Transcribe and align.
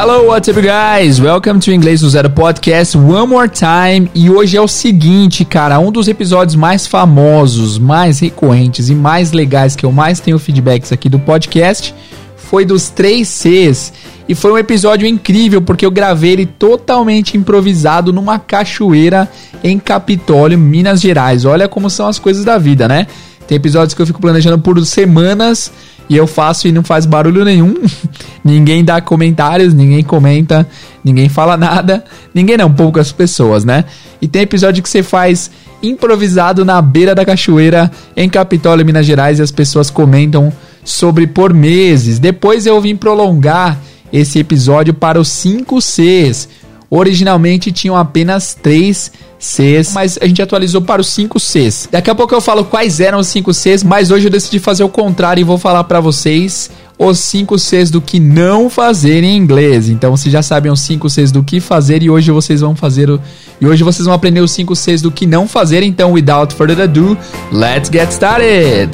Hello, 0.00 0.28
what's 0.28 0.48
up, 0.48 0.60
guys? 0.62 1.20
Welcome 1.20 1.58
to 1.58 1.72
Inglês 1.72 2.02
do 2.02 2.08
Zero 2.08 2.30
Podcast 2.30 2.96
one 2.96 3.26
more 3.26 3.48
time. 3.48 4.08
E 4.14 4.30
hoje 4.30 4.56
é 4.56 4.60
o 4.60 4.68
seguinte, 4.68 5.44
cara, 5.44 5.80
um 5.80 5.90
dos 5.90 6.06
episódios 6.06 6.54
mais 6.54 6.86
famosos, 6.86 7.80
mais 7.80 8.20
recorrentes 8.20 8.90
e 8.90 8.94
mais 8.94 9.32
legais 9.32 9.74
que 9.74 9.84
eu 9.84 9.90
mais 9.90 10.20
tenho 10.20 10.38
feedbacks 10.38 10.92
aqui 10.92 11.08
do 11.08 11.18
podcast 11.18 11.92
foi 12.36 12.64
dos 12.64 12.90
3 12.90 13.26
Cs. 13.26 13.92
E 14.28 14.36
foi 14.36 14.52
um 14.52 14.58
episódio 14.58 15.04
incrível 15.04 15.60
porque 15.60 15.84
eu 15.84 15.90
gravei 15.90 16.30
ele 16.30 16.46
totalmente 16.46 17.36
improvisado 17.36 18.12
numa 18.12 18.38
cachoeira 18.38 19.28
em 19.64 19.80
Capitólio, 19.80 20.56
Minas 20.56 21.00
Gerais. 21.00 21.44
Olha 21.44 21.66
como 21.66 21.90
são 21.90 22.06
as 22.06 22.20
coisas 22.20 22.44
da 22.44 22.56
vida, 22.56 22.86
né? 22.86 23.08
Tem 23.48 23.56
episódios 23.56 23.94
que 23.94 24.00
eu 24.00 24.06
fico 24.06 24.20
planejando 24.20 24.60
por 24.60 24.80
semanas 24.86 25.72
e 26.08 26.16
eu 26.16 26.26
faço 26.26 26.66
e 26.66 26.72
não 26.72 26.82
faz 26.82 27.04
barulho 27.06 27.44
nenhum. 27.44 27.74
ninguém 28.44 28.84
dá 28.84 29.00
comentários, 29.00 29.74
ninguém 29.74 30.02
comenta, 30.02 30.66
ninguém 31.04 31.28
fala 31.28 31.56
nada. 31.56 32.04
Ninguém 32.34 32.56
não, 32.56 32.72
poucas 32.72 33.12
pessoas, 33.12 33.64
né? 33.64 33.84
E 34.20 34.26
tem 34.26 34.42
episódio 34.42 34.82
que 34.82 34.88
você 34.88 35.02
faz 35.02 35.50
improvisado 35.82 36.64
na 36.64 36.80
beira 36.82 37.14
da 37.14 37.24
cachoeira 37.24 37.90
em 38.16 38.28
Capitólio, 38.28 38.84
Minas 38.84 39.06
Gerais 39.06 39.38
e 39.38 39.42
as 39.42 39.50
pessoas 39.50 39.90
comentam 39.90 40.52
sobre 40.84 41.26
por 41.26 41.52
meses. 41.52 42.18
Depois 42.18 42.66
eu 42.66 42.80
vim 42.80 42.96
prolongar 42.96 43.78
esse 44.12 44.38
episódio 44.38 44.94
para 44.94 45.20
os 45.20 45.28
5 45.28 45.80
Cs. 45.80 46.48
Originalmente 46.90 47.70
tinham 47.70 47.96
apenas 47.96 48.54
3 48.54 49.12
Cs, 49.38 49.92
mas 49.92 50.18
a 50.20 50.26
gente 50.26 50.42
atualizou 50.42 50.82
para 50.82 51.00
os 51.00 51.08
5 51.08 51.38
Cs. 51.38 51.88
Daqui 51.92 52.10
a 52.10 52.14
pouco 52.14 52.34
eu 52.34 52.40
falo 52.40 52.64
quais 52.64 52.98
eram 52.98 53.18
os 53.18 53.28
5 53.28 53.52
Cs, 53.52 53.82
mas 53.84 54.10
hoje 54.10 54.26
eu 54.26 54.30
decidi 54.30 54.58
fazer 54.58 54.82
o 54.84 54.88
contrário 54.88 55.40
e 55.40 55.44
vou 55.44 55.58
falar 55.58 55.84
para 55.84 56.00
vocês 56.00 56.70
os 56.98 57.18
5 57.20 57.56
Cs 57.58 57.90
do 57.90 58.00
que 58.00 58.18
não 58.18 58.68
fazer 58.68 59.22
em 59.22 59.36
inglês. 59.36 59.88
Então 59.88 60.10
vocês 60.10 60.32
já 60.32 60.42
sabem 60.42 60.72
os 60.72 60.80
5 60.80 61.08
Cs 61.08 61.30
do 61.30 61.42
que 61.42 61.60
fazer 61.60 62.02
e 62.02 62.10
hoje 62.10 62.30
vocês 62.30 62.60
vão 62.60 62.74
fazer 62.74 63.08
o... 63.08 63.20
e 63.60 63.66
hoje 63.66 63.84
vocês 63.84 64.04
vão 64.04 64.14
aprender 64.14 64.40
os 64.40 64.50
5 64.50 64.74
Cs 64.74 65.02
do 65.02 65.10
que 65.10 65.26
não 65.26 65.46
fazer. 65.46 65.82
Então, 65.82 66.12
without 66.12 66.54
further 66.54 66.80
ado, 66.80 67.16
let's 67.52 67.88
get 67.92 68.10
started. 68.10 68.90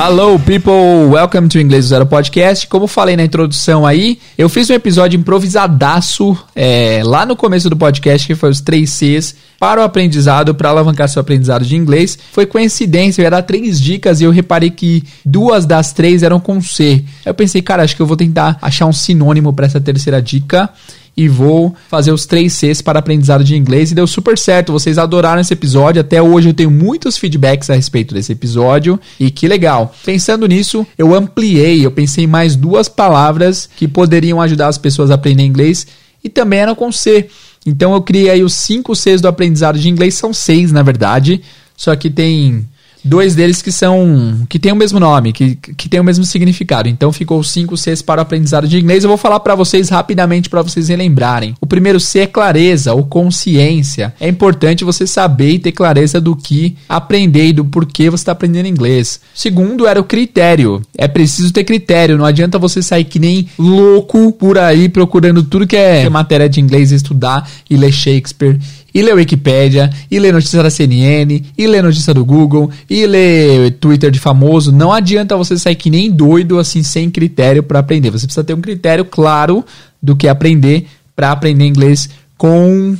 Hello 0.00 0.38
people, 0.38 1.10
welcome 1.10 1.48
to 1.48 1.58
Inglês 1.58 1.86
do 1.86 1.88
Zero 1.88 2.06
Podcast. 2.06 2.68
Como 2.68 2.86
falei 2.86 3.16
na 3.16 3.24
introdução 3.24 3.84
aí, 3.84 4.20
eu 4.38 4.48
fiz 4.48 4.70
um 4.70 4.72
episódio 4.72 5.18
improvisadaço 5.18 6.38
é, 6.54 7.02
lá 7.04 7.26
no 7.26 7.34
começo 7.34 7.68
do 7.68 7.76
podcast, 7.76 8.24
que 8.24 8.36
foi 8.36 8.48
os 8.48 8.60
3 8.60 8.88
Cs 8.88 9.34
para 9.58 9.80
o 9.80 9.82
aprendizado, 9.82 10.54
para 10.54 10.68
alavancar 10.68 11.08
seu 11.08 11.18
aprendizado 11.18 11.64
de 11.64 11.74
inglês. 11.74 12.16
Foi 12.30 12.46
coincidência, 12.46 13.22
eu 13.22 13.24
ia 13.24 13.30
dar 13.32 13.42
três 13.42 13.80
dicas 13.80 14.20
e 14.20 14.24
eu 14.24 14.30
reparei 14.30 14.70
que 14.70 15.02
duas 15.24 15.66
das 15.66 15.92
três 15.92 16.22
eram 16.22 16.38
com 16.38 16.60
C. 16.60 17.04
Eu 17.26 17.34
pensei, 17.34 17.60
cara, 17.60 17.82
acho 17.82 17.96
que 17.96 18.00
eu 18.00 18.06
vou 18.06 18.16
tentar 18.16 18.56
achar 18.62 18.86
um 18.86 18.92
sinônimo 18.92 19.52
para 19.52 19.66
essa 19.66 19.80
terceira 19.80 20.22
dica 20.22 20.70
e 21.18 21.26
vou 21.26 21.74
fazer 21.88 22.12
os 22.12 22.26
três 22.26 22.52
Cs 22.52 22.80
para 22.80 23.00
aprendizado 23.00 23.42
de 23.42 23.56
inglês 23.56 23.90
e 23.90 23.94
deu 23.96 24.06
super 24.06 24.38
certo. 24.38 24.72
Vocês 24.72 24.98
adoraram 24.98 25.40
esse 25.40 25.52
episódio. 25.52 26.00
Até 26.00 26.22
hoje 26.22 26.50
eu 26.50 26.54
tenho 26.54 26.70
muitos 26.70 27.18
feedbacks 27.18 27.68
a 27.68 27.74
respeito 27.74 28.14
desse 28.14 28.30
episódio 28.30 29.00
e 29.18 29.28
que 29.28 29.48
legal. 29.48 29.92
Pensando 30.04 30.46
nisso, 30.46 30.86
eu 30.96 31.12
ampliei, 31.12 31.84
eu 31.84 31.90
pensei 31.90 32.22
em 32.22 32.28
mais 32.28 32.54
duas 32.54 32.88
palavras 32.88 33.68
que 33.76 33.88
poderiam 33.88 34.40
ajudar 34.40 34.68
as 34.68 34.78
pessoas 34.78 35.10
a 35.10 35.14
aprender 35.14 35.42
inglês 35.42 35.88
e 36.22 36.28
também 36.28 36.60
eram 36.60 36.76
com 36.76 36.92
C. 36.92 37.28
Então 37.66 37.94
eu 37.94 38.00
criei 38.00 38.30
aí 38.30 38.44
os 38.44 38.54
cinco 38.54 38.94
Cs 38.94 39.20
do 39.20 39.26
aprendizado 39.26 39.76
de 39.76 39.88
inglês, 39.88 40.14
são 40.14 40.32
seis 40.32 40.70
na 40.70 40.84
verdade, 40.84 41.42
só 41.76 41.96
que 41.96 42.08
tem 42.10 42.64
dois 43.04 43.34
deles 43.34 43.62
que 43.62 43.72
são 43.72 44.46
que 44.48 44.58
tem 44.58 44.72
o 44.72 44.76
mesmo 44.76 45.00
nome, 45.00 45.32
que, 45.32 45.56
que 45.56 45.88
tem 45.88 46.00
o 46.00 46.04
mesmo 46.04 46.24
significado. 46.24 46.88
Então 46.88 47.12
ficou 47.12 47.42
5 47.42 47.76
Cs 47.76 48.02
para 48.02 48.20
o 48.20 48.22
aprendizado 48.22 48.68
de 48.68 48.78
inglês. 48.78 49.04
Eu 49.04 49.08
vou 49.08 49.16
falar 49.16 49.40
para 49.40 49.54
vocês 49.54 49.88
rapidamente 49.88 50.48
para 50.48 50.62
vocês 50.62 50.88
relembrarem. 50.88 51.54
O 51.60 51.66
primeiro 51.66 52.00
C 52.00 52.20
é 52.20 52.26
clareza 52.26 52.92
ou 52.94 53.04
consciência. 53.04 54.14
É 54.20 54.28
importante 54.28 54.84
você 54.84 55.06
saber 55.06 55.50
e 55.50 55.58
ter 55.58 55.72
clareza 55.72 56.20
do 56.20 56.36
que 56.36 56.76
aprender 56.88 57.48
e 57.48 57.52
do 57.52 57.64
porquê 57.64 58.10
você 58.10 58.22
está 58.22 58.32
aprendendo 58.32 58.66
inglês. 58.66 59.20
Segundo 59.34 59.86
era 59.86 60.00
o 60.00 60.04
critério. 60.04 60.82
É 60.96 61.08
preciso 61.08 61.52
ter 61.52 61.64
critério. 61.64 62.18
Não 62.18 62.24
adianta 62.24 62.58
você 62.58 62.82
sair 62.82 63.04
que 63.04 63.18
nem 63.18 63.48
louco 63.58 64.32
por 64.32 64.58
aí 64.58 64.88
procurando 64.88 65.42
tudo 65.42 65.66
que 65.66 65.76
é 65.76 66.08
matéria 66.08 66.48
de 66.48 66.60
inglês, 66.60 66.92
estudar 66.92 67.48
e 67.68 67.76
ler 67.76 67.92
Shakespeare 67.92 68.58
e 68.94 69.02
ler 69.02 69.14
Wikipedia, 69.14 69.90
e 70.10 70.18
ler 70.18 70.32
notícia 70.32 70.62
da 70.62 70.70
CNN, 70.70 71.44
e 71.56 71.66
ler 71.66 71.82
notícia 71.82 72.14
do 72.14 72.24
Google, 72.24 72.70
e 72.88 73.06
ler 73.06 73.72
Twitter 73.72 74.10
de 74.10 74.18
famoso. 74.18 74.72
Não 74.72 74.92
adianta 74.92 75.36
você 75.36 75.58
sair 75.58 75.76
que 75.76 75.90
nem 75.90 76.10
doido 76.10 76.58
assim 76.58 76.82
sem 76.82 77.10
critério 77.10 77.62
para 77.62 77.78
aprender. 77.78 78.10
Você 78.10 78.26
precisa 78.26 78.44
ter 78.44 78.54
um 78.54 78.60
critério 78.60 79.04
claro 79.04 79.64
do 80.02 80.16
que 80.16 80.28
aprender 80.28 80.86
para 81.14 81.32
aprender 81.32 81.66
inglês 81.66 82.08
com 82.36 82.96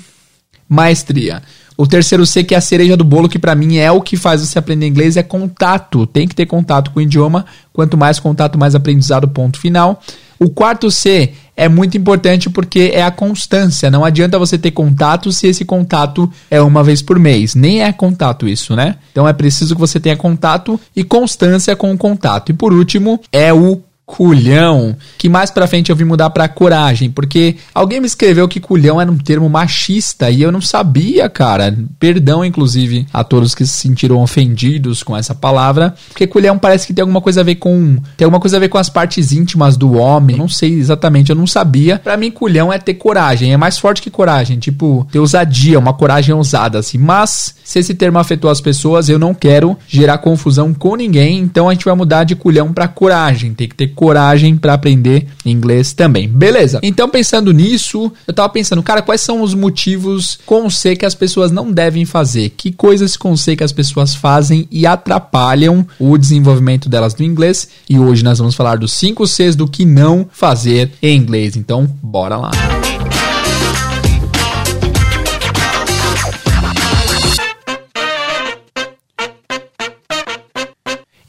maestria. 0.68 1.42
O 1.76 1.86
terceiro 1.86 2.26
C, 2.26 2.42
que 2.42 2.56
é 2.56 2.58
a 2.58 2.60
cereja 2.60 2.96
do 2.96 3.04
bolo, 3.04 3.28
que 3.28 3.38
para 3.38 3.54
mim 3.54 3.76
é 3.76 3.90
o 3.90 4.00
que 4.00 4.16
faz 4.16 4.40
você 4.40 4.58
aprender 4.58 4.88
inglês, 4.88 5.16
é 5.16 5.22
contato. 5.22 6.06
Tem 6.06 6.26
que 6.26 6.34
ter 6.34 6.44
contato 6.44 6.90
com 6.90 6.98
o 6.98 7.02
idioma. 7.02 7.46
Quanto 7.72 7.96
mais 7.96 8.18
contato, 8.18 8.58
mais 8.58 8.74
aprendizado, 8.74 9.28
ponto 9.28 9.60
final. 9.60 10.02
O 10.38 10.48
quarto 10.48 10.90
C 10.90 11.32
é 11.56 11.68
muito 11.68 11.96
importante 11.98 12.48
porque 12.48 12.92
é 12.94 13.02
a 13.02 13.10
constância. 13.10 13.90
Não 13.90 14.04
adianta 14.04 14.38
você 14.38 14.56
ter 14.56 14.70
contato 14.70 15.32
se 15.32 15.48
esse 15.48 15.64
contato 15.64 16.30
é 16.48 16.60
uma 16.62 16.84
vez 16.84 17.02
por 17.02 17.18
mês. 17.18 17.54
Nem 17.54 17.82
é 17.82 17.92
contato 17.92 18.46
isso, 18.46 18.76
né? 18.76 18.96
Então 19.10 19.26
é 19.26 19.32
preciso 19.32 19.74
que 19.74 19.80
você 19.80 19.98
tenha 19.98 20.16
contato 20.16 20.80
e 20.94 21.02
constância 21.02 21.74
com 21.74 21.92
o 21.92 21.98
contato. 21.98 22.50
E 22.50 22.54
por 22.54 22.72
último, 22.72 23.20
é 23.32 23.52
o 23.52 23.80
culhão, 24.08 24.96
que 25.18 25.28
mais 25.28 25.50
pra 25.50 25.66
frente 25.66 25.90
eu 25.90 25.96
vim 25.96 26.04
mudar 26.04 26.30
pra 26.30 26.48
coragem, 26.48 27.10
porque 27.10 27.56
alguém 27.74 28.00
me 28.00 28.06
escreveu 28.06 28.48
que 28.48 28.58
culhão 28.58 28.98
era 28.98 29.12
um 29.12 29.18
termo 29.18 29.50
machista 29.50 30.30
e 30.30 30.40
eu 30.40 30.50
não 30.50 30.62
sabia, 30.62 31.28
cara. 31.28 31.76
Perdão, 32.00 32.42
inclusive, 32.42 33.06
a 33.12 33.22
todos 33.22 33.54
que 33.54 33.66
se 33.66 33.74
sentiram 33.74 34.22
ofendidos 34.22 35.02
com 35.02 35.14
essa 35.14 35.34
palavra, 35.34 35.94
porque 36.08 36.26
culhão 36.26 36.58
parece 36.58 36.86
que 36.86 36.94
tem 36.94 37.02
alguma 37.02 37.20
coisa 37.20 37.42
a 37.42 37.44
ver 37.44 37.56
com. 37.56 37.98
tem 38.16 38.24
alguma 38.24 38.40
coisa 38.40 38.56
a 38.56 38.60
ver 38.60 38.70
com 38.70 38.78
as 38.78 38.88
partes 38.88 39.30
íntimas 39.30 39.76
do 39.76 39.92
homem. 39.92 40.36
Eu 40.36 40.40
não 40.40 40.48
sei 40.48 40.72
exatamente, 40.72 41.28
eu 41.28 41.36
não 41.36 41.46
sabia. 41.46 41.98
Pra 41.98 42.16
mim, 42.16 42.30
culhão 42.30 42.72
é 42.72 42.78
ter 42.78 42.94
coragem, 42.94 43.52
é 43.52 43.58
mais 43.58 43.78
forte 43.78 44.00
que 44.00 44.10
coragem, 44.10 44.58
tipo, 44.58 45.06
ter 45.12 45.18
ousadia, 45.18 45.78
uma 45.78 45.92
coragem 45.92 46.34
ousada, 46.34 46.78
assim. 46.78 46.96
Mas, 46.96 47.54
se 47.62 47.78
esse 47.78 47.94
termo 47.94 48.18
afetou 48.18 48.50
as 48.50 48.62
pessoas, 48.62 49.10
eu 49.10 49.18
não 49.18 49.34
quero 49.34 49.76
gerar 49.86 50.16
confusão 50.16 50.72
com 50.72 50.96
ninguém, 50.96 51.38
então 51.40 51.68
a 51.68 51.72
gente 51.72 51.84
vai 51.84 51.94
mudar 51.94 52.24
de 52.24 52.34
culhão 52.34 52.72
pra 52.72 52.88
coragem. 52.88 53.52
Tem 53.52 53.68
que 53.68 53.74
ter 53.74 53.97
coragem 53.98 54.56
para 54.56 54.74
aprender 54.74 55.26
inglês 55.44 55.92
também. 55.92 56.28
Beleza. 56.28 56.78
Então, 56.84 57.08
pensando 57.08 57.52
nisso, 57.52 58.12
eu 58.28 58.32
tava 58.32 58.48
pensando, 58.48 58.80
cara, 58.80 59.02
quais 59.02 59.20
são 59.20 59.42
os 59.42 59.54
motivos 59.54 60.38
com 60.46 60.70
C 60.70 60.94
que 60.94 61.04
as 61.04 61.16
pessoas 61.16 61.50
não 61.50 61.72
devem 61.72 62.04
fazer? 62.04 62.50
Que 62.50 62.70
coisas 62.70 63.16
com 63.16 63.36
C 63.36 63.56
que 63.56 63.64
as 63.64 63.72
pessoas 63.72 64.14
fazem 64.14 64.68
e 64.70 64.86
atrapalham 64.86 65.84
o 65.98 66.16
desenvolvimento 66.16 66.88
delas 66.88 67.16
no 67.16 67.24
inglês? 67.24 67.68
E 67.90 67.98
hoje 67.98 68.22
nós 68.22 68.38
vamos 68.38 68.54
falar 68.54 68.78
dos 68.78 68.92
5 68.92 69.26
Cs 69.26 69.56
do 69.56 69.66
que 69.66 69.84
não 69.84 70.28
fazer 70.30 70.92
em 71.02 71.16
inglês. 71.16 71.56
Então, 71.56 71.92
bora 72.00 72.36
lá. 72.36 72.52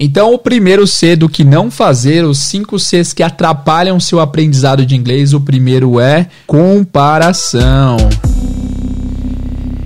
Então, 0.02 0.34
o 0.34 0.38
primeiro 0.38 0.88
C 0.88 1.14
do 1.14 1.28
que 1.28 1.44
não 1.44 1.70
fazer, 1.70 2.24
os 2.24 2.38
cinco 2.40 2.80
Cs 2.80 3.12
que 3.12 3.22
atrapalham 3.22 4.00
seu 4.00 4.22
aprendizado 4.22 4.86
de 4.86 4.96
inglês, 4.96 5.34
o 5.34 5.42
primeiro 5.42 6.00
é 6.00 6.28
comparação. 6.48 7.98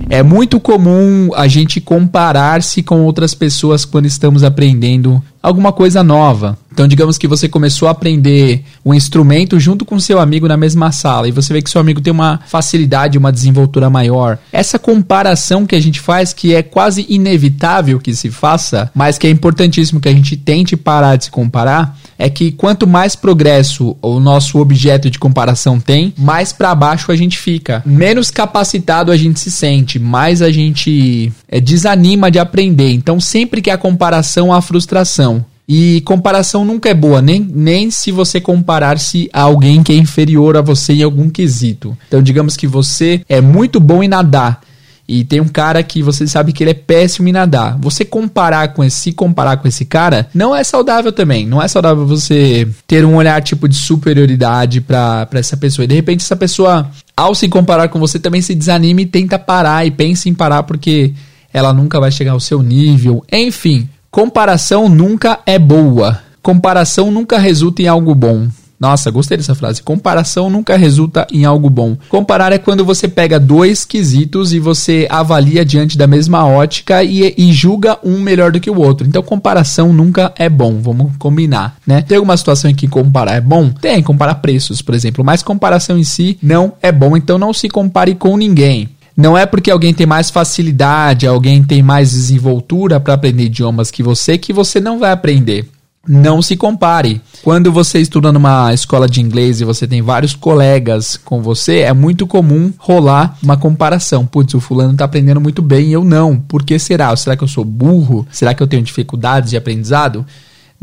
É 0.08 0.22
muito 0.22 0.60
comum 0.60 1.30
a 1.34 1.48
gente 1.48 1.80
comparar-se 1.80 2.80
com 2.80 3.02
outras 3.02 3.34
pessoas 3.34 3.84
quando 3.84 4.06
estamos 4.06 4.44
aprendendo 4.44 5.20
alguma 5.42 5.72
coisa 5.72 6.04
nova. 6.04 6.56
Então, 6.74 6.88
digamos 6.88 7.16
que 7.16 7.28
você 7.28 7.48
começou 7.48 7.86
a 7.86 7.92
aprender 7.92 8.64
um 8.84 8.92
instrumento 8.92 9.60
junto 9.60 9.84
com 9.84 10.00
seu 10.00 10.18
amigo 10.18 10.48
na 10.48 10.56
mesma 10.56 10.90
sala 10.90 11.28
e 11.28 11.30
você 11.30 11.52
vê 11.52 11.62
que 11.62 11.70
seu 11.70 11.80
amigo 11.80 12.00
tem 12.00 12.12
uma 12.12 12.40
facilidade, 12.48 13.16
uma 13.16 13.30
desenvoltura 13.30 13.88
maior. 13.88 14.38
Essa 14.52 14.76
comparação 14.76 15.66
que 15.66 15.76
a 15.76 15.80
gente 15.80 16.00
faz, 16.00 16.32
que 16.32 16.52
é 16.52 16.64
quase 16.64 17.06
inevitável 17.08 18.00
que 18.00 18.12
se 18.12 18.28
faça, 18.28 18.90
mas 18.92 19.16
que 19.18 19.28
é 19.28 19.30
importantíssimo 19.30 20.00
que 20.00 20.08
a 20.08 20.12
gente 20.12 20.36
tente 20.36 20.76
parar 20.76 21.14
de 21.14 21.26
se 21.26 21.30
comparar, 21.30 21.96
é 22.18 22.28
que 22.28 22.50
quanto 22.50 22.88
mais 22.88 23.14
progresso 23.14 23.96
o 24.02 24.18
nosso 24.18 24.58
objeto 24.58 25.08
de 25.08 25.18
comparação 25.18 25.78
tem, 25.78 26.12
mais 26.18 26.52
para 26.52 26.74
baixo 26.74 27.12
a 27.12 27.16
gente 27.16 27.38
fica. 27.38 27.84
Menos 27.86 28.32
capacitado 28.32 29.12
a 29.12 29.16
gente 29.16 29.38
se 29.38 29.50
sente, 29.52 30.00
mais 30.00 30.42
a 30.42 30.50
gente 30.50 31.32
é, 31.48 31.60
desanima 31.60 32.32
de 32.32 32.40
aprender. 32.40 32.90
Então, 32.90 33.20
sempre 33.20 33.62
que 33.62 33.70
há 33.70 33.78
comparação, 33.78 34.52
há 34.52 34.60
frustração. 34.60 35.44
E 35.66 36.02
comparação 36.02 36.64
nunca 36.64 36.90
é 36.90 36.94
boa, 36.94 37.22
nem, 37.22 37.40
nem 37.40 37.90
se 37.90 38.10
você 38.10 38.40
comparar-se 38.40 39.30
a 39.32 39.42
alguém 39.42 39.82
que 39.82 39.92
é 39.92 39.96
inferior 39.96 40.56
a 40.56 40.60
você 40.60 40.92
em 40.92 41.02
algum 41.02 41.30
quesito. 41.30 41.96
Então, 42.06 42.22
digamos 42.22 42.56
que 42.56 42.66
você 42.66 43.22
é 43.28 43.40
muito 43.40 43.80
bom 43.80 44.02
em 44.02 44.08
nadar 44.08 44.60
e 45.06 45.22
tem 45.22 45.40
um 45.40 45.48
cara 45.48 45.82
que 45.82 46.02
você 46.02 46.26
sabe 46.26 46.52
que 46.52 46.62
ele 46.62 46.70
é 46.70 46.74
péssimo 46.74 47.28
em 47.28 47.32
nadar. 47.32 47.76
Você 47.78 48.04
comparar 48.04 48.72
com 48.72 48.82
esse, 48.82 48.96
se 48.96 49.12
comparar 49.12 49.58
com 49.58 49.68
esse 49.68 49.84
cara, 49.84 50.28
não 50.32 50.56
é 50.56 50.64
saudável 50.64 51.12
também. 51.12 51.46
Não 51.46 51.62
é 51.62 51.68
saudável 51.68 52.06
você 52.06 52.66
ter 52.86 53.04
um 53.04 53.16
olhar 53.16 53.40
tipo 53.42 53.68
de 53.68 53.76
superioridade 53.76 54.80
para 54.80 55.28
essa 55.32 55.56
pessoa. 55.56 55.84
E 55.84 55.88
de 55.88 55.94
repente 55.94 56.22
essa 56.22 56.36
pessoa, 56.36 56.90
ao 57.14 57.34
se 57.34 57.48
comparar 57.48 57.88
com 57.88 57.98
você, 57.98 58.18
também 58.18 58.40
se 58.40 58.54
desanima 58.54 59.02
e 59.02 59.06
tenta 59.06 59.38
parar 59.38 59.86
e 59.86 59.90
pensa 59.90 60.28
em 60.28 60.34
parar 60.34 60.62
porque 60.62 61.12
ela 61.52 61.72
nunca 61.72 62.00
vai 62.00 62.10
chegar 62.10 62.32
ao 62.32 62.40
seu 62.40 62.62
nível. 62.62 63.22
Enfim, 63.30 63.88
comparação 64.14 64.88
nunca 64.88 65.40
é 65.44 65.58
boa. 65.58 66.20
Comparação 66.40 67.10
nunca 67.10 67.36
resulta 67.36 67.82
em 67.82 67.88
algo 67.88 68.14
bom. 68.14 68.46
Nossa, 68.78 69.10
gostei 69.10 69.36
dessa 69.36 69.56
frase. 69.56 69.82
Comparação 69.82 70.48
nunca 70.48 70.76
resulta 70.76 71.26
em 71.32 71.44
algo 71.44 71.68
bom. 71.68 71.96
Comparar 72.08 72.52
é 72.52 72.58
quando 72.58 72.84
você 72.84 73.08
pega 73.08 73.40
dois 73.40 73.84
quesitos 73.84 74.52
e 74.52 74.60
você 74.60 75.08
avalia 75.10 75.64
diante 75.64 75.98
da 75.98 76.06
mesma 76.06 76.46
ótica 76.46 77.02
e, 77.02 77.34
e, 77.36 77.52
julga 77.52 77.98
um 78.04 78.20
melhor 78.20 78.52
do 78.52 78.60
que 78.60 78.70
o 78.70 78.78
outro. 78.78 79.06
Então, 79.06 79.22
comparação 79.22 79.92
nunca 79.92 80.32
é 80.36 80.48
bom. 80.48 80.80
Vamos 80.80 81.12
combinar, 81.18 81.76
né? 81.86 82.02
Tem 82.02 82.16
alguma 82.16 82.36
situação 82.36 82.70
em 82.70 82.74
que 82.74 82.86
comparar 82.86 83.34
é 83.34 83.40
bom? 83.40 83.70
Tem, 83.70 84.02
comparar 84.02 84.36
preços, 84.36 84.82
por 84.82 84.94
exemplo. 84.94 85.24
Mas 85.24 85.42
comparação 85.42 85.98
em 85.98 86.04
si 86.04 86.38
não 86.42 86.74
é 86.82 86.92
bom. 86.92 87.16
Então, 87.16 87.38
não 87.38 87.52
se 87.52 87.68
compare 87.68 88.14
com 88.14 88.36
ninguém. 88.36 88.90
Não 89.16 89.38
é 89.38 89.46
porque 89.46 89.70
alguém 89.70 89.94
tem 89.94 90.06
mais 90.06 90.30
facilidade, 90.30 91.26
alguém 91.26 91.62
tem 91.62 91.82
mais 91.82 92.10
desenvoltura 92.10 92.98
para 92.98 93.14
aprender 93.14 93.44
idiomas 93.44 93.90
que 93.90 94.02
você 94.02 94.36
que 94.36 94.52
você 94.52 94.80
não 94.80 94.98
vai 94.98 95.12
aprender. 95.12 95.68
Não 96.06 96.42
se 96.42 96.54
compare. 96.54 97.20
Quando 97.42 97.72
você 97.72 97.98
estuda 97.98 98.30
numa 98.30 98.74
escola 98.74 99.08
de 99.08 99.22
inglês 99.22 99.60
e 99.60 99.64
você 99.64 99.86
tem 99.86 100.02
vários 100.02 100.34
colegas 100.34 101.16
com 101.16 101.40
você, 101.40 101.78
é 101.78 101.92
muito 101.94 102.26
comum 102.26 102.72
rolar 102.76 103.38
uma 103.42 103.56
comparação. 103.56 104.26
Putz, 104.26 104.52
o 104.54 104.60
fulano 104.60 104.94
tá 104.94 105.06
aprendendo 105.06 105.40
muito 105.40 105.62
bem 105.62 105.88
e 105.88 105.92
eu 105.92 106.04
não. 106.04 106.36
Por 106.36 106.62
que 106.62 106.78
será? 106.78 107.14
Será 107.16 107.36
que 107.36 107.44
eu 107.44 107.48
sou 107.48 107.64
burro? 107.64 108.26
Será 108.30 108.52
que 108.52 108.62
eu 108.62 108.66
tenho 108.66 108.82
dificuldades 108.82 109.50
de 109.50 109.56
aprendizado? 109.56 110.26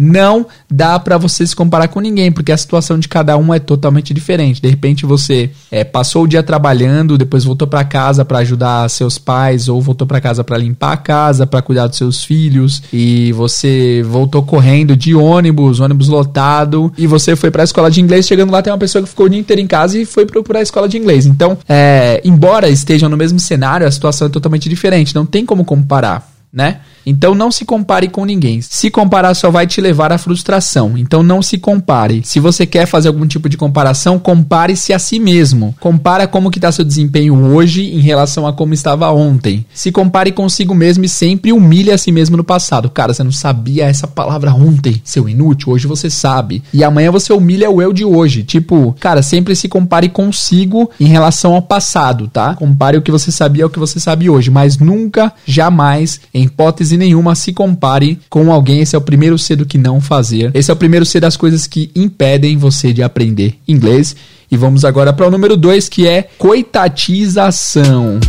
Não 0.01 0.47
dá 0.67 0.97
para 0.97 1.15
você 1.15 1.45
se 1.45 1.55
comparar 1.55 1.87
com 1.87 1.99
ninguém, 1.99 2.31
porque 2.31 2.51
a 2.51 2.57
situação 2.57 2.97
de 2.97 3.07
cada 3.07 3.37
um 3.37 3.53
é 3.53 3.59
totalmente 3.59 4.15
diferente. 4.15 4.59
De 4.59 4.67
repente 4.67 5.05
você 5.05 5.51
é, 5.69 5.83
passou 5.83 6.23
o 6.23 6.27
dia 6.27 6.41
trabalhando, 6.41 7.19
depois 7.19 7.43
voltou 7.43 7.67
para 7.67 7.83
casa 7.83 8.25
para 8.25 8.39
ajudar 8.39 8.89
seus 8.89 9.19
pais, 9.19 9.69
ou 9.69 9.79
voltou 9.79 10.07
para 10.07 10.19
casa 10.19 10.43
para 10.43 10.57
limpar 10.57 10.93
a 10.93 10.97
casa, 10.97 11.45
para 11.45 11.61
cuidar 11.61 11.85
dos 11.85 11.97
seus 11.97 12.23
filhos, 12.23 12.81
e 12.91 13.31
você 13.33 14.03
voltou 14.03 14.41
correndo 14.41 14.95
de 14.95 15.13
ônibus, 15.13 15.79
ônibus 15.79 16.07
lotado, 16.07 16.91
e 16.97 17.05
você 17.05 17.35
foi 17.35 17.51
para 17.51 17.61
a 17.61 17.65
escola 17.65 17.91
de 17.91 18.01
inglês. 18.01 18.25
Chegando 18.25 18.51
lá, 18.51 18.61
tem 18.63 18.73
uma 18.73 18.79
pessoa 18.79 19.03
que 19.03 19.09
ficou 19.09 19.27
o 19.27 19.29
dia 19.29 19.39
inteiro 19.39 19.61
em 19.61 19.67
casa 19.67 19.99
e 19.99 20.05
foi 20.05 20.25
procurar 20.25 20.59
a 20.59 20.63
escola 20.63 20.89
de 20.89 20.97
inglês. 20.97 21.27
Então, 21.27 21.55
é, 21.69 22.19
embora 22.25 22.67
estejam 22.67 23.07
no 23.07 23.17
mesmo 23.17 23.39
cenário, 23.39 23.85
a 23.85 23.91
situação 23.91 24.27
é 24.27 24.31
totalmente 24.31 24.67
diferente. 24.67 25.13
Não 25.13 25.27
tem 25.27 25.45
como 25.45 25.63
comparar, 25.63 26.27
né? 26.51 26.79
Então 27.05 27.33
não 27.33 27.51
se 27.51 27.65
compare 27.65 28.07
com 28.07 28.25
ninguém. 28.25 28.61
Se 28.61 28.89
comparar 28.89 29.33
só 29.33 29.49
vai 29.49 29.67
te 29.67 29.81
levar 29.81 30.11
à 30.11 30.17
frustração. 30.17 30.97
Então 30.97 31.23
não 31.23 31.41
se 31.41 31.57
compare. 31.57 32.21
Se 32.23 32.39
você 32.39 32.65
quer 32.65 32.85
fazer 32.85 33.07
algum 33.07 33.27
tipo 33.27 33.49
de 33.49 33.57
comparação, 33.57 34.19
compare-se 34.19 34.93
a 34.93 34.99
si 34.99 35.19
mesmo. 35.19 35.75
Compara 35.79 36.27
como 36.27 36.51
que 36.51 36.57
está 36.57 36.71
seu 36.71 36.85
desempenho 36.85 37.35
hoje 37.53 37.83
em 37.83 37.99
relação 37.99 38.45
a 38.45 38.53
como 38.53 38.73
estava 38.73 39.11
ontem. 39.11 39.65
Se 39.73 39.91
compare 39.91 40.31
consigo 40.31 40.73
mesmo 40.73 41.05
e 41.05 41.09
sempre 41.09 41.51
humilhe 41.51 41.91
a 41.91 41.97
si 41.97 42.11
mesmo 42.11 42.37
no 42.37 42.43
passado. 42.43 42.89
Cara, 42.89 43.13
você 43.13 43.23
não 43.23 43.31
sabia 43.31 43.85
essa 43.85 44.07
palavra 44.07 44.53
ontem, 44.53 45.01
seu 45.03 45.27
inútil. 45.27 45.71
Hoje 45.71 45.87
você 45.87 46.09
sabe. 46.09 46.63
E 46.73 46.83
amanhã 46.83 47.11
você 47.11 47.33
humilha 47.33 47.69
o 47.69 47.81
eu 47.81 47.93
de 47.93 48.05
hoje. 48.05 48.43
Tipo, 48.43 48.95
cara, 48.99 49.21
sempre 49.21 49.55
se 49.55 49.67
compare 49.67 50.09
consigo 50.09 50.89
em 50.99 51.05
relação 51.05 51.53
ao 51.53 51.61
passado, 51.61 52.27
tá? 52.27 52.55
Compare 52.55 52.97
o 52.97 53.01
que 53.01 53.11
você 53.11 53.31
sabia 53.31 53.63
ao 53.63 53.69
que 53.69 53.79
você 53.79 53.99
sabe 53.99 54.29
hoje, 54.29 54.49
mas 54.49 54.77
nunca, 54.77 55.33
jamais, 55.45 56.21
em 56.33 56.43
hipótese 56.43 56.90
nenhuma 56.97 57.35
se 57.35 57.53
compare 57.53 58.19
com 58.29 58.51
alguém. 58.51 58.81
Esse 58.81 58.95
é 58.95 58.99
o 58.99 59.01
primeiro 59.01 59.37
C 59.37 59.55
do 59.55 59.65
que 59.65 59.77
não 59.77 60.01
fazer. 60.01 60.51
Esse 60.53 60.71
é 60.71 60.73
o 60.73 60.77
primeiro 60.77 61.05
C 61.05 61.19
das 61.19 61.37
coisas 61.37 61.67
que 61.67 61.91
impedem 61.95 62.57
você 62.57 62.93
de 62.93 63.03
aprender 63.03 63.55
inglês. 63.67 64.15
E 64.51 64.57
vamos 64.57 64.83
agora 64.83 65.13
para 65.13 65.27
o 65.27 65.31
número 65.31 65.55
2, 65.55 65.87
que 65.87 66.07
é 66.07 66.27
coitatização. 66.37 68.19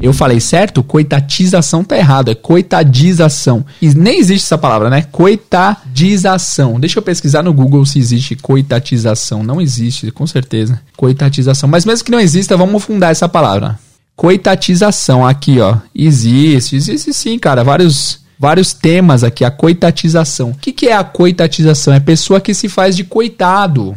Eu 0.00 0.14
falei 0.14 0.40
certo? 0.40 0.82
Coitatização 0.82 1.84
tá 1.84 1.96
errado, 1.96 2.30
é 2.30 2.34
coitadização. 2.34 3.64
E 3.82 3.88
nem 3.94 4.18
existe 4.18 4.46
essa 4.46 4.56
palavra, 4.56 4.88
né? 4.88 5.02
Coitadização. 5.12 6.80
Deixa 6.80 6.98
eu 6.98 7.02
pesquisar 7.02 7.42
no 7.42 7.52
Google 7.52 7.84
se 7.84 7.98
existe 7.98 8.34
coitatização. 8.34 9.42
Não 9.42 9.60
existe, 9.60 10.10
com 10.10 10.26
certeza. 10.26 10.80
Coitatização. 10.96 11.68
Mas 11.68 11.84
mesmo 11.84 12.04
que 12.04 12.10
não 12.10 12.20
exista, 12.20 12.56
vamos 12.56 12.82
fundar 12.82 13.10
essa 13.10 13.28
palavra 13.28 13.78
coitatização 14.20 15.26
aqui, 15.26 15.60
ó. 15.60 15.78
Existe, 15.94 16.76
existe 16.76 17.10
sim, 17.10 17.38
cara, 17.38 17.64
vários 17.64 18.20
vários 18.38 18.74
temas 18.74 19.24
aqui, 19.24 19.46
a 19.46 19.50
coitatização. 19.50 20.50
O 20.50 20.54
que, 20.54 20.72
que 20.72 20.88
é 20.88 20.92
a 20.94 21.02
coitatização? 21.02 21.94
É 21.94 22.00
pessoa 22.00 22.38
que 22.38 22.52
se 22.52 22.68
faz 22.68 22.94
de 22.94 23.02
coitado. 23.02 23.94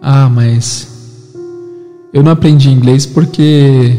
Ah, 0.00 0.30
mas 0.30 0.88
eu 2.10 2.22
não 2.22 2.32
aprendi 2.32 2.70
inglês 2.70 3.04
porque 3.04 3.98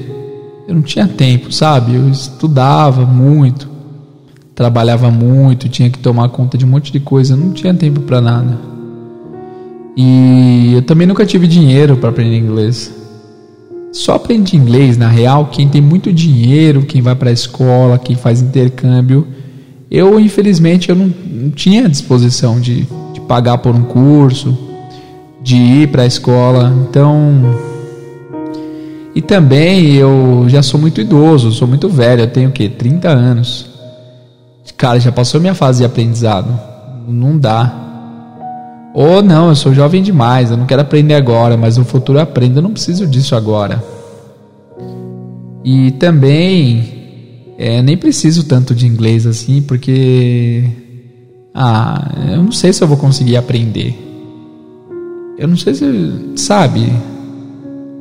eu 0.68 0.74
não 0.74 0.82
tinha 0.82 1.08
tempo, 1.08 1.52
sabe? 1.52 1.94
Eu 1.94 2.10
estudava 2.10 3.06
muito, 3.06 3.70
trabalhava 4.56 5.12
muito, 5.12 5.70
tinha 5.70 5.92
que 5.92 6.00
tomar 6.00 6.30
conta 6.30 6.58
de 6.58 6.66
um 6.66 6.70
monte 6.70 6.92
de 6.92 7.00
coisa, 7.00 7.36
não 7.36 7.54
tinha 7.54 7.74
tempo 7.74 8.02
para 8.02 8.20
nada. 8.20 8.58
E 9.96 10.74
eu 10.74 10.82
também 10.82 11.06
nunca 11.06 11.24
tive 11.24 11.46
dinheiro 11.46 11.98
para 11.98 12.10
aprender 12.10 12.40
inglês. 12.40 13.01
Só 13.92 14.16
aprende 14.16 14.56
inglês, 14.56 14.98
na 14.98 15.10
real, 15.10 15.48
quem 15.48 15.68
tem 15.68 15.82
muito 15.82 16.14
dinheiro, 16.14 16.84
quem 16.84 17.02
vai 17.02 17.14
para 17.14 17.30
a 17.30 17.34
escola, 17.34 18.00
quem 18.00 18.16
faz 18.16 18.42
intercâmbio. 18.42 19.28
Eu, 19.90 20.20
infelizmente, 20.20 20.90
eu 20.90 20.96
não, 20.96 21.14
não 21.30 21.52
tinha 21.52 21.90
disposição 21.90 22.60
de, 22.60 22.88
de 23.14 23.22
pagar 23.28 23.58
por 23.58 23.76
um 23.76 23.84
curso, 23.84 24.58
de 25.44 25.58
ir 25.58 25.88
para 25.90 26.04
a 26.04 26.06
escola. 26.06 26.74
Então, 26.88 27.44
e 29.14 29.22
também 29.22 29.96
eu 29.96 30.46
já 30.48 30.64
sou 30.64 30.80
muito 30.80 31.02
idoso, 31.02 31.52
sou 31.52 31.68
muito 31.68 31.90
velho, 31.90 32.22
eu 32.22 32.28
tenho 32.28 32.50
o 32.50 32.52
quê? 32.54 32.70
30 32.70 33.10
anos. 33.10 33.70
Cara, 34.78 35.00
já 35.00 35.12
passou 35.12 35.42
minha 35.42 35.54
fase 35.54 35.80
de 35.80 35.86
aprendizado. 35.86 36.58
Não 37.08 37.38
dá. 37.38 37.91
Ou 38.94 39.22
não, 39.22 39.50
eu 39.50 39.56
sou 39.56 39.74
jovem 39.74 40.04
demais, 40.04 40.52
eu 40.52 40.58
não 40.58 40.66
quero 40.66 40.82
aprender 40.82 41.14
agora, 41.14 41.56
mas 41.56 41.78
no 41.78 41.86
futuro 41.86 42.20
eu 42.20 42.24
aprendo, 42.24 42.58
eu 42.58 42.64
não 42.64 42.72
preciso 42.72 43.08
disso 43.08 43.36
agora. 43.36 43.82
E 45.64 45.92
também 45.92 47.54
é, 47.58 47.82
nem 47.82 47.96
preciso 47.96 48.44
tanto 48.44 48.76
de 48.76 48.86
inglês 48.86 49.26
assim, 49.26 49.62
porque 49.62 50.64
ah, 51.54 52.12
eu 52.32 52.44
não 52.44 52.52
sei 52.52 52.74
se 52.74 52.84
eu 52.84 52.88
vou 52.88 52.98
conseguir 52.98 53.38
aprender. 53.38 53.96
Eu 55.38 55.48
não 55.48 55.56
sei 55.56 55.74
se, 55.74 55.86
sabe? 56.36 56.92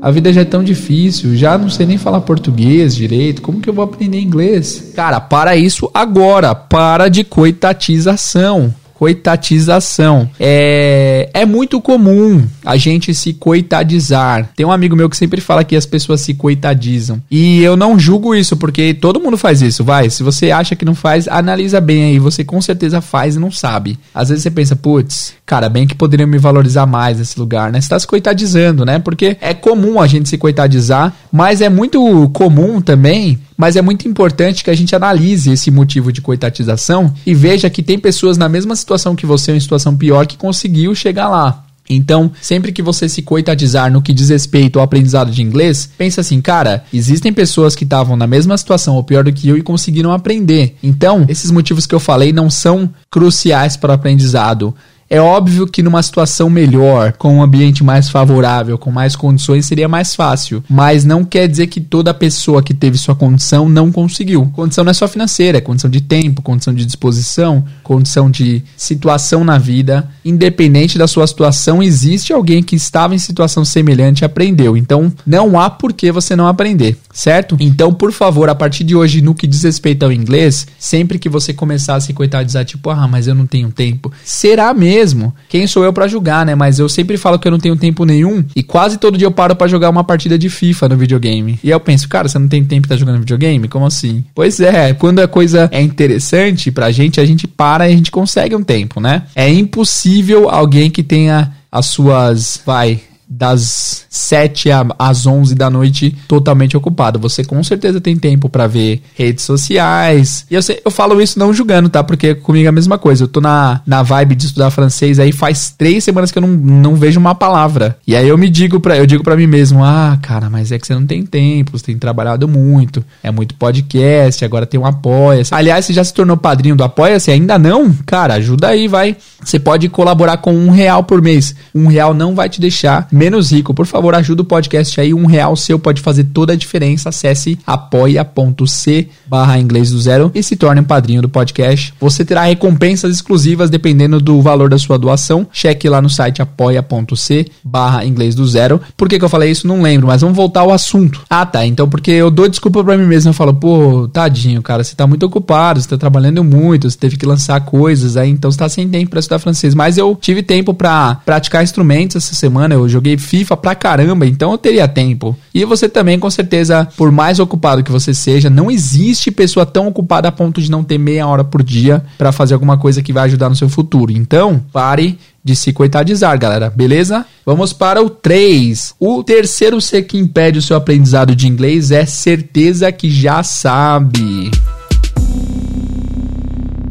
A 0.03 0.11
vida 0.11 0.33
já 0.33 0.41
é 0.41 0.45
tão 0.45 0.65
difícil, 0.65 1.37
já 1.37 1.57
não 1.57 1.69
sei 1.69 1.87
nem 1.87 1.99
falar 1.99 2.23
português 2.23 2.97
direito, 2.97 3.43
como 3.43 3.61
que 3.61 3.69
eu 3.69 3.75
vou 3.75 3.85
aprender 3.85 4.19
inglês? 4.19 4.93
Cara, 4.97 5.21
para 5.21 5.57
isso 5.57 5.89
agora, 5.95 6.55
para 6.55 7.09
de 7.09 7.23
coitatização 7.23 8.75
coitatização. 9.01 10.29
É, 10.39 11.31
é 11.33 11.47
muito 11.47 11.81
comum 11.81 12.45
a 12.63 12.77
gente 12.77 13.15
se 13.15 13.33
coitadizar. 13.33 14.51
Tem 14.55 14.67
um 14.67 14.71
amigo 14.71 14.95
meu 14.95 15.09
que 15.09 15.17
sempre 15.17 15.41
fala 15.41 15.65
que 15.65 15.75
as 15.75 15.87
pessoas 15.87 16.21
se 16.21 16.35
coitadizam. 16.35 17.19
E 17.31 17.63
eu 17.63 17.79
não 17.79 17.99
julgo 17.99 18.35
isso, 18.35 18.59
porque 18.59 18.93
todo 18.93 19.19
mundo 19.19 19.39
faz 19.39 19.63
isso, 19.63 19.83
vai. 19.83 20.11
Se 20.11 20.23
você 20.23 20.51
acha 20.51 20.77
que 20.77 20.85
não 20.85 20.95
faz, 20.95 21.27
analisa 21.29 21.81
bem 21.81 22.05
aí. 22.05 22.19
Você 22.19 22.45
com 22.45 22.61
certeza 22.61 23.01
faz 23.01 23.37
e 23.37 23.39
não 23.39 23.51
sabe. 23.51 23.99
Às 24.15 24.29
vezes 24.29 24.43
você 24.43 24.51
pensa, 24.51 24.77
putz, 24.77 25.33
cara, 25.47 25.71
bem 25.71 25.87
que 25.87 25.95
poderiam 25.95 26.29
me 26.29 26.37
valorizar 26.37 26.85
mais 26.85 27.17
nesse 27.17 27.41
lugar, 27.41 27.73
né? 27.73 27.81
Você 27.81 27.89
tá 27.89 27.99
se 27.99 28.07
coitadizando, 28.07 28.85
né? 28.85 28.99
Porque 28.99 29.39
é 29.41 29.55
comum 29.55 29.99
a 29.99 30.07
gente 30.07 30.29
se 30.29 30.37
coitadizar, 30.37 31.15
mas 31.33 31.63
é 31.63 31.71
muito 31.71 32.29
comum 32.35 32.83
também 32.83 33.39
mas 33.61 33.77
é 33.77 33.83
muito 33.83 34.09
importante 34.09 34.65
que 34.65 34.71
a 34.71 34.75
gente 34.75 34.97
analise 34.97 35.53
esse 35.53 35.71
motivo 35.71 36.11
de 36.11 36.23
coitatização 36.23 37.13
e 37.27 37.35
veja 37.35 37.69
que 37.69 37.83
tem 37.83 37.99
pessoas 37.99 38.39
na 38.39 38.49
mesma 38.49 38.75
situação 38.75 39.15
que 39.15 39.27
você, 39.27 39.53
em 39.53 39.61
situação 39.61 39.95
pior, 39.95 40.27
que 40.27 40.39
conseguiu 40.39 40.95
chegar 40.95 41.29
lá. 41.29 41.67
Então, 41.87 42.33
sempre 42.41 42.73
que 42.73 42.81
você 42.81 43.07
se 43.07 43.21
coitadizar 43.21 43.93
no 43.93 44.01
que 44.01 44.15
diz 44.15 44.31
respeito 44.31 44.79
ao 44.79 44.85
aprendizado 44.85 45.31
de 45.31 45.43
inglês, 45.43 45.91
pensa 45.99 46.23
assim, 46.23 46.41
cara, 46.41 46.85
existem 46.91 47.35
pessoas 47.35 47.75
que 47.75 47.85
estavam 47.85 48.17
na 48.17 48.27
mesma 48.27 48.57
situação 48.57 48.95
ou 48.95 49.05
pior 49.05 49.25
do 49.25 49.33
que 49.33 49.47
eu 49.47 49.59
e 49.59 49.63
conseguiram 49.63 50.13
aprender. 50.13 50.77
Então, 50.83 51.27
esses 51.29 51.51
motivos 51.51 51.87
que 51.87 51.95
eu 51.95 52.01
falei 52.01 52.33
não 52.33 52.49
são 52.49 52.89
cruciais 53.11 53.77
para 53.77 53.91
o 53.91 53.95
aprendizado 53.95 54.75
É 55.13 55.21
óbvio 55.21 55.67
que 55.67 55.83
numa 55.83 56.01
situação 56.05 56.49
melhor, 56.49 57.15
com 57.15 57.35
um 57.35 57.43
ambiente 57.43 57.83
mais 57.83 58.09
favorável, 58.09 58.79
com 58.79 58.93
mais 58.93 59.17
condições, 59.17 59.67
seria 59.67 59.89
mais 59.89 60.15
fácil. 60.15 60.63
Mas 60.71 61.05
não 61.05 61.25
quer 61.25 61.49
dizer 61.49 61.67
que 61.67 61.81
toda 61.81 62.15
pessoa 62.15 62.63
que 62.63 62.73
teve 62.73 62.97
sua 62.97 63.17
condição 63.17 63.69
não 63.69 63.91
conseguiu. 63.91 64.47
Condição 64.55 64.85
não 64.85 64.93
é 64.93 64.95
só 64.95 65.09
financeira, 65.09 65.59
é 65.59 65.61
condição 65.61 65.91
de 65.91 66.01
tempo, 66.01 66.41
condição 66.41 66.73
de 66.73 66.87
disposição, 66.87 67.65
condição 67.83 68.31
de 68.31 68.63
situação 68.77 69.43
na 69.43 69.59
vida. 69.59 70.09
Independente 70.25 70.97
da 70.97 71.09
sua 71.09 71.27
situação, 71.27 71.83
existe 71.83 72.33
alguém 72.33 72.63
que 72.63 72.77
estava 72.77 73.13
em 73.13 73.19
situação 73.19 73.65
semelhante 73.65 74.21
e 74.21 74.25
aprendeu. 74.25 74.77
Então, 74.77 75.13
não 75.27 75.59
há 75.59 75.69
por 75.69 75.93
que 75.93 76.13
você 76.13 76.37
não 76.37 76.47
aprender, 76.47 76.97
certo? 77.13 77.57
Então, 77.59 77.93
por 77.93 78.13
favor, 78.13 78.49
a 78.49 78.55
partir 78.55 78.85
de 78.85 78.95
hoje, 78.95 79.21
no 79.21 79.35
que 79.35 79.49
diz 79.49 79.65
respeito 79.65 80.05
ao 80.05 80.13
inglês, 80.13 80.69
sempre 80.79 81.19
que 81.19 81.29
você 81.29 81.53
começar 81.53 81.97
a 81.97 82.01
se 82.01 82.13
coitadizar, 82.13 82.65
tipo, 82.65 82.91
ah, 82.91 83.09
mas 83.09 83.27
eu 83.27 83.35
não 83.35 83.45
tenho 83.45 83.73
tempo. 83.73 84.13
Será 84.25 84.73
mesmo? 84.73 85.00
Quem 85.49 85.67
sou 85.67 85.85
eu 85.85 85.93
para 85.93 86.09
julgar, 86.09 86.45
né? 86.45 86.55
Mas 86.55 86.79
eu 86.79 86.89
sempre 86.89 87.17
falo 87.17 87.39
que 87.39 87.47
eu 87.47 87.53
não 87.53 87.59
tenho 87.59 87.77
tempo 87.77 88.05
nenhum 88.05 88.45
e 88.55 88.63
quase 88.63 88.99
todo 88.99 89.17
dia 89.17 89.27
eu 89.27 89.33
paro 89.33 89.57
para 89.57 89.67
jogar 89.67 89.91
uma 89.91 90.05
partida 90.05 90.39
de 90.39 90.49
FIFA 90.49 90.91
no 90.91 90.97
videogame. 90.97 91.59
E 91.63 91.71
eu 91.71 91.81
penso, 91.81 92.09
cara, 92.09 92.29
você 92.29 92.39
não 92.39 92.49
tem 92.49 92.65
tempo 92.65 92.87
pra 92.87 92.95
estar 92.95 93.05
jogando 93.05 93.21
videogame? 93.21 93.69
Como 93.69 93.87
assim? 93.87 94.25
Pois 94.35 94.61
é, 94.61 94.93
quando 94.95 95.21
a 95.21 95.29
coisa 95.29 95.69
é 95.73 95.81
interessante 95.81 96.71
pra 96.71 96.91
gente, 96.91 97.21
a 97.21 97.25
gente 97.25 97.47
para 97.47 97.89
e 97.89 97.93
a 97.93 97.97
gente 97.97 98.11
consegue 98.11 98.55
um 98.55 98.63
tempo, 98.63 99.01
né? 99.01 99.25
É 99.35 99.49
impossível 99.49 100.49
alguém 100.49 100.91
que 100.91 101.03
tenha 101.03 101.53
as 101.71 101.87
suas, 101.87 102.61
vai, 102.67 103.01
das 103.31 104.07
7 104.11 104.71
às 104.99 105.25
11 105.25 105.55
da 105.55 105.71
noite 105.71 106.17
totalmente 106.27 106.77
ocupado. 106.77 107.21
Você 107.21 107.45
com 107.45 107.63
certeza 107.63 108.01
tem 108.01 108.17
tempo 108.17 108.49
para 108.49 108.67
ver 108.67 109.03
redes 109.15 109.45
sociais. 109.45 110.45
E 110.51 110.55
eu, 110.55 110.63
sei, 110.63 110.81
eu 110.85 110.91
falo 110.91 111.23
isso 111.23 111.39
não 111.39 111.55
julgando, 111.55 111.89
tá? 111.89 112.03
Porque 112.03 112.35
comigo 112.35 112.67
é 112.67 112.69
a 112.69 112.73
mesma 112.73 112.99
coisa. 112.99 113.23
Eu 113.23 113.29
tô 113.29 113.41
na, 113.41 113.83
na 113.87 114.03
vibe 114.03 114.35
de 114.35 114.47
estudar 114.47 114.71
francês 114.71 115.21
aí 115.21 115.31
faz 115.31 115.73
três 115.77 116.03
semanas 116.03 116.33
que 116.33 116.39
eu 116.39 116.43
não, 116.43 116.49
não 116.49 116.97
vejo 116.97 117.21
uma 117.21 117.35
palavra. 117.35 117.97
E 118.05 118.17
aí 118.17 118.27
eu 118.27 118.37
me 118.37 118.51
digo 118.51 118.81
para 118.81 118.97
eu 118.97 119.07
digo 119.07 119.23
para 119.23 119.37
mim 119.37 119.47
mesmo: 119.47 119.85
"Ah, 119.85 120.19
cara, 120.21 120.51
mas 120.51 120.73
é 120.73 120.79
que 120.79 120.87
você 120.87 120.95
não 120.95 121.07
tem 121.07 121.25
tempo, 121.25 121.79
você 121.79 121.85
tem 121.87 121.99
trabalhado 121.99 122.49
muito, 122.49 123.05
é 123.23 123.31
muito 123.31 123.55
podcast, 123.55 124.45
agora 124.45 124.67
tem 124.67 124.81
um 124.81 124.87
apoia-se". 124.87 125.55
Aliás, 125.55 125.85
você 125.85 125.93
já 125.93 126.03
se 126.03 126.13
tornou 126.13 126.37
padrinho 126.37 126.75
do 126.75 126.83
apoia-se? 126.83 127.31
Ainda 127.31 127.59
não? 127.59 127.93
Cara, 128.05 128.35
ajuda 128.35 128.69
aí, 128.69 128.89
vai. 128.89 129.17
Você 129.45 129.59
pode 129.59 129.89
colaborar 129.89 130.39
com 130.39 130.53
um 130.53 130.71
real 130.71 131.05
por 131.05 131.23
mês. 131.23 131.55
Um 131.73 131.87
real 131.87 132.13
não 132.13 132.35
vai 132.35 132.49
te 132.49 132.61
deixar 132.61 133.07
menos 133.21 133.53
rico. 133.53 133.75
Por 133.75 133.85
favor, 133.85 134.15
ajuda 134.15 134.41
o 134.41 134.47
podcast 134.47 134.99
aí. 134.99 135.13
Um 135.13 135.27
real 135.27 135.55
seu 135.55 135.79
pode 135.79 136.01
fazer 136.01 136.25
toda 136.25 136.55
a 136.55 136.57
diferença. 136.57 137.11
Acesse 137.11 137.59
apoia.c 137.67 139.09
barra 139.27 139.59
inglês 139.59 139.91
do 139.91 140.01
zero 140.01 140.33
e 140.35 140.43
se 140.43 140.57
torne 140.57 140.81
um 140.81 140.85
padrinho 140.85 141.21
do 141.21 141.29
podcast. 141.29 141.93
Você 142.01 142.25
terá 142.25 142.45
recompensas 142.45 143.15
exclusivas 143.15 143.69
dependendo 143.69 144.19
do 144.21 144.41
valor 144.41 144.71
da 144.71 144.79
sua 144.79 144.99
doação. 144.99 145.47
Cheque 145.53 145.87
lá 145.87 146.01
no 146.01 146.09
site 146.09 146.41
apoia.c 146.41 147.47
barra 147.63 148.07
inglês 148.07 148.35
do 148.35 148.47
zero. 148.47 148.81
Por 148.97 149.07
que, 149.07 149.19
que 149.19 149.25
eu 149.25 149.29
falei 149.29 149.51
isso? 149.51 149.67
Não 149.67 149.83
lembro, 149.83 150.07
mas 150.07 150.23
vamos 150.23 150.35
voltar 150.35 150.61
ao 150.61 150.73
assunto. 150.73 151.21
Ah, 151.29 151.45
tá. 151.45 151.67
Então, 151.67 151.89
porque 151.89 152.11
eu 152.11 152.31
dou 152.31 152.49
desculpa 152.49 152.83
pra 152.83 152.97
mim 152.97 153.07
mesmo. 153.07 153.29
Eu 153.29 153.35
falo, 153.35 153.53
pô, 153.53 154.09
tadinho, 154.09 154.63
cara, 154.63 154.83
você 154.83 154.97
tá 154.97 155.07
muito 155.07 155.27
ocupado, 155.27 155.79
você 155.79 155.89
tá 155.89 155.99
trabalhando 155.99 156.43
muito, 156.43 156.89
você 156.91 156.97
teve 156.97 157.19
que 157.19 157.27
lançar 157.27 157.61
coisas 157.61 158.17
aí, 158.17 158.31
então 158.31 158.51
você 158.51 158.59
tá 158.59 158.69
sem 158.69 158.89
tempo 158.89 159.11
pra 159.11 159.21
estudar 159.21 159.39
francês. 159.39 159.75
Mas 159.75 159.99
eu 159.99 160.17
tive 160.19 160.43
tempo 160.43 160.73
pra 160.73 161.21
praticar 161.27 161.63
instrumentos 161.63 162.17
essa 162.17 162.35
semana. 162.35 162.75
Eu 162.75 162.89
joguei 162.89 163.10
joguei 163.11 163.19
FIFA 163.19 163.57
pra 163.57 163.75
caramba, 163.75 164.27
então 164.27 164.53
eu 164.53 164.59
teria 164.59 164.87
tempo. 164.87 165.37
E 165.55 165.65
você 165.65 165.89
também, 165.89 166.19
com 166.19 166.31
certeza, 166.31 166.87
por 166.97 167.11
mais 167.11 167.39
ocupado 167.39 167.83
que 167.83 167.91
você 167.91 168.15
seja, 168.15 168.49
não 168.49 168.71
existe 168.71 169.31
pessoa 169.31 169.67
tão 169.67 169.89
ocupada 169.89 170.29
a 170.29 170.33
ponto 170.33 170.61
de 170.61 170.71
não 170.71 170.85
ter 170.85 170.99
meia 170.99 171.27
hora 171.27 171.45
por 171.45 171.63
dia 171.63 172.05
para 172.17 172.33
fazer 172.33 172.55
alguma 172.55 172.79
coisa 172.79 173.03
que 173.03 173.13
vai 173.13 173.25
ajudar 173.25 173.49
no 173.49 173.57
seu 173.57 173.69
futuro. 173.69 174.13
Então, 174.13 174.63
pare 174.73 175.19
de 175.43 175.57
se 175.57 175.73
coitadizar, 175.73 176.39
galera, 176.39 176.71
beleza? 176.71 177.25
Vamos 177.47 177.73
para 177.73 178.03
o 178.03 178.11
3. 178.11 178.95
O 179.01 179.23
terceiro 179.25 179.81
C 179.81 180.03
que 180.03 180.19
impede 180.19 180.59
o 180.59 180.63
seu 180.63 180.77
aprendizado 180.77 181.35
de 181.35 181.49
inglês 181.49 181.91
é 181.91 182.05
certeza 182.05 182.93
que 182.93 183.11
já 183.11 183.43
sabe. 183.43 184.51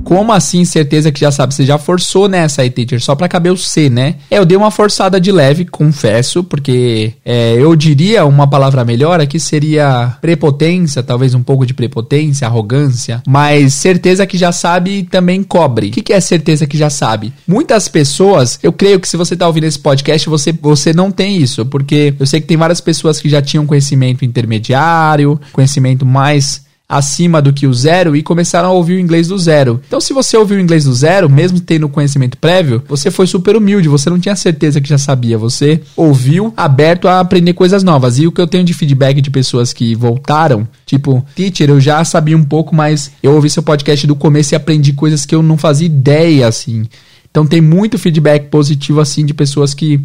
Como 0.10 0.34
assim, 0.34 0.66
certeza 0.66 1.12
que 1.12 1.20
já 1.20 1.30
sabe? 1.30 1.54
Você 1.54 1.63
já 1.63 1.78
forçou 1.78 2.28
nessa 2.28 2.63
aí, 2.63 2.72
teacher, 2.72 3.00
só 3.00 3.13
para 3.13 3.28
caber 3.28 3.51
o 3.51 3.56
C, 3.58 3.92
né? 3.92 4.16
É, 4.32 4.39
eu 4.39 4.46
dei 4.46 4.58
uma 4.58 4.72
forçada 4.72 5.22
de 5.22 5.32
leve, 5.32 5.66
confesso, 5.66 6.44
porque 6.44 7.13
é, 7.24 7.54
eu 7.54 7.75
diria 7.75 8.25
uma 8.25 8.48
palavra 8.48 8.84
melhor 8.84 9.22
aqui 9.22 9.39
seria 9.39 10.18
prepotência, 10.20 11.04
talvez 11.04 11.36
um 11.36 11.44
pouco 11.44 11.63
de 11.63 11.75
prepotência, 11.75 12.48
arrogância, 12.48 13.22
mas 13.28 13.75
certeza 13.75 14.25
que 14.25 14.36
já 14.36 14.51
sabe 14.51 15.04
também 15.04 15.44
cobre. 15.44 15.89
O 15.89 15.92
que, 15.92 16.01
que 16.01 16.13
é 16.13 16.20
certeza 16.20 16.66
que 16.66 16.75
já 16.75 16.89
sabe? 16.89 17.32
Muitas 17.48 17.88
pessoas, 17.88 18.58
eu 18.63 18.74
creio 18.74 19.00
que 19.00 19.08
se 19.08 19.16
você 19.16 19.36
tá 19.36 19.46
ouvindo 19.46 19.66
esse 19.66 19.78
podcast, 19.78 20.28
você, 20.28 20.51
você 20.51 20.92
não 20.92 21.12
tem 21.12 21.38
isso, 21.38 21.68
porque 21.68 22.16
eu 22.20 22.25
sei 22.25 22.42
que 22.42 22.48
tem 22.48 22.58
várias 22.58 22.82
pessoas 22.82 23.22
que 23.22 23.30
já 23.30 23.44
tinham 23.44 23.68
conhecimento 23.68 24.25
intermediário, 24.25 25.39
conhecimento 25.54 26.04
mais 26.04 26.68
acima 26.89 27.39
do 27.39 27.53
que 27.53 27.67
o 27.67 27.74
zero 27.74 28.15
e 28.15 28.24
começaram 28.24 28.69
a 28.69 28.72
ouvir 28.72 28.96
o 28.96 29.00
inglês 29.00 29.27
do 29.27 29.38
zero. 29.38 29.79
Então, 29.86 30.01
se 30.01 30.12
você 30.12 30.36
ouviu 30.36 30.58
o 30.58 30.60
inglês 30.60 30.86
do 30.86 30.93
zero, 30.93 31.29
mesmo 31.29 31.62
tendo 31.62 31.88
conhecimento 31.88 32.36
prévio, 32.36 32.84
você 32.88 33.12
foi 33.12 33.27
super 33.27 33.55
humilde, 33.55 33.88
você 33.88 34.10
não 34.10 34.19
tinha 34.19 34.36
certeza 34.36 34.81
que 34.81 34.89
já 34.89 34.98
sabia, 34.98 35.38
você 35.38 35.79
ouviu 35.96 36.51
aberto 36.58 37.08
a 37.08 37.19
aprender 37.19 37.53
coisas 37.53 37.84
novas. 37.84 38.17
E 38.17 38.25
o 38.25 38.31
que 38.31 38.41
eu 38.41 38.48
tenho 38.48 38.63
de 38.63 38.74
feedback 38.74 39.22
de 39.22 39.29
pessoas 39.29 39.72
que 39.72 39.93
voltaram, 39.93 40.67
tipo, 40.84 41.24
teacher, 41.36 41.69
eu 41.69 41.79
já 41.79 42.03
sabia 42.03 42.36
um 42.36 42.43
pouco, 42.43 42.74
mas 42.74 43.12
eu 43.22 43.34
ouvi 43.36 43.51
seu 43.51 43.62
podcast 43.62 44.08
do 44.08 44.15
começo 44.15 44.55
e 44.55 44.55
aprendi 44.55 44.91
coisas 44.91 45.27
que 45.27 45.36
eu 45.36 45.43
não 45.43 45.58
fazia 45.58 45.86
ideia, 45.86 46.48
assim. 46.48 46.88
Então, 47.29 47.46
tem 47.46 47.62
muito 47.62 48.00
feedback 48.00 48.50
positivo, 48.50 49.00
assim, 49.00 49.24
de 49.24 49.34
pessoas 49.36 49.75
que. 49.75 50.01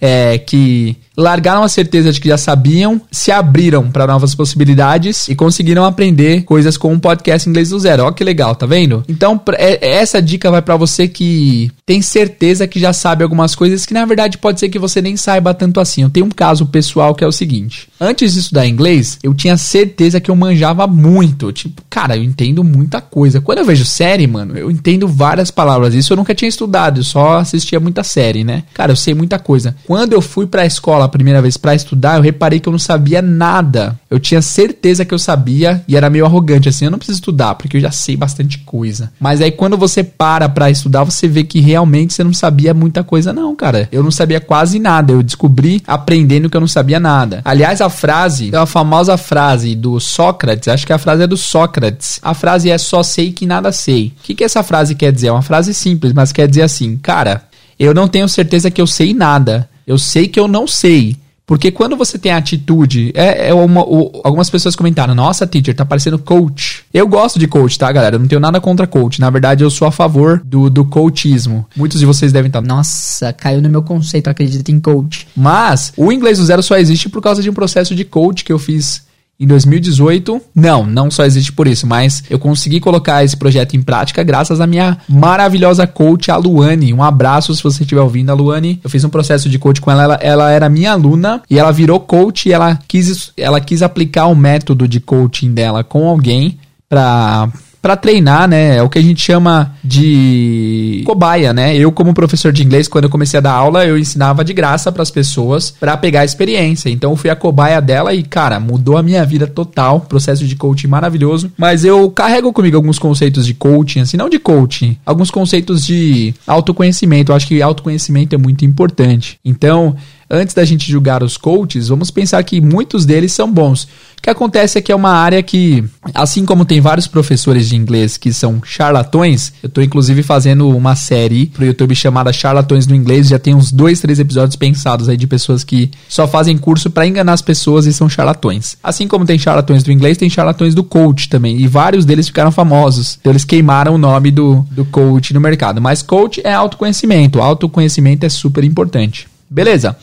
É, 0.00 0.36
que 0.38 0.96
largaram 1.16 1.62
a 1.62 1.68
certeza 1.68 2.12
de 2.12 2.20
que 2.20 2.28
já 2.28 2.36
sabiam, 2.36 3.00
se 3.10 3.30
abriram 3.30 3.90
para 3.90 4.06
novas 4.06 4.34
possibilidades 4.34 5.28
e 5.28 5.34
conseguiram 5.34 5.84
aprender 5.84 6.42
coisas 6.42 6.76
com 6.76 6.92
um 6.92 6.98
podcast 6.98 7.48
inglês 7.48 7.70
do 7.70 7.78
zero. 7.78 8.04
Ó 8.04 8.12
que 8.12 8.24
legal, 8.24 8.54
tá 8.54 8.66
vendo? 8.66 9.04
Então, 9.08 9.40
é, 9.52 9.96
essa 9.96 10.20
dica 10.20 10.50
vai 10.50 10.62
para 10.62 10.76
você 10.76 11.08
que 11.08 11.70
tem 11.86 12.00
certeza 12.02 12.66
que 12.66 12.80
já 12.80 12.92
sabe 12.92 13.22
algumas 13.22 13.54
coisas 13.54 13.86
que 13.86 13.94
na 13.94 14.04
verdade 14.04 14.38
pode 14.38 14.58
ser 14.58 14.68
que 14.68 14.78
você 14.78 15.00
nem 15.00 15.16
saiba 15.16 15.54
tanto 15.54 15.80
assim. 15.80 16.02
Eu 16.02 16.10
tenho 16.10 16.26
um 16.26 16.30
caso 16.30 16.66
pessoal 16.66 17.14
que 17.14 17.22
é 17.22 17.26
o 17.26 17.32
seguinte: 17.32 17.88
antes 18.00 18.34
de 18.34 18.40
estudar 18.40 18.66
inglês, 18.66 19.18
eu 19.22 19.34
tinha 19.34 19.56
certeza 19.56 20.20
que 20.20 20.30
eu 20.30 20.36
manjava 20.36 20.86
muito. 20.86 21.52
Tipo, 21.52 21.82
cara, 21.88 22.16
eu 22.16 22.22
entendo 22.22 22.64
muita 22.64 23.00
coisa. 23.00 23.40
Quando 23.40 23.58
eu 23.58 23.64
vejo 23.64 23.84
série, 23.84 24.26
mano, 24.26 24.56
eu 24.56 24.70
entendo 24.70 25.06
várias 25.06 25.50
palavras. 25.50 25.94
Isso 25.94 26.12
eu 26.12 26.16
nunca 26.16 26.34
tinha 26.34 26.48
estudado, 26.48 27.00
eu 27.00 27.04
só 27.04 27.38
assistia 27.38 27.78
muita 27.78 28.02
série, 28.02 28.44
né? 28.44 28.64
Cara, 28.72 28.92
eu 28.92 28.96
sei 28.96 29.14
muita 29.14 29.38
coisa. 29.38 29.76
Quando 29.86 30.12
eu 30.12 30.20
fui 30.20 30.46
pra 30.46 30.66
escola 30.66 31.03
a 31.04 31.08
primeira 31.08 31.40
vez 31.40 31.56
para 31.56 31.74
estudar, 31.74 32.16
eu 32.16 32.22
reparei 32.22 32.60
que 32.60 32.68
eu 32.68 32.72
não 32.72 32.78
sabia 32.78 33.20
nada. 33.22 33.98
Eu 34.10 34.18
tinha 34.18 34.42
certeza 34.42 35.04
que 35.04 35.14
eu 35.14 35.18
sabia 35.18 35.82
e 35.86 35.96
era 35.96 36.10
meio 36.10 36.24
arrogante 36.24 36.68
assim, 36.68 36.84
eu 36.84 36.90
não 36.90 36.98
preciso 36.98 37.18
estudar 37.18 37.54
porque 37.54 37.76
eu 37.76 37.80
já 37.80 37.90
sei 37.90 38.16
bastante 38.16 38.58
coisa. 38.58 39.12
Mas 39.20 39.40
aí 39.40 39.50
quando 39.50 39.76
você 39.76 40.02
para 40.02 40.48
para 40.48 40.70
estudar, 40.70 41.04
você 41.04 41.28
vê 41.28 41.44
que 41.44 41.60
realmente 41.60 42.14
você 42.14 42.24
não 42.24 42.32
sabia 42.32 42.74
muita 42.74 43.02
coisa 43.02 43.32
não, 43.32 43.54
cara. 43.54 43.88
Eu 43.90 44.02
não 44.02 44.10
sabia 44.10 44.40
quase 44.40 44.78
nada. 44.78 45.12
Eu 45.12 45.22
descobri 45.22 45.82
aprendendo 45.86 46.48
que 46.48 46.56
eu 46.56 46.60
não 46.60 46.68
sabia 46.68 47.00
nada. 47.00 47.40
Aliás, 47.44 47.80
a 47.80 47.88
frase, 47.88 48.54
a 48.54 48.66
famosa 48.66 49.16
frase 49.16 49.74
do 49.74 49.98
Sócrates, 50.00 50.68
acho 50.68 50.86
que 50.86 50.92
a 50.92 50.98
frase 50.98 51.22
é 51.22 51.26
do 51.26 51.36
Sócrates. 51.36 52.18
A 52.22 52.34
frase 52.34 52.70
é 52.70 52.78
só 52.78 53.02
sei 53.02 53.32
que 53.32 53.46
nada 53.46 53.72
sei. 53.72 54.12
O 54.18 54.22
que 54.22 54.34
que 54.34 54.44
essa 54.44 54.62
frase 54.62 54.94
quer 54.94 55.12
dizer? 55.12 55.28
É 55.28 55.32
uma 55.32 55.42
frase 55.42 55.74
simples, 55.74 56.12
mas 56.12 56.32
quer 56.32 56.48
dizer 56.48 56.62
assim, 56.62 56.96
cara, 56.96 57.42
eu 57.78 57.94
não 57.94 58.08
tenho 58.08 58.28
certeza 58.28 58.70
que 58.70 58.80
eu 58.80 58.86
sei 58.86 59.12
nada. 59.12 59.68
Eu 59.86 59.98
sei 59.98 60.28
que 60.28 60.38
eu 60.38 60.48
não 60.48 60.66
sei. 60.66 61.16
Porque 61.46 61.70
quando 61.70 61.94
você 61.94 62.18
tem 62.18 62.32
atitude, 62.32 63.12
é, 63.14 63.48
é 63.48 63.54
uma, 63.54 63.82
o, 63.82 64.22
algumas 64.24 64.48
pessoas 64.48 64.74
comentaram, 64.74 65.14
nossa, 65.14 65.46
teacher, 65.46 65.74
tá 65.74 65.84
parecendo 65.84 66.18
coach. 66.18 66.84
Eu 66.92 67.06
gosto 67.06 67.38
de 67.38 67.46
coach, 67.46 67.78
tá, 67.78 67.92
galera? 67.92 68.16
Eu 68.16 68.20
não 68.20 68.26
tenho 68.26 68.40
nada 68.40 68.60
contra 68.62 68.86
coach. 68.86 69.20
Na 69.20 69.28
verdade, 69.28 69.62
eu 69.62 69.70
sou 69.70 69.86
a 69.86 69.90
favor 69.92 70.40
do, 70.42 70.70
do 70.70 70.86
coachismo. 70.86 71.66
Muitos 71.76 72.00
de 72.00 72.06
vocês 72.06 72.32
devem 72.32 72.48
estar, 72.48 72.62
nossa, 72.62 73.30
caiu 73.34 73.60
no 73.60 73.68
meu 73.68 73.82
conceito, 73.82 74.28
acredito 74.28 74.70
em 74.70 74.80
coach. 74.80 75.28
Mas, 75.36 75.92
o 75.98 76.10
inglês 76.10 76.38
do 76.38 76.46
zero 76.46 76.62
só 76.62 76.78
existe 76.78 77.10
por 77.10 77.20
causa 77.20 77.42
de 77.42 77.50
um 77.50 77.54
processo 77.54 77.94
de 77.94 78.04
coach 78.04 78.42
que 78.42 78.52
eu 78.52 78.58
fiz 78.58 79.02
em 79.44 79.46
2018, 79.46 80.40
não, 80.54 80.84
não 80.84 81.10
só 81.10 81.24
existe 81.24 81.52
por 81.52 81.66
isso, 81.66 81.86
mas 81.86 82.24
eu 82.28 82.38
consegui 82.38 82.80
colocar 82.80 83.22
esse 83.24 83.36
projeto 83.36 83.76
em 83.76 83.82
prática 83.82 84.22
graças 84.22 84.60
à 84.60 84.66
minha 84.66 84.98
maravilhosa 85.08 85.86
coach, 85.86 86.30
a 86.30 86.36
Luane. 86.36 86.92
Um 86.92 87.02
abraço 87.02 87.54
se 87.54 87.62
você 87.62 87.82
estiver 87.82 88.00
ouvindo, 88.00 88.30
a 88.30 88.34
Luane. 88.34 88.80
Eu 88.82 88.90
fiz 88.90 89.04
um 89.04 89.08
processo 89.08 89.48
de 89.48 89.58
coach 89.58 89.80
com 89.80 89.90
ela, 89.90 90.02
ela, 90.02 90.14
ela 90.16 90.50
era 90.50 90.68
minha 90.68 90.92
aluna 90.92 91.42
e 91.48 91.58
ela 91.58 91.72
virou 91.72 92.00
coach 92.00 92.48
e 92.48 92.52
ela 92.52 92.78
quis, 92.88 93.32
ela 93.36 93.60
quis 93.60 93.82
aplicar 93.82 94.26
o 94.26 94.34
método 94.34 94.88
de 94.88 95.00
coaching 95.00 95.52
dela 95.52 95.84
com 95.84 96.08
alguém 96.08 96.58
para 96.88 97.48
para 97.84 97.98
treinar, 97.98 98.48
né? 98.48 98.78
É 98.78 98.82
o 98.82 98.88
que 98.88 98.98
a 98.98 99.02
gente 99.02 99.20
chama 99.20 99.74
de 99.84 101.02
cobaia, 101.04 101.52
né? 101.52 101.76
Eu 101.76 101.92
como 101.92 102.14
professor 102.14 102.50
de 102.50 102.64
inglês, 102.64 102.88
quando 102.88 103.04
eu 103.04 103.10
comecei 103.10 103.36
a 103.36 103.42
dar 103.42 103.52
aula, 103.52 103.84
eu 103.84 103.98
ensinava 103.98 104.42
de 104.42 104.54
graça 104.54 104.90
para 104.90 105.02
as 105.02 105.10
pessoas 105.10 105.70
para 105.70 105.94
pegar 105.94 106.24
experiência. 106.24 106.88
Então 106.88 107.10
eu 107.10 107.16
fui 107.16 107.28
a 107.28 107.36
cobaia 107.36 107.82
dela 107.82 108.14
e, 108.14 108.22
cara, 108.22 108.58
mudou 108.58 108.96
a 108.96 109.02
minha 109.02 109.22
vida 109.26 109.46
total, 109.46 110.00
processo 110.00 110.46
de 110.46 110.56
coaching 110.56 110.86
maravilhoso. 110.86 111.52
Mas 111.58 111.84
eu 111.84 112.10
carrego 112.10 112.54
comigo 112.54 112.74
alguns 112.74 112.98
conceitos 112.98 113.44
de 113.44 113.52
coaching, 113.52 114.00
assim, 114.00 114.16
não 114.16 114.30
de 114.30 114.38
coaching, 114.38 114.96
alguns 115.04 115.30
conceitos 115.30 115.84
de 115.84 116.32
autoconhecimento. 116.46 117.32
Eu 117.32 117.36
acho 117.36 117.46
que 117.46 117.60
autoconhecimento 117.60 118.34
é 118.34 118.38
muito 118.38 118.64
importante. 118.64 119.38
Então, 119.44 119.94
antes 120.28 120.54
da 120.54 120.64
gente 120.64 120.90
julgar 120.90 121.22
os 121.22 121.36
coaches, 121.36 121.88
vamos 121.88 122.10
pensar 122.10 122.42
que 122.42 122.60
muitos 122.60 123.04
deles 123.04 123.32
são 123.32 123.50
bons. 123.50 123.84
O 124.18 124.22
que 124.24 124.30
acontece 124.30 124.78
é 124.78 124.80
que 124.80 124.90
é 124.90 124.96
uma 124.96 125.10
área 125.10 125.42
que, 125.42 125.84
assim 126.14 126.46
como 126.46 126.64
tem 126.64 126.80
vários 126.80 127.06
professores 127.06 127.68
de 127.68 127.76
inglês 127.76 128.16
que 128.16 128.32
são 128.32 128.62
charlatões, 128.64 129.52
eu 129.62 129.66
estou 129.66 129.84
inclusive 129.84 130.22
fazendo 130.22 130.68
uma 130.68 130.96
série 130.96 131.46
pro 131.46 131.64
YouTube 131.64 131.94
chamada 131.94 132.32
Charlatões 132.32 132.86
no 132.86 132.94
Inglês, 132.94 133.28
já 133.28 133.38
tem 133.38 133.54
uns 133.54 133.70
dois, 133.70 134.00
três 134.00 134.18
episódios 134.18 134.56
pensados 134.56 135.08
aí 135.10 135.16
de 135.16 135.26
pessoas 135.26 135.62
que 135.62 135.90
só 136.08 136.26
fazem 136.26 136.56
curso 136.56 136.88
para 136.88 137.06
enganar 137.06 137.34
as 137.34 137.42
pessoas 137.42 137.84
e 137.84 137.92
são 137.92 138.08
charlatões. 138.08 138.78
Assim 138.82 139.06
como 139.06 139.26
tem 139.26 139.38
charlatões 139.38 139.82
do 139.82 139.92
inglês, 139.92 140.16
tem 140.16 140.30
charlatões 140.30 140.74
do 140.74 140.82
coach 140.82 141.28
também, 141.28 141.60
e 141.60 141.66
vários 141.66 142.06
deles 142.06 142.26
ficaram 142.26 142.50
famosos. 142.50 143.18
Então 143.20 143.32
eles 143.32 143.44
queimaram 143.44 143.94
o 143.94 143.98
nome 143.98 144.30
do, 144.30 144.66
do 144.70 144.84
coach 144.86 145.34
no 145.34 145.40
mercado. 145.40 145.82
Mas 145.82 146.02
coach 146.02 146.40
é 146.44 146.52
autoconhecimento, 146.52 147.40
autoconhecimento 147.40 148.24
é 148.24 148.28
super 148.28 148.64
importante. 148.64 149.28
Beleza? 149.50 149.96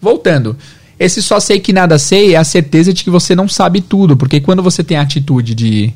Voltando. 0.00 0.56
Esse 0.98 1.22
só 1.22 1.38
sei 1.38 1.60
que 1.60 1.72
nada 1.72 1.98
sei 1.98 2.34
é 2.34 2.36
a 2.36 2.44
certeza 2.44 2.92
de 2.92 3.04
que 3.04 3.10
você 3.10 3.34
não 3.34 3.48
sabe 3.48 3.80
tudo, 3.80 4.16
porque 4.16 4.40
quando 4.40 4.62
você 4.62 4.82
tem 4.82 4.96
a 4.96 5.02
atitude 5.02 5.54
de 5.54 5.94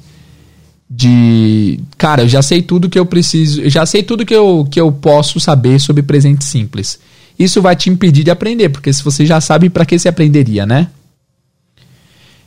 de 0.95 1.81
cara, 1.97 2.23
eu 2.23 2.29
já 2.29 2.43
sei 2.43 2.61
tudo 2.61 2.91
que 2.91 2.99
eu 2.99 3.07
preciso, 3.07 3.63
eu 3.63 3.71
já 3.71 3.87
sei 3.87 4.03
tudo 4.03 4.27
que 4.27 4.35
eu, 4.35 4.69
que 4.71 4.79
eu 4.79 4.93
posso 4.93 5.41
saber 5.41 5.81
sobre 5.81 6.03
presente 6.03 6.45
simples. 6.45 6.99
Isso 7.39 7.63
vai 7.63 7.75
te 7.75 7.89
impedir 7.89 8.23
de 8.23 8.31
aprender, 8.31 8.69
porque 8.69 8.93
se 8.93 9.03
você 9.03 9.25
já 9.25 9.41
sabe, 9.41 9.71
para 9.71 9.87
que 9.87 9.99
você 9.99 10.09
aprenderia, 10.09 10.67
né? 10.67 10.89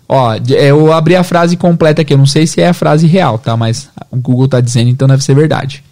Ó, 0.08 0.36
eu 0.48 0.94
abri 0.94 1.16
a 1.16 1.24
frase 1.24 1.58
completa 1.58 2.04
aqui, 2.04 2.14
eu 2.14 2.20
não 2.20 2.28
sei 2.28 2.46
se 2.46 2.62
é 2.62 2.68
a 2.68 2.74
frase 2.74 3.08
real, 3.08 3.40
tá? 3.40 3.58
Mas 3.58 3.90
o 4.12 4.18
Google 4.18 4.48
tá 4.48 4.62
dizendo, 4.62 4.92
então 4.92 5.08
deve 5.08 5.24
ser 5.24 5.34
verdade. 5.34 5.84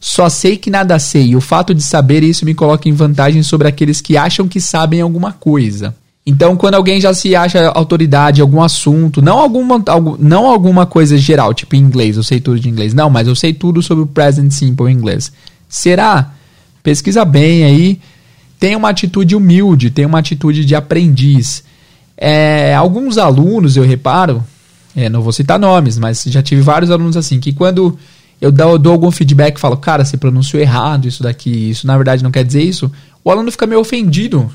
Só 0.00 0.30
sei 0.30 0.56
que 0.56 0.70
nada 0.70 0.98
sei, 0.98 1.36
o 1.36 1.42
fato 1.42 1.74
de 1.74 1.82
saber 1.82 2.22
isso 2.22 2.46
me 2.46 2.54
coloca 2.54 2.88
em 2.88 2.92
vantagem 2.92 3.42
sobre 3.42 3.68
aqueles 3.68 4.00
que 4.00 4.16
acham 4.16 4.48
que 4.48 4.58
sabem 4.58 5.02
alguma 5.02 5.30
coisa. 5.30 5.94
Então, 6.24 6.56
quando 6.56 6.74
alguém 6.74 7.00
já 7.00 7.12
se 7.12 7.36
acha 7.36 7.68
autoridade 7.68 8.40
em 8.40 8.42
algum 8.42 8.62
assunto, 8.62 9.20
não 9.20 9.38
alguma, 9.38 9.82
não 10.18 10.46
alguma 10.46 10.86
coisa 10.86 11.18
geral, 11.18 11.52
tipo 11.52 11.76
inglês, 11.76 12.16
eu 12.16 12.22
sei 12.22 12.40
tudo 12.40 12.58
de 12.58 12.68
inglês, 12.68 12.94
não, 12.94 13.10
mas 13.10 13.28
eu 13.28 13.34
sei 13.34 13.52
tudo 13.52 13.82
sobre 13.82 14.04
o 14.04 14.06
present 14.06 14.50
simple 14.52 14.90
em 14.90 14.94
inglês. 14.94 15.32
Será? 15.68 16.32
Pesquisa 16.82 17.24
bem 17.24 17.64
aí. 17.64 18.00
Tem 18.58 18.76
uma 18.76 18.90
atitude 18.90 19.34
humilde, 19.34 19.90
tem 19.90 20.06
uma 20.06 20.18
atitude 20.18 20.64
de 20.64 20.74
aprendiz. 20.74 21.62
É, 22.16 22.74
alguns 22.74 23.18
alunos, 23.18 23.76
eu 23.76 23.82
reparo, 23.82 24.44
é, 24.94 25.08
não 25.08 25.22
vou 25.22 25.32
citar 25.32 25.58
nomes, 25.58 25.98
mas 25.98 26.22
já 26.26 26.42
tive 26.42 26.60
vários 26.60 26.90
alunos 26.90 27.16
assim, 27.16 27.40
que 27.40 27.52
quando 27.52 27.98
eu 28.40 28.50
dou, 28.50 28.78
dou 28.78 28.92
algum 28.92 29.10
feedback 29.10 29.56
e 29.56 29.60
falo, 29.60 29.76
cara, 29.76 30.04
você 30.04 30.16
pronunciou 30.16 30.62
errado 30.62 31.06
isso 31.06 31.22
daqui, 31.22 31.70
isso 31.70 31.86
na 31.86 31.96
verdade 31.96 32.22
não 32.22 32.30
quer 32.30 32.44
dizer 32.44 32.62
isso, 32.62 32.90
o 33.22 33.30
aluno 33.30 33.52
fica 33.52 33.66
meio 33.66 33.80
ofendido. 33.80 34.50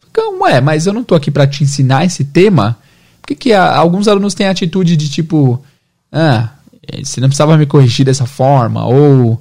Fica, 0.00 0.22
ué, 0.40 0.60
mas 0.60 0.86
eu 0.86 0.92
não 0.92 1.02
tô 1.02 1.14
aqui 1.14 1.30
para 1.30 1.46
te 1.46 1.64
ensinar 1.64 2.04
esse 2.04 2.24
tema. 2.24 2.78
Por 3.20 3.28
que, 3.28 3.34
que 3.34 3.52
a, 3.52 3.76
alguns 3.76 4.06
alunos 4.06 4.34
têm 4.34 4.46
atitude 4.46 4.96
de 4.96 5.10
tipo, 5.10 5.60
ah, 6.12 6.50
eh, 6.86 7.02
você 7.02 7.20
não 7.20 7.28
precisava 7.28 7.56
me 7.56 7.66
corrigir 7.66 8.06
dessa 8.06 8.26
forma, 8.26 8.86
ou 8.86 9.40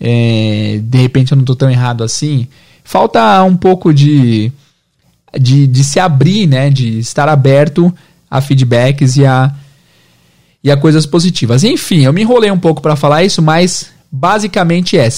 é, 0.00 0.80
de 0.82 0.98
repente 0.98 1.32
eu 1.32 1.36
não 1.36 1.44
tô 1.44 1.54
tão 1.54 1.70
errado 1.70 2.02
assim. 2.02 2.48
Falta 2.82 3.42
um 3.42 3.56
pouco 3.56 3.92
de, 3.92 4.50
de, 5.38 5.66
de 5.66 5.84
se 5.84 6.00
abrir, 6.00 6.46
né, 6.46 6.70
de 6.70 6.98
estar 6.98 7.28
aberto 7.28 7.92
a 8.30 8.40
feedbacks 8.40 9.16
e 9.16 9.26
a 9.26 9.52
e 10.66 10.70
a 10.72 10.76
coisas 10.76 11.06
positivas. 11.06 11.62
Enfim, 11.62 12.04
eu 12.04 12.12
me 12.12 12.22
enrolei 12.22 12.50
um 12.50 12.58
pouco 12.58 12.82
para 12.82 12.96
falar 12.96 13.22
isso, 13.22 13.40
mas 13.40 13.86
basicamente 14.10 14.98
é 14.98 15.08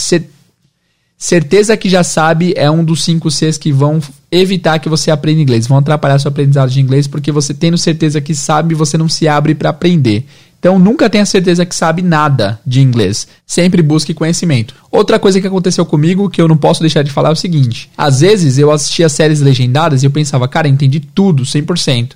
certeza 1.16 1.74
que 1.74 1.88
já 1.88 2.04
sabe 2.04 2.52
é 2.54 2.70
um 2.70 2.84
dos 2.84 3.02
cinco 3.02 3.30
Cs 3.30 3.56
que 3.56 3.72
vão 3.72 3.98
evitar 4.30 4.78
que 4.78 4.90
você 4.90 5.10
aprenda 5.10 5.40
inglês, 5.40 5.66
vão 5.66 5.78
atrapalhar 5.78 6.18
seu 6.18 6.28
aprendizado 6.28 6.68
de 6.68 6.82
inglês 6.82 7.06
porque 7.06 7.32
você 7.32 7.54
tendo 7.54 7.78
certeza 7.78 8.20
que 8.20 8.34
sabe, 8.34 8.74
você 8.74 8.98
não 8.98 9.08
se 9.08 9.26
abre 9.26 9.54
para 9.54 9.70
aprender. 9.70 10.26
Então 10.58 10.78
nunca 10.78 11.08
tenha 11.08 11.24
certeza 11.24 11.64
que 11.64 11.74
sabe 11.74 12.02
nada 12.02 12.60
de 12.66 12.82
inglês. 12.82 13.26
Sempre 13.46 13.80
busque 13.80 14.12
conhecimento. 14.12 14.74
Outra 14.90 15.18
coisa 15.18 15.40
que 15.40 15.46
aconteceu 15.46 15.86
comigo 15.86 16.28
que 16.28 16.42
eu 16.42 16.48
não 16.48 16.58
posso 16.58 16.82
deixar 16.82 17.02
de 17.02 17.10
falar 17.10 17.30
é 17.30 17.32
o 17.32 17.36
seguinte: 17.36 17.88
às 17.96 18.20
vezes 18.20 18.58
eu 18.58 18.70
assistia 18.70 19.08
séries 19.08 19.40
legendadas 19.40 20.02
e 20.02 20.06
eu 20.06 20.10
pensava, 20.10 20.46
cara, 20.46 20.68
entendi 20.68 21.00
tudo, 21.00 21.44
100%. 21.44 22.10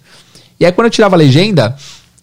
E 0.60 0.66
aí 0.66 0.72
quando 0.72 0.88
eu 0.88 0.90
tirava 0.90 1.16
a 1.16 1.18
legenda, 1.18 1.74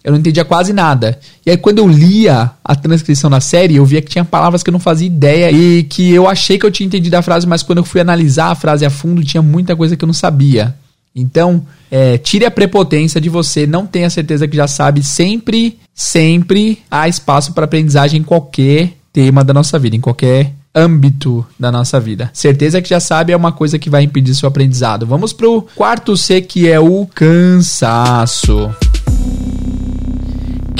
eu 0.02 0.12
não 0.12 0.18
entendia 0.18 0.44
quase 0.44 0.72
nada. 0.72 1.18
E 1.44 1.50
aí, 1.50 1.56
quando 1.56 1.78
eu 1.78 1.88
lia 1.88 2.50
a 2.64 2.74
transcrição 2.74 3.28
da 3.28 3.40
série, 3.40 3.76
eu 3.76 3.84
via 3.84 4.00
que 4.00 4.10
tinha 4.10 4.24
palavras 4.24 4.62
que 4.62 4.70
eu 4.70 4.72
não 4.72 4.80
fazia 4.80 5.06
ideia 5.06 5.50
e 5.50 5.82
que 5.82 6.10
eu 6.12 6.28
achei 6.28 6.58
que 6.58 6.64
eu 6.64 6.70
tinha 6.70 6.86
entendido 6.86 7.16
a 7.16 7.22
frase, 7.22 7.46
mas 7.46 7.62
quando 7.62 7.78
eu 7.78 7.84
fui 7.84 8.00
analisar 8.00 8.50
a 8.50 8.54
frase 8.54 8.84
a 8.84 8.90
fundo, 8.90 9.24
tinha 9.24 9.42
muita 9.42 9.76
coisa 9.76 9.96
que 9.96 10.04
eu 10.04 10.06
não 10.06 10.14
sabia. 10.14 10.74
Então, 11.14 11.66
é, 11.90 12.16
tire 12.18 12.44
a 12.44 12.50
prepotência 12.50 13.20
de 13.20 13.28
você, 13.28 13.66
não 13.66 13.86
tenha 13.86 14.08
certeza 14.08 14.46
que 14.46 14.56
já 14.56 14.68
sabe. 14.68 15.02
Sempre, 15.02 15.78
sempre 15.94 16.78
há 16.90 17.08
espaço 17.08 17.52
para 17.52 17.64
aprendizagem 17.64 18.20
em 18.20 18.24
qualquer 18.24 18.94
tema 19.12 19.42
da 19.42 19.52
nossa 19.52 19.78
vida, 19.78 19.96
em 19.96 20.00
qualquer 20.00 20.54
âmbito 20.74 21.44
da 21.58 21.70
nossa 21.72 21.98
vida. 21.98 22.30
Certeza 22.32 22.80
que 22.80 22.88
já 22.88 23.00
sabe 23.00 23.32
é 23.32 23.36
uma 23.36 23.52
coisa 23.52 23.78
que 23.78 23.90
vai 23.90 24.04
impedir 24.04 24.34
seu 24.34 24.48
aprendizado. 24.48 25.04
Vamos 25.04 25.32
pro 25.32 25.66
quarto 25.74 26.16
C, 26.16 26.40
que 26.40 26.68
é 26.68 26.78
o 26.78 27.06
cansaço. 27.06 28.70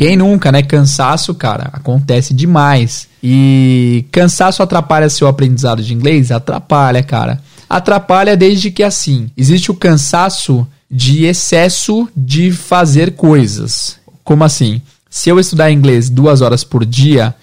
Quem 0.01 0.17
nunca, 0.17 0.51
né? 0.51 0.63
Cansaço, 0.63 1.35
cara, 1.35 1.69
acontece 1.75 2.33
demais. 2.33 3.07
E 3.23 4.07
cansaço 4.11 4.63
atrapalha 4.63 5.11
seu 5.11 5.29
aprendizado 5.29 5.83
de 5.83 5.93
inglês? 5.93 6.33
Atrapalha, 6.33 7.03
cara. 7.03 7.39
Atrapalha 7.69 8.35
desde 8.35 8.71
que 8.71 8.83
assim, 8.83 9.31
existe 9.37 9.71
o 9.71 9.75
cansaço 9.75 10.67
de 10.91 11.27
excesso 11.27 12.09
de 12.17 12.51
fazer 12.51 13.11
coisas. 13.11 13.99
Como 14.25 14.43
assim? 14.43 14.81
Se 15.11 15.29
eu 15.29 15.39
estudar 15.39 15.71
inglês 15.71 16.09
duas 16.09 16.41
horas 16.41 16.65
por 16.65 16.87
dia, 16.87 17.35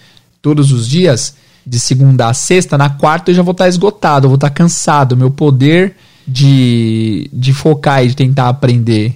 todos 0.41 0.72
os 0.72 0.88
dias, 0.88 1.36
de 1.63 1.80
segunda 1.80 2.28
a 2.28 2.34
sexta, 2.34 2.76
na 2.76 2.89
quarta 2.89 3.30
eu 3.30 3.36
já 3.36 3.43
vou 3.43 3.52
estar 3.52 3.67
esgotado, 3.67 4.26
eu 4.26 4.30
vou 4.30 4.36
estar 4.36 4.50
cansado. 4.50 5.15
Meu 5.15 5.30
poder 5.30 5.96
de, 6.28 7.30
de 7.32 7.54
focar 7.54 8.04
e 8.04 8.08
de 8.08 8.15
tentar 8.15 8.50
aprender 8.50 9.15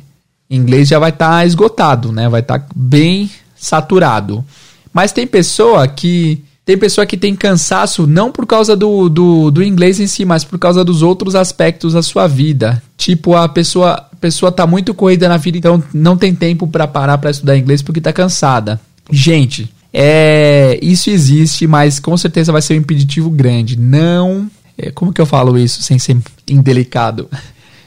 inglês 0.51 0.89
já 0.89 0.99
vai 0.99 1.09
estar 1.09 1.29
tá 1.29 1.45
esgotado, 1.45 2.11
né? 2.11 2.27
Vai 2.27 2.41
estar 2.41 2.59
tá 2.59 2.65
bem 2.75 3.31
saturado. 3.55 4.43
Mas 4.93 5.11
tem 5.11 5.25
pessoa 5.25 5.87
que 5.87 6.43
tem 6.63 6.77
pessoa 6.77 7.07
que 7.07 7.17
tem 7.17 7.35
cansaço 7.35 8.05
não 8.05 8.31
por 8.31 8.45
causa 8.45 8.75
do, 8.75 9.09
do, 9.09 9.49
do, 9.49 9.63
inglês 9.63 9.99
em 9.99 10.05
si, 10.05 10.23
mas 10.23 10.43
por 10.43 10.59
causa 10.59 10.83
dos 10.83 11.01
outros 11.01 11.35
aspectos 11.35 11.93
da 11.93 12.03
sua 12.03 12.27
vida. 12.27 12.81
Tipo, 12.95 13.35
a 13.35 13.49
pessoa, 13.49 14.07
pessoa 14.19 14.51
tá 14.51 14.67
muito 14.67 14.93
corrida 14.93 15.27
na 15.27 15.37
vida, 15.37 15.57
então 15.57 15.83
não 15.93 16.15
tem 16.15 16.35
tempo 16.35 16.67
para 16.67 16.87
parar 16.87 17.17
para 17.17 17.31
estudar 17.31 17.57
inglês 17.57 17.81
porque 17.81 17.99
tá 17.99 18.13
cansada. 18.13 18.79
Gente, 19.09 19.71
é, 19.91 20.77
isso 20.81 21.09
existe, 21.09 21.65
mas 21.65 21.99
com 21.99 22.15
certeza 22.15 22.51
vai 22.51 22.61
ser 22.61 22.75
um 22.75 22.77
impeditivo 22.77 23.29
grande. 23.29 23.77
Não. 23.77 24.49
É, 24.77 24.91
como 24.91 25.11
que 25.11 25.19
eu 25.19 25.25
falo 25.25 25.57
isso 25.57 25.81
sem 25.81 25.97
ser 25.97 26.17
indelicado? 26.47 27.27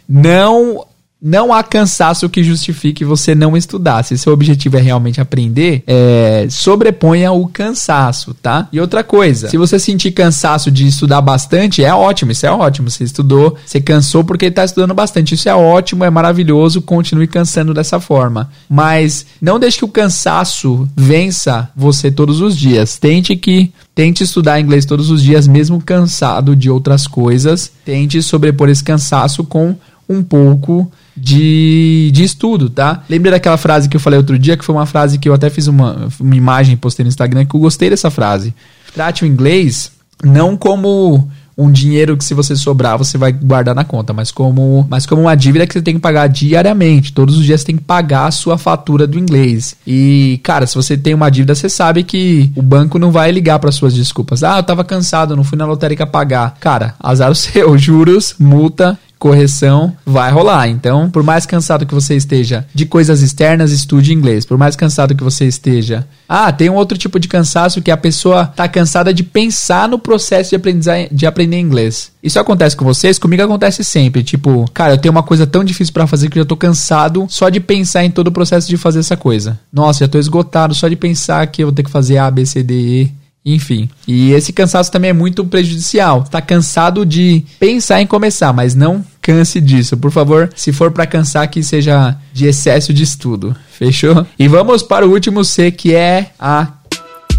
Não 0.06 0.84
não 1.20 1.52
há 1.52 1.62
cansaço 1.62 2.28
que 2.28 2.42
justifique 2.42 3.04
você 3.04 3.34
não 3.34 3.56
estudar. 3.56 4.02
Se 4.02 4.18
seu 4.18 4.32
objetivo 4.32 4.76
é 4.76 4.80
realmente 4.80 5.20
aprender, 5.20 5.82
é, 5.86 6.46
sobreponha 6.50 7.32
o 7.32 7.48
cansaço, 7.48 8.34
tá? 8.34 8.68
E 8.70 8.78
outra 8.78 9.02
coisa, 9.02 9.48
se 9.48 9.56
você 9.56 9.78
sentir 9.78 10.12
cansaço 10.12 10.70
de 10.70 10.86
estudar 10.86 11.22
bastante, 11.22 11.82
é 11.82 11.94
ótimo, 11.94 12.32
isso 12.32 12.44
é 12.44 12.50
ótimo. 12.50 12.90
Você 12.90 13.04
estudou, 13.04 13.56
você 13.64 13.80
cansou 13.80 14.22
porque 14.22 14.46
está 14.46 14.64
estudando 14.64 14.92
bastante. 14.92 15.34
Isso 15.34 15.48
é 15.48 15.54
ótimo, 15.54 16.04
é 16.04 16.10
maravilhoso, 16.10 16.82
continue 16.82 17.26
cansando 17.26 17.72
dessa 17.72 17.98
forma. 17.98 18.50
Mas 18.68 19.24
não 19.40 19.58
deixe 19.58 19.78
que 19.78 19.84
o 19.84 19.88
cansaço 19.88 20.86
vença 20.94 21.70
você 21.74 22.10
todos 22.10 22.40
os 22.40 22.56
dias. 22.56 22.98
Tente 22.98 23.34
que 23.34 23.72
Tente 23.94 24.24
estudar 24.24 24.60
inglês 24.60 24.84
todos 24.84 25.08
os 25.08 25.22
dias, 25.22 25.46
mesmo 25.46 25.80
cansado 25.80 26.56
de 26.56 26.68
outras 26.68 27.06
coisas. 27.06 27.70
Tente 27.84 28.20
sobrepor 28.20 28.68
esse 28.68 28.82
cansaço 28.82 29.44
com 29.44 29.76
um 30.08 30.20
pouco 30.20 30.90
de, 31.16 32.10
de 32.12 32.24
estudo, 32.24 32.68
tá? 32.68 33.02
Lembra 33.08 33.32
daquela 33.32 33.56
frase 33.56 33.88
que 33.88 33.96
eu 33.96 34.00
falei 34.00 34.18
outro 34.18 34.38
dia, 34.38 34.56
que 34.56 34.64
foi 34.64 34.74
uma 34.74 34.86
frase 34.86 35.18
que 35.18 35.28
eu 35.28 35.34
até 35.34 35.48
fiz 35.50 35.66
uma, 35.66 36.08
uma 36.20 36.36
imagem, 36.36 36.76
postei 36.76 37.04
no 37.04 37.08
Instagram, 37.08 37.44
que 37.44 37.54
eu 37.54 37.60
gostei 37.60 37.90
dessa 37.90 38.10
frase. 38.10 38.54
Trate 38.94 39.24
o 39.24 39.26
inglês 39.26 39.92
não 40.22 40.56
como 40.56 41.28
um 41.56 41.70
dinheiro 41.70 42.16
que 42.16 42.24
se 42.24 42.34
você 42.34 42.56
sobrar, 42.56 42.98
você 42.98 43.16
vai 43.16 43.32
guardar 43.32 43.74
na 43.74 43.84
conta, 43.84 44.12
mas 44.12 44.30
como, 44.32 44.86
mas 44.90 45.06
como 45.06 45.22
uma 45.22 45.36
dívida 45.36 45.66
que 45.66 45.72
você 45.72 45.82
tem 45.82 45.94
que 45.94 46.00
pagar 46.00 46.26
diariamente. 46.26 47.12
Todos 47.12 47.38
os 47.38 47.44
dias 47.44 47.60
você 47.60 47.66
tem 47.68 47.76
que 47.76 47.84
pagar 47.84 48.26
a 48.26 48.30
sua 48.30 48.58
fatura 48.58 49.06
do 49.06 49.18
inglês. 49.18 49.76
E, 49.86 50.40
cara, 50.42 50.66
se 50.66 50.74
você 50.74 50.96
tem 50.96 51.14
uma 51.14 51.30
dívida, 51.30 51.54
você 51.54 51.68
sabe 51.68 52.02
que 52.02 52.50
o 52.56 52.62
banco 52.62 52.98
não 52.98 53.12
vai 53.12 53.30
ligar 53.30 53.58
para 53.58 53.70
suas 53.70 53.94
desculpas. 53.94 54.42
Ah, 54.42 54.58
eu 54.58 54.62
tava 54.62 54.82
cansado, 54.82 55.36
não 55.36 55.44
fui 55.44 55.56
na 55.56 55.66
lotérica 55.66 56.06
pagar. 56.06 56.56
Cara, 56.58 56.94
azar 56.98 57.30
o 57.30 57.34
seu, 57.36 57.78
juros, 57.78 58.34
multa 58.38 58.98
correção 59.24 59.96
vai 60.04 60.30
rolar. 60.30 60.68
Então, 60.68 61.08
por 61.08 61.22
mais 61.22 61.46
cansado 61.46 61.86
que 61.86 61.94
você 61.94 62.14
esteja 62.14 62.66
de 62.74 62.84
coisas 62.84 63.22
externas, 63.22 63.72
estude 63.72 64.12
inglês. 64.12 64.44
Por 64.44 64.58
mais 64.58 64.76
cansado 64.76 65.14
que 65.14 65.24
você 65.24 65.46
esteja. 65.46 66.06
Ah, 66.28 66.52
tem 66.52 66.68
um 66.68 66.74
outro 66.74 66.98
tipo 66.98 67.18
de 67.18 67.26
cansaço 67.26 67.80
que 67.80 67.90
a 67.90 67.96
pessoa 67.96 68.44
tá 68.44 68.68
cansada 68.68 69.14
de 69.14 69.22
pensar 69.22 69.88
no 69.88 69.98
processo 69.98 70.50
de 70.50 70.56
aprender, 70.56 71.08
de 71.10 71.24
aprender 71.24 71.58
inglês. 71.58 72.12
Isso 72.22 72.38
acontece 72.38 72.76
com 72.76 72.84
vocês? 72.84 73.18
Comigo 73.18 73.42
acontece 73.42 73.82
sempre. 73.82 74.22
Tipo, 74.22 74.66
cara, 74.74 74.92
eu 74.92 74.98
tenho 74.98 75.12
uma 75.12 75.22
coisa 75.22 75.46
tão 75.46 75.64
difícil 75.64 75.94
para 75.94 76.06
fazer 76.06 76.28
que 76.28 76.38
eu 76.38 76.42
já 76.42 76.46
tô 76.46 76.56
cansado 76.56 77.26
só 77.30 77.48
de 77.48 77.60
pensar 77.60 78.04
em 78.04 78.10
todo 78.10 78.28
o 78.28 78.32
processo 78.32 78.68
de 78.68 78.76
fazer 78.76 78.98
essa 78.98 79.16
coisa. 79.16 79.58
Nossa, 79.72 80.00
já 80.00 80.08
tô 80.08 80.18
esgotado 80.18 80.74
só 80.74 80.86
de 80.86 80.96
pensar 80.96 81.46
que 81.46 81.62
eu 81.62 81.68
vou 81.68 81.74
ter 81.74 81.82
que 81.82 81.90
fazer 81.90 82.18
A, 82.18 82.30
B, 82.30 82.44
C, 82.44 82.62
D, 82.62 82.74
E. 82.74 83.24
Enfim. 83.44 83.90
E 84.08 84.32
esse 84.32 84.52
cansaço 84.52 84.90
também 84.90 85.10
é 85.10 85.12
muito 85.12 85.44
prejudicial. 85.44 86.24
Tá 86.24 86.40
cansado 86.40 87.04
de 87.04 87.44
pensar 87.60 88.00
em 88.00 88.06
começar, 88.06 88.52
mas 88.54 88.74
não 88.74 89.04
canse 89.24 89.58
disso. 89.58 89.96
Por 89.96 90.10
favor, 90.10 90.50
se 90.54 90.70
for 90.70 90.92
para 90.92 91.06
cansar, 91.06 91.48
que 91.48 91.62
seja 91.62 92.14
de 92.32 92.46
excesso 92.46 92.92
de 92.92 93.02
estudo. 93.02 93.56
Fechou? 93.70 94.26
E 94.38 94.46
vamos 94.46 94.82
para 94.82 95.06
o 95.06 95.10
último 95.10 95.42
C, 95.42 95.70
que 95.70 95.94
é 95.94 96.32
a 96.38 96.68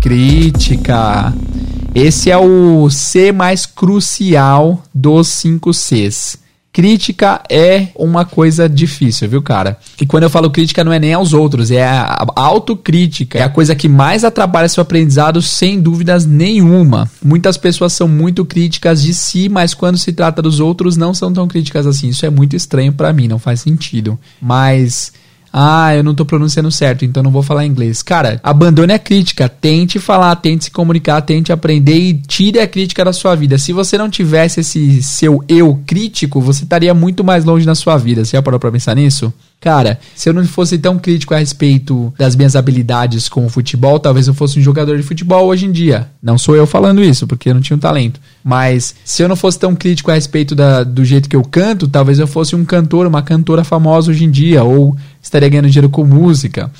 crítica. 0.01 1.31
Esse 1.93 2.31
é 2.31 2.37
o 2.37 2.89
C 2.89 3.31
mais 3.31 3.67
crucial 3.67 4.83
dos 4.93 5.27
5 5.27 5.71
Cs. 5.73 6.44
Crítica 6.75 7.41
é 7.49 7.87
uma 7.95 8.25
coisa 8.25 8.67
difícil, 8.67 9.29
viu, 9.29 9.41
cara? 9.41 9.77
E 9.97 10.05
quando 10.05 10.23
eu 10.23 10.29
falo 10.29 10.51
crítica, 10.51 10.83
não 10.83 10.91
é 10.91 10.99
nem 10.99 11.13
aos 11.13 11.31
outros, 11.31 11.71
é 11.71 11.87
a 11.87 12.27
autocrítica. 12.35 13.39
É 13.39 13.43
a 13.43 13.49
coisa 13.49 13.73
que 13.73 13.87
mais 13.87 14.25
atrapalha 14.25 14.67
seu 14.67 14.81
aprendizado, 14.81 15.41
sem 15.41 15.79
dúvidas 15.79 16.25
nenhuma. 16.25 17.09
Muitas 17.23 17.55
pessoas 17.55 17.93
são 17.93 18.09
muito 18.09 18.43
críticas 18.43 19.01
de 19.01 19.13
si, 19.13 19.47
mas 19.47 19.73
quando 19.73 19.97
se 19.97 20.11
trata 20.11 20.41
dos 20.41 20.59
outros, 20.59 20.97
não 20.97 21.13
são 21.13 21.31
tão 21.31 21.47
críticas 21.47 21.87
assim. 21.87 22.09
Isso 22.09 22.25
é 22.25 22.29
muito 22.29 22.57
estranho 22.57 22.91
para 22.91 23.13
mim, 23.13 23.29
não 23.29 23.39
faz 23.39 23.61
sentido. 23.61 24.19
Mas 24.41 25.13
ah, 25.57 25.95
eu 25.95 26.03
não 26.03 26.13
tô 26.13 26.25
pronunciando 26.25 26.69
certo, 26.69 27.05
então 27.05 27.23
não 27.23 27.31
vou 27.31 27.41
falar 27.41 27.65
inglês. 27.65 28.03
Cara, 28.03 28.41
abandone 28.43 28.91
a 28.91 28.99
crítica, 28.99 29.47
tente 29.47 29.99
falar, 29.99 30.35
tente 30.35 30.65
se 30.65 30.71
comunicar, 30.71 31.21
tente 31.21 31.49
aprender 31.49 31.97
e 31.97 32.13
tire 32.13 32.59
a 32.59 32.67
crítica 32.67 33.05
da 33.05 33.13
sua 33.13 33.35
vida. 33.35 33.57
Se 33.57 33.71
você 33.71 33.97
não 33.97 34.09
tivesse 34.09 34.59
esse 34.59 35.01
seu 35.01 35.41
eu 35.47 35.81
crítico, 35.87 36.41
você 36.41 36.65
estaria 36.65 36.93
muito 36.93 37.23
mais 37.23 37.45
longe 37.45 37.65
na 37.65 37.73
sua 37.73 37.95
vida. 37.95 38.25
Você 38.25 38.35
já 38.35 38.41
parou 38.43 38.59
pra 38.59 38.69
pensar 38.69 38.97
nisso? 38.97 39.33
Cara, 39.61 39.97
se 40.13 40.29
eu 40.29 40.33
não 40.33 40.45
fosse 40.45 40.77
tão 40.77 40.99
crítico 40.99 41.33
a 41.33 41.39
respeito 41.39 42.13
das 42.19 42.35
minhas 42.35 42.55
habilidades 42.55 43.27
com 43.27 43.45
o 43.45 43.49
futebol, 43.49 43.99
talvez 43.99 44.27
eu 44.27 44.33
fosse 44.33 44.59
um 44.59 44.61
jogador 44.61 44.95
de 44.95 45.01
futebol 45.01 45.47
hoje 45.47 45.65
em 45.65 45.71
dia. 45.71 46.07
Não 46.21 46.37
sou 46.37 46.55
eu 46.55 46.67
falando 46.67 47.03
isso, 47.03 47.25
porque 47.25 47.49
eu 47.49 47.53
não 47.55 47.61
tinha 47.61 47.75
um 47.75 47.79
talento. 47.79 48.19
Mas 48.43 48.93
se 49.03 49.23
eu 49.23 49.27
não 49.27 49.35
fosse 49.35 49.57
tão 49.57 49.73
crítico 49.73 50.11
a 50.11 50.13
respeito 50.13 50.53
da, 50.53 50.83
do 50.83 51.03
jeito 51.03 51.27
que 51.27 51.35
eu 51.35 51.41
canto, 51.41 51.87
talvez 51.87 52.19
eu 52.19 52.27
fosse 52.27 52.55
um 52.55 52.63
cantor, 52.63 53.07
uma 53.07 53.23
cantora 53.23 53.63
famosa 53.63 54.11
hoje 54.11 54.25
em 54.25 54.29
dia, 54.29 54.63
ou 54.63 54.95
estaria 55.25 55.49
ganhando 55.49 55.69
dinheiro 55.69 55.89
com 55.89 56.05
música. 56.05 56.71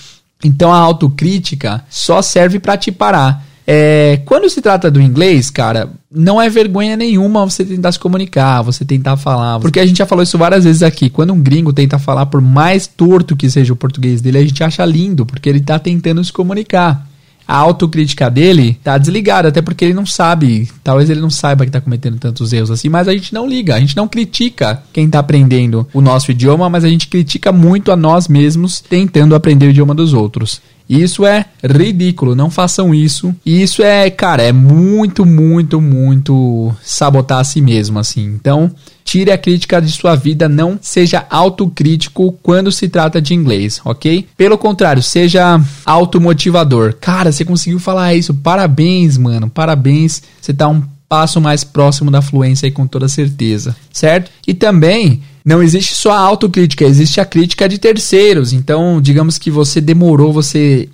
Então 0.44 0.72
a 0.72 0.78
autocrítica 0.78 1.84
só 1.90 2.22
serve 2.22 2.60
para 2.60 2.78
te 2.78 2.92
parar. 2.92 3.46
É, 3.68 4.22
quando 4.26 4.48
se 4.48 4.62
trata 4.62 4.92
do 4.92 5.02
inglês, 5.02 5.50
cara, 5.50 5.90
não 6.12 6.40
é 6.40 6.48
vergonha 6.50 6.96
nenhuma 6.96 7.44
você 7.44 7.66
tentar 7.66 7.92
se 7.92 8.00
comunicar, 8.00 8.62
você 8.62 8.86
tentar 8.86 9.18
falar. 9.18 9.60
Porque 9.60 9.80
a 9.80 9.86
gente 9.86 9.98
já 9.98 10.06
falou 10.06 10.22
isso 10.22 10.38
várias 10.38 10.64
vezes 10.64 10.84
aqui. 10.84 11.10
Quando 11.10 11.34
um 11.34 11.42
gringo 11.42 11.74
tenta 11.74 11.98
falar, 11.98 12.28
por 12.28 12.42
mais 12.42 12.86
torto 12.86 13.36
que 13.36 13.50
seja 13.50 13.74
o 13.74 13.76
português 13.76 14.22
dele, 14.22 14.38
a 14.38 14.44
gente 14.44 14.64
acha 14.64 14.86
lindo, 14.86 15.26
porque 15.26 15.50
ele 15.50 15.60
tá 15.60 15.80
tentando 15.80 16.24
se 16.24 16.32
comunicar 16.32 17.08
a 17.48 17.56
autocrítica 17.56 18.30
dele 18.30 18.80
tá 18.84 18.98
desligada, 18.98 19.50
até 19.50 19.62
porque 19.62 19.86
ele 19.86 19.94
não 19.94 20.06
sabe, 20.06 20.70
talvez 20.84 21.10
ele 21.10 21.22
não 21.22 21.30
saiba 21.30 21.66
que 21.66 21.72
tá 21.72 21.82
cometendo 21.82 22.18
tantos 22.18 22.52
erros 22.54 22.72
assim, 22.72 22.90
mas 22.90 23.08
a 23.08 23.14
gente 23.14 23.34
não 23.34 23.48
liga, 23.48 23.76
a 23.76 23.80
gente 23.80 23.96
não 23.96 24.08
critica 24.08 24.82
quem 24.92 25.10
tá 25.10 25.20
aprendendo 25.20 25.88
o 25.94 26.02
nosso 26.02 26.32
idioma, 26.32 26.70
mas 26.70 26.84
a 26.84 26.90
gente 26.90 27.08
critica 27.08 27.52
muito 27.52 27.92
a 27.92 27.96
nós 27.96 28.28
mesmos 28.28 28.82
tentando 28.82 29.36
aprender 29.36 29.68
o 29.68 29.70
idioma 29.70 29.94
dos 29.94 30.14
outros. 30.14 30.62
Isso 30.90 31.26
é 31.26 31.46
ridículo, 31.64 32.36
não 32.36 32.50
façam 32.50 32.94
isso. 32.94 33.36
Isso 33.46 33.82
é, 33.82 34.10
cara, 34.10 34.44
é 34.44 34.52
muito, 34.52 35.26
muito, 35.26 35.82
muito 35.82 36.74
sabotar 36.84 37.40
a 37.40 37.44
si 37.44 37.62
mesmo, 37.62 38.00
assim. 38.00 38.26
Então, 38.26 38.72
tire 39.04 39.32
a 39.32 39.38
crítica 39.38 39.82
de 39.82 39.92
sua 39.92 40.16
vida, 40.16 40.48
não 40.48 40.78
seja 40.82 41.26
autocrítico 41.30 42.32
quando 42.44 42.72
se 42.72 42.88
trata 42.88 43.22
de 43.22 43.34
inglês, 43.34 43.82
ok? 43.84 44.28
Pelo 44.38 44.58
contrário, 44.58 45.02
seja 45.02 45.60
automotivador. 45.86 46.96
Cara, 47.00 47.32
você 47.32 47.44
conseguiu 47.44 47.80
falar 47.80 48.14
isso, 48.14 48.34
parabéns, 48.34 49.18
mano, 49.18 49.50
parabéns. 49.50 50.22
Você 50.42 50.54
tá 50.54 50.68
um 50.68 50.84
passo 51.08 51.40
mais 51.40 51.64
próximo 51.64 52.10
da 52.10 52.22
fluência 52.22 52.66
aí 52.66 52.72
com 52.72 52.88
toda 52.88 53.08
certeza, 53.08 53.76
certo? 53.92 54.32
E 54.46 54.54
também 54.54 55.22
não 55.46 55.62
existe 55.62 55.94
só 55.94 56.12
a 56.12 56.20
autocrítica, 56.20 56.84
existe 56.84 57.22
a 57.22 57.26
crítica 57.26 57.70
de 57.70 57.78
terceiros. 57.78 58.52
Então, 58.52 59.00
digamos 59.00 59.38
que 59.38 59.52
você 59.52 59.80
demorou, 59.80 60.34
você 60.34 60.90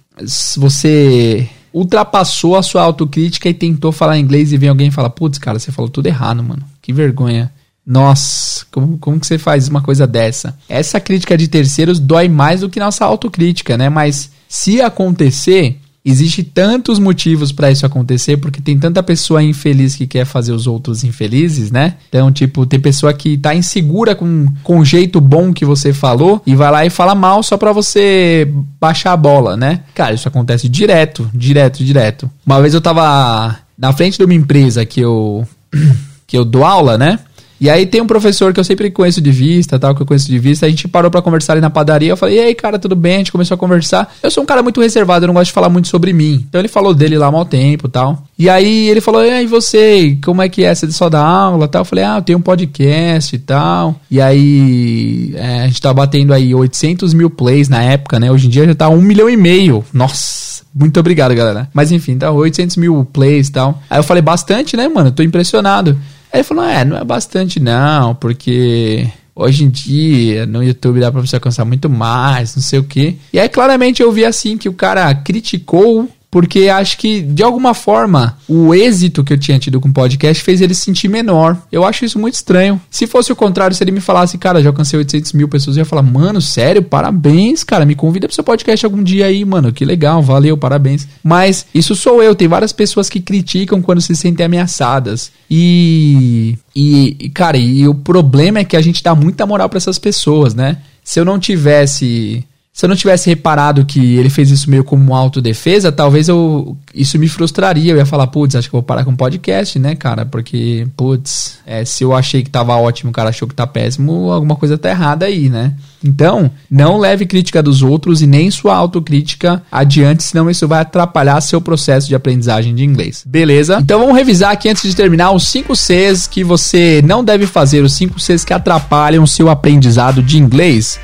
você 0.57 1.47
ultrapassou 1.73 2.57
a 2.57 2.61
sua 2.61 2.81
autocrítica 2.81 3.47
e 3.47 3.53
tentou 3.53 3.93
falar 3.93 4.19
inglês 4.19 4.51
e 4.51 4.57
vem 4.57 4.67
alguém 4.67 4.89
e 4.89 4.91
fala: 4.91 5.09
"Putz, 5.09 5.37
cara, 5.37 5.57
você 5.57 5.71
falou 5.71 5.89
tudo 5.89 6.07
errado, 6.07 6.43
mano. 6.43 6.63
Que 6.81 6.91
vergonha". 6.91 7.49
Nossa, 7.85 8.65
como, 8.69 8.97
como 8.97 9.19
que 9.19 9.25
você 9.25 9.37
faz 9.37 9.67
uma 9.67 9.81
coisa 9.81 10.05
dessa? 10.05 10.55
Essa 10.69 10.99
crítica 10.99 11.37
de 11.37 11.47
terceiros 11.47 11.99
dói 11.99 12.29
mais 12.29 12.61
do 12.61 12.69
que 12.69 12.79
nossa 12.79 13.05
autocrítica, 13.05 13.77
né? 13.77 13.89
Mas 13.89 14.29
se 14.47 14.81
acontecer, 14.81 15.79
Existe 16.03 16.43
tantos 16.43 16.97
motivos 16.97 17.51
para 17.51 17.69
isso 17.69 17.85
acontecer, 17.85 18.37
porque 18.37 18.59
tem 18.59 18.77
tanta 18.77 19.03
pessoa 19.03 19.43
infeliz 19.43 19.95
que 19.95 20.07
quer 20.07 20.25
fazer 20.25 20.51
os 20.51 20.65
outros 20.65 21.03
infelizes, 21.03 21.69
né? 21.69 21.95
Então, 22.09 22.31
tipo, 22.31 22.65
tem 22.65 22.79
pessoa 22.79 23.13
que 23.13 23.37
tá 23.37 23.53
insegura 23.53 24.15
com, 24.15 24.47
com 24.63 24.79
o 24.79 24.85
jeito 24.85 25.21
bom 25.21 25.53
que 25.53 25.63
você 25.63 25.93
falou 25.93 26.41
e 26.45 26.55
vai 26.55 26.71
lá 26.71 26.85
e 26.85 26.89
fala 26.89 27.13
mal 27.13 27.43
só 27.43 27.55
pra 27.55 27.71
você 27.71 28.51
baixar 28.79 29.13
a 29.13 29.17
bola, 29.17 29.55
né? 29.55 29.81
Cara, 29.93 30.15
isso 30.15 30.27
acontece 30.27 30.67
direto, 30.67 31.29
direto, 31.33 31.83
direto. 31.83 32.31
Uma 32.43 32.59
vez 32.59 32.73
eu 32.73 32.81
tava 32.81 33.59
na 33.77 33.93
frente 33.93 34.17
de 34.17 34.23
uma 34.23 34.33
empresa 34.33 34.83
que 34.85 35.01
eu 35.01 35.47
que 36.25 36.37
eu 36.37 36.45
dou 36.45 36.63
aula, 36.63 36.97
né? 36.97 37.19
E 37.61 37.69
aí 37.69 37.85
tem 37.85 38.01
um 38.01 38.07
professor 38.07 38.51
que 38.51 38.59
eu 38.59 38.63
sempre 38.63 38.89
conheço 38.89 39.21
de 39.21 39.31
vista, 39.31 39.77
tal, 39.77 39.93
que 39.93 40.01
eu 40.01 40.05
conheço 40.07 40.25
de 40.27 40.39
vista. 40.39 40.65
A 40.65 40.69
gente 40.69 40.87
parou 40.87 41.11
para 41.11 41.21
conversar 41.21 41.53
ali 41.53 41.61
na 41.61 41.69
padaria. 41.69 42.09
Eu 42.09 42.17
falei, 42.17 42.37
e 42.37 42.39
aí, 42.39 42.55
cara, 42.55 42.79
tudo 42.79 42.95
bem? 42.95 43.13
A 43.13 43.17
gente 43.19 43.31
começou 43.31 43.53
a 43.53 43.57
conversar. 43.57 44.11
Eu 44.23 44.31
sou 44.31 44.41
um 44.41 44.47
cara 44.47 44.63
muito 44.63 44.81
reservado, 44.81 45.25
eu 45.25 45.27
não 45.27 45.35
gosto 45.35 45.45
de 45.45 45.53
falar 45.53 45.69
muito 45.69 45.87
sobre 45.87 46.11
mim. 46.11 46.43
Então 46.49 46.59
ele 46.59 46.67
falou 46.67 46.91
dele 46.91 47.19
lá 47.19 47.27
há 47.27 47.31
mal 47.31 47.45
tempo 47.45 47.87
tal. 47.87 48.25
E 48.35 48.49
aí 48.49 48.89
ele 48.89 48.99
falou, 48.99 49.23
e 49.23 49.29
aí 49.29 49.45
você, 49.45 50.17
como 50.25 50.41
é 50.41 50.49
que 50.49 50.63
é? 50.63 50.73
Você 50.73 50.91
só 50.91 51.07
dá 51.07 51.23
aula 51.23 51.67
tal? 51.67 51.81
Eu 51.81 51.85
falei, 51.85 52.03
ah, 52.03 52.15
eu 52.17 52.23
tenho 52.23 52.39
um 52.39 52.41
podcast 52.41 53.35
e 53.35 53.37
tal. 53.37 54.01
E 54.09 54.19
aí 54.19 55.31
é, 55.35 55.61
a 55.61 55.67
gente 55.67 55.79
tá 55.79 55.93
batendo 55.93 56.33
aí 56.33 56.55
800 56.55 57.13
mil 57.13 57.29
plays 57.29 57.69
na 57.69 57.83
época, 57.83 58.19
né? 58.19 58.31
Hoje 58.31 58.47
em 58.47 58.49
dia 58.49 58.65
já 58.65 58.73
tá 58.73 58.89
um 58.89 58.99
milhão 58.99 59.29
e 59.29 59.37
meio. 59.37 59.85
Nossa! 59.93 60.63
Muito 60.73 60.99
obrigado, 60.99 61.35
galera. 61.35 61.69
Mas 61.73 61.91
enfim, 61.91 62.17
tá 62.17 62.31
800 62.31 62.77
mil 62.77 63.05
plays 63.05 63.49
e 63.49 63.51
tal. 63.51 63.79
Aí 63.87 63.99
eu 63.99 64.03
falei, 64.03 64.23
bastante, 64.23 64.75
né, 64.75 64.87
mano? 64.87 65.11
Tô 65.11 65.21
impressionado. 65.21 65.95
Aí 66.31 66.39
ele 66.39 66.43
falou: 66.43 66.63
é, 66.63 66.85
não 66.85 66.97
é 66.97 67.03
bastante 67.03 67.59
não, 67.59 68.15
porque 68.15 69.07
hoje 69.35 69.63
em 69.63 69.69
dia 69.69 70.45
no 70.45 70.63
YouTube 70.63 70.99
dá 70.99 71.11
pra 71.11 71.21
você 71.21 71.35
alcançar 71.35 71.65
muito 71.65 71.89
mais, 71.89 72.55
não 72.55 72.63
sei 72.63 72.79
o 72.79 72.83
que. 72.83 73.17
E 73.33 73.39
aí 73.39 73.49
claramente 73.49 74.01
eu 74.01 74.11
vi 74.11 74.25
assim 74.25 74.57
que 74.57 74.69
o 74.69 74.73
cara 74.73 75.13
criticou 75.15 76.09
porque 76.31 76.69
acho 76.69 76.97
que, 76.97 77.19
de 77.21 77.43
alguma 77.43 77.73
forma, 77.73 78.37
o 78.47 78.73
êxito 78.73 79.21
que 79.21 79.33
eu 79.33 79.37
tinha 79.37 79.59
tido 79.59 79.81
com 79.81 79.89
o 79.89 79.93
podcast 79.93 80.41
fez 80.41 80.61
ele 80.61 80.73
se 80.73 80.85
sentir 80.85 81.09
menor. 81.09 81.57
Eu 81.69 81.83
acho 81.83 82.05
isso 82.05 82.17
muito 82.17 82.35
estranho. 82.35 82.81
Se 82.89 83.05
fosse 83.05 83.33
o 83.33 83.35
contrário, 83.35 83.75
se 83.75 83.83
ele 83.83 83.91
me 83.91 83.99
falasse, 83.99 84.37
cara, 84.37 84.63
já 84.63 84.69
alcancei 84.69 84.97
800 84.97 85.33
mil 85.33 85.49
pessoas, 85.49 85.75
eu 85.75 85.81
ia 85.81 85.85
falar, 85.85 86.03
mano, 86.03 86.41
sério, 86.41 86.81
parabéns, 86.81 87.65
cara, 87.65 87.85
me 87.85 87.95
convida 87.95 88.29
pro 88.29 88.33
seu 88.33 88.45
podcast 88.45 88.85
algum 88.85 89.03
dia 89.03 89.25
aí, 89.25 89.43
mano, 89.43 89.73
que 89.73 89.83
legal, 89.83 90.23
valeu, 90.23 90.55
parabéns. 90.55 91.05
Mas 91.21 91.65
isso 91.75 91.95
sou 91.95 92.23
eu, 92.23 92.33
tem 92.33 92.47
várias 92.47 92.71
pessoas 92.71 93.09
que 93.09 93.19
criticam 93.19 93.81
quando 93.81 93.99
se 93.99 94.15
sentem 94.15 94.45
ameaçadas. 94.45 95.33
E, 95.49 96.57
e 96.73 97.29
cara, 97.33 97.57
e 97.57 97.85
o 97.89 97.93
problema 97.93 98.59
é 98.59 98.63
que 98.63 98.77
a 98.77 98.81
gente 98.81 99.03
dá 99.03 99.13
muita 99.13 99.45
moral 99.45 99.67
para 99.67 99.77
essas 99.77 99.99
pessoas, 99.99 100.55
né? 100.55 100.77
Se 101.03 101.19
eu 101.19 101.25
não 101.25 101.37
tivesse 101.37 102.45
se 102.81 102.85
eu 102.85 102.89
não 102.89 102.95
tivesse 102.95 103.29
reparado 103.29 103.85
que 103.85 104.15
ele 104.17 104.27
fez 104.27 104.49
isso 104.49 104.67
meio 104.67 104.83
como 104.83 105.13
autodefesa, 105.13 105.91
talvez 105.91 106.27
eu 106.27 106.75
isso 106.95 107.19
me 107.19 107.29
frustraria. 107.29 107.93
Eu 107.93 107.97
ia 107.97 108.07
falar, 108.07 108.25
putz, 108.25 108.55
acho 108.55 108.69
que 108.69 108.71
vou 108.71 108.81
parar 108.81 109.05
com 109.05 109.15
podcast, 109.15 109.77
né, 109.77 109.93
cara? 109.93 110.25
Porque, 110.25 110.87
putz, 110.97 111.59
é, 111.63 111.85
se 111.85 112.03
eu 112.03 112.11
achei 112.11 112.41
que 112.41 112.49
tava 112.49 112.75
ótimo, 112.75 113.11
o 113.11 113.13
cara 113.13 113.29
achou 113.29 113.47
que 113.47 113.53
tá 113.53 113.67
péssimo, 113.67 114.31
alguma 114.31 114.55
coisa 114.55 114.79
tá 114.79 114.89
errada 114.89 115.27
aí, 115.27 115.47
né? 115.47 115.75
Então, 116.03 116.49
não 116.71 116.97
leve 116.97 117.27
crítica 117.27 117.61
dos 117.61 117.83
outros 117.83 118.23
e 118.23 118.25
nem 118.25 118.49
sua 118.49 118.75
autocrítica 118.75 119.61
adiante, 119.71 120.23
senão 120.23 120.49
isso 120.49 120.67
vai 120.67 120.81
atrapalhar 120.81 121.39
seu 121.39 121.61
processo 121.61 122.07
de 122.07 122.15
aprendizagem 122.15 122.73
de 122.73 122.83
inglês. 122.83 123.23
Beleza? 123.27 123.77
Então 123.79 123.99
vamos 123.99 124.15
revisar 124.15 124.53
aqui 124.53 124.67
antes 124.67 124.89
de 124.89 124.95
terminar 124.95 125.29
os 125.33 125.47
5 125.49 125.75
Cs 125.75 126.25
que 126.25 126.43
você 126.43 126.99
não 127.05 127.23
deve 127.23 127.45
fazer, 127.45 127.83
os 127.83 127.93
5 127.93 128.19
Cs 128.19 128.43
que 128.43 128.53
atrapalham 128.53 129.23
o 129.23 129.27
seu 129.27 129.51
aprendizado 129.51 130.23
de 130.23 130.39
inglês. 130.39 130.99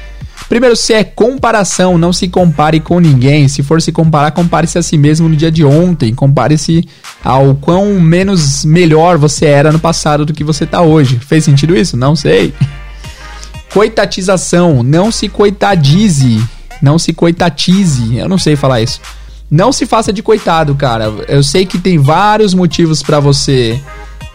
Primeiro 0.49 0.75
C 0.77 0.93
é 0.93 1.03
comparação, 1.03 1.97
não 1.97 2.13
se 2.13 2.27
compare 2.29 2.79
com 2.79 2.99
ninguém. 2.99 3.47
Se 3.49 3.62
for 3.62 3.81
se 3.81 3.91
comparar, 3.91 4.31
compare-se 4.31 4.77
a 4.77 4.81
si 4.81 4.97
mesmo 4.97 5.27
no 5.27 5.36
dia 5.36 5.51
de 5.51 5.65
ontem. 5.65 6.13
Compare-se 6.13 6.88
ao 7.23 7.55
quão 7.55 7.99
menos 7.99 8.63
melhor 8.63 9.17
você 9.17 9.45
era 9.45 9.71
no 9.71 9.79
passado 9.79 10.25
do 10.25 10.33
que 10.33 10.45
você 10.45 10.63
está 10.63 10.81
hoje. 10.81 11.19
Fez 11.19 11.43
sentido 11.43 11.75
isso? 11.75 11.97
Não 11.97 12.15
sei. 12.15 12.53
Coitatização, 13.73 14.81
não 14.81 15.12
se 15.12 15.27
coitadize. 15.27 16.41
Não 16.81 16.97
se 16.97 17.12
coitatize. 17.12 18.15
Eu 18.15 18.29
não 18.29 18.38
sei 18.38 18.55
falar 18.55 18.81
isso. 18.81 19.01
Não 19.51 19.73
se 19.73 19.86
faça 19.86 20.13
de 20.13 20.23
coitado, 20.23 20.73
cara. 20.75 21.13
Eu 21.27 21.43
sei 21.43 21.65
que 21.65 21.77
tem 21.77 21.97
vários 21.97 22.53
motivos 22.53 23.03
para 23.03 23.19
você 23.19 23.81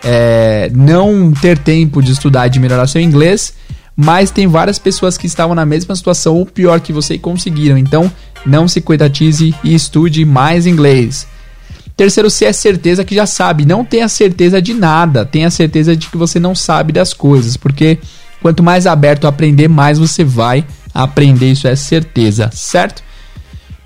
é, 0.05 0.71
não 0.75 1.33
ter 1.33 1.57
tempo 1.57 2.03
de 2.03 2.13
estudar 2.13 2.47
e 2.47 2.51
de 2.51 2.61
melhorar 2.61 2.87
seu 2.87 3.01
inglês 3.01 3.55
mas 3.97 4.31
tem 4.31 4.47
várias 4.47 4.79
pessoas 4.79 5.19
que 5.19 5.27
estavam 5.27 5.55
na 5.55 5.67
mesma 5.67 5.95
situação 5.95 6.37
ou 6.37 6.47
pior 6.47 6.81
que 6.81 6.93
você 6.93 7.15
e 7.15 7.19
conseguiram. 7.19 7.77
Então, 7.77 8.11
não 8.45 8.67
se 8.67 8.81
coitatize 8.81 9.55
e 9.63 9.75
estude 9.75 10.25
mais 10.25 10.67
inglês. 10.67 11.27
Terceiro 11.97 12.31
C 12.31 12.47
é 12.47 12.53
certeza 12.53 13.05
que 13.05 13.15
já 13.15 13.27
sabe. 13.27 13.67
Não 13.67 13.85
tenha 13.85 14.09
certeza 14.09 14.61
de 14.61 14.75
nada. 14.75 15.25
Tenha 15.25 15.51
certeza 15.51 15.95
de 15.95 16.09
que 16.09 16.17
você 16.17 16.41
não 16.41 16.55
sabe 16.55 16.93
das 16.93 17.13
coisas. 17.13 17.57
Porque 17.57 17.99
quanto 18.41 18.63
mais 18.63 18.87
aberto 18.87 19.27
a 19.27 19.29
aprender, 19.29 19.69
mais 19.69 19.99
você 19.99 20.25
vai 20.25 20.65
aprender. 20.95 21.53
Isso 21.53 21.69
é 21.69 21.77
certeza, 21.77 22.51
certo? 22.53 23.03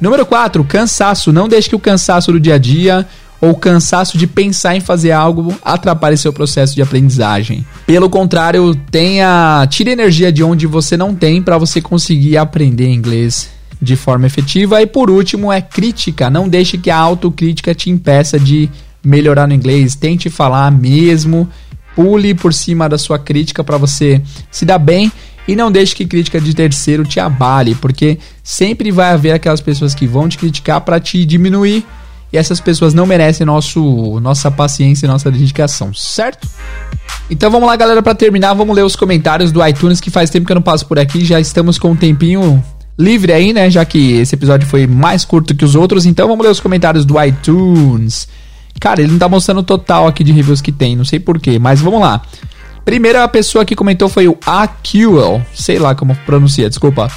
Número 0.00 0.24
4, 0.24 0.62
cansaço. 0.64 1.32
Não 1.32 1.48
deixe 1.48 1.68
que 1.68 1.76
o 1.76 1.80
cansaço 1.80 2.30
do 2.30 2.40
dia 2.40 2.54
a 2.54 2.58
dia 2.58 3.06
ou 3.40 3.54
cansaço 3.54 4.16
de 4.16 4.26
pensar 4.26 4.76
em 4.76 4.80
fazer 4.80 5.12
algo 5.12 5.54
atrapalhe 5.64 6.16
seu 6.16 6.32
processo 6.32 6.74
de 6.74 6.82
aprendizagem. 6.82 7.66
Pelo 7.86 8.08
contrário, 8.08 8.74
tenha 8.90 9.66
tire 9.70 9.90
energia 9.90 10.32
de 10.32 10.42
onde 10.42 10.66
você 10.66 10.96
não 10.96 11.14
tem 11.14 11.42
para 11.42 11.58
você 11.58 11.80
conseguir 11.80 12.36
aprender 12.36 12.88
inglês 12.88 13.50
de 13.80 13.96
forma 13.96 14.26
efetiva. 14.26 14.80
E 14.80 14.86
por 14.86 15.10
último, 15.10 15.52
é 15.52 15.60
crítica. 15.60 16.30
Não 16.30 16.48
deixe 16.48 16.78
que 16.78 16.90
a 16.90 16.96
autocrítica 16.96 17.74
te 17.74 17.90
impeça 17.90 18.38
de 18.38 18.70
melhorar 19.04 19.46
no 19.46 19.54
inglês. 19.54 19.94
Tente 19.94 20.30
falar 20.30 20.70
mesmo. 20.70 21.48
Pule 21.94 22.34
por 22.34 22.52
cima 22.52 22.88
da 22.88 22.98
sua 22.98 23.18
crítica 23.18 23.64
para 23.64 23.78
você 23.78 24.20
se 24.50 24.66
dar 24.66 24.78
bem 24.78 25.10
e 25.48 25.54
não 25.54 25.70
deixe 25.70 25.94
que 25.94 26.04
crítica 26.04 26.40
de 26.40 26.52
terceiro 26.54 27.04
te 27.04 27.20
abale, 27.20 27.74
porque 27.76 28.18
sempre 28.42 28.90
vai 28.90 29.12
haver 29.12 29.32
aquelas 29.32 29.60
pessoas 29.60 29.94
que 29.94 30.06
vão 30.06 30.28
te 30.28 30.36
criticar 30.36 30.80
para 30.80 30.98
te 30.98 31.24
diminuir 31.24 31.86
essas 32.36 32.60
pessoas 32.60 32.94
não 32.94 33.06
merecem 33.06 33.46
nosso, 33.46 34.20
nossa 34.20 34.50
paciência 34.50 35.06
e 35.06 35.08
nossa 35.08 35.30
dedicação, 35.30 35.92
certo? 35.94 36.48
Então 37.30 37.50
vamos 37.50 37.66
lá, 37.66 37.76
galera, 37.76 38.02
para 38.02 38.14
terminar, 38.14 38.54
vamos 38.54 38.74
ler 38.74 38.84
os 38.84 38.94
comentários 38.94 39.50
do 39.50 39.66
iTunes, 39.66 40.00
que 40.00 40.10
faz 40.10 40.30
tempo 40.30 40.46
que 40.46 40.52
eu 40.52 40.56
não 40.56 40.62
passo 40.62 40.86
por 40.86 40.98
aqui, 40.98 41.24
já 41.24 41.40
estamos 41.40 41.78
com 41.78 41.90
um 41.90 41.96
tempinho 41.96 42.62
livre 42.98 43.32
aí, 43.32 43.52
né? 43.52 43.68
Já 43.68 43.84
que 43.84 44.12
esse 44.12 44.34
episódio 44.34 44.66
foi 44.66 44.86
mais 44.86 45.24
curto 45.24 45.54
que 45.54 45.64
os 45.64 45.74
outros, 45.74 46.06
então 46.06 46.28
vamos 46.28 46.44
ler 46.44 46.50
os 46.50 46.60
comentários 46.60 47.04
do 47.04 47.22
iTunes. 47.22 48.28
Cara, 48.80 49.00
ele 49.00 49.12
não 49.12 49.18
tá 49.18 49.28
mostrando 49.28 49.58
o 49.58 49.62
total 49.62 50.06
aqui 50.06 50.22
de 50.22 50.32
reviews 50.32 50.60
que 50.60 50.72
tem, 50.72 50.94
não 50.96 51.04
sei 51.04 51.18
porquê, 51.18 51.58
mas 51.58 51.80
vamos 51.80 52.00
lá. 52.00 52.22
Primeira 52.84 53.26
pessoa 53.26 53.64
que 53.64 53.74
comentou 53.74 54.08
foi 54.08 54.28
o 54.28 54.38
AQL, 54.46 55.42
sei 55.52 55.78
lá 55.78 55.94
como 55.94 56.14
pronuncia, 56.24 56.68
desculpa. 56.68 57.10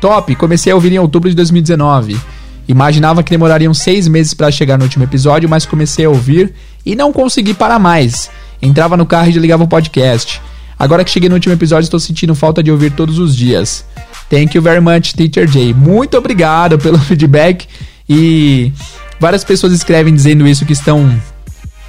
Top, 0.00 0.34
comecei 0.34 0.70
a 0.70 0.74
ouvir 0.74 0.92
em 0.92 0.98
outubro 0.98 1.30
de 1.30 1.36
2019. 1.36 2.20
Imaginava 2.66 3.22
que 3.22 3.30
demorariam 3.30 3.74
seis 3.74 4.08
meses 4.08 4.32
para 4.32 4.50
chegar 4.50 4.78
no 4.78 4.84
último 4.84 5.04
episódio, 5.04 5.48
mas 5.48 5.66
comecei 5.66 6.04
a 6.04 6.10
ouvir 6.10 6.52
e 6.84 6.96
não 6.96 7.12
consegui 7.12 7.54
parar 7.54 7.78
mais. 7.78 8.30
Entrava 8.60 8.96
no 8.96 9.04
carro 9.04 9.28
e 9.28 9.32
desligava 9.32 9.64
o 9.64 9.68
podcast. 9.68 10.40
Agora 10.78 11.04
que 11.04 11.10
cheguei 11.10 11.28
no 11.28 11.34
último 11.34 11.54
episódio, 11.54 11.84
estou 11.84 12.00
sentindo 12.00 12.34
falta 12.34 12.62
de 12.62 12.70
ouvir 12.70 12.92
todos 12.92 13.18
os 13.18 13.36
dias. 13.36 13.84
Thank 14.28 14.56
you 14.56 14.62
very 14.62 14.80
much, 14.80 15.12
Teacher 15.14 15.46
Jay. 15.46 15.72
Muito 15.72 16.16
obrigado 16.16 16.78
pelo 16.78 16.98
feedback. 17.04 17.66
E 18.08 18.72
várias 19.20 19.44
pessoas 19.44 19.72
escrevem 19.72 20.14
dizendo 20.14 20.46
isso 20.46 20.64
que 20.64 20.72
estão. 20.72 21.06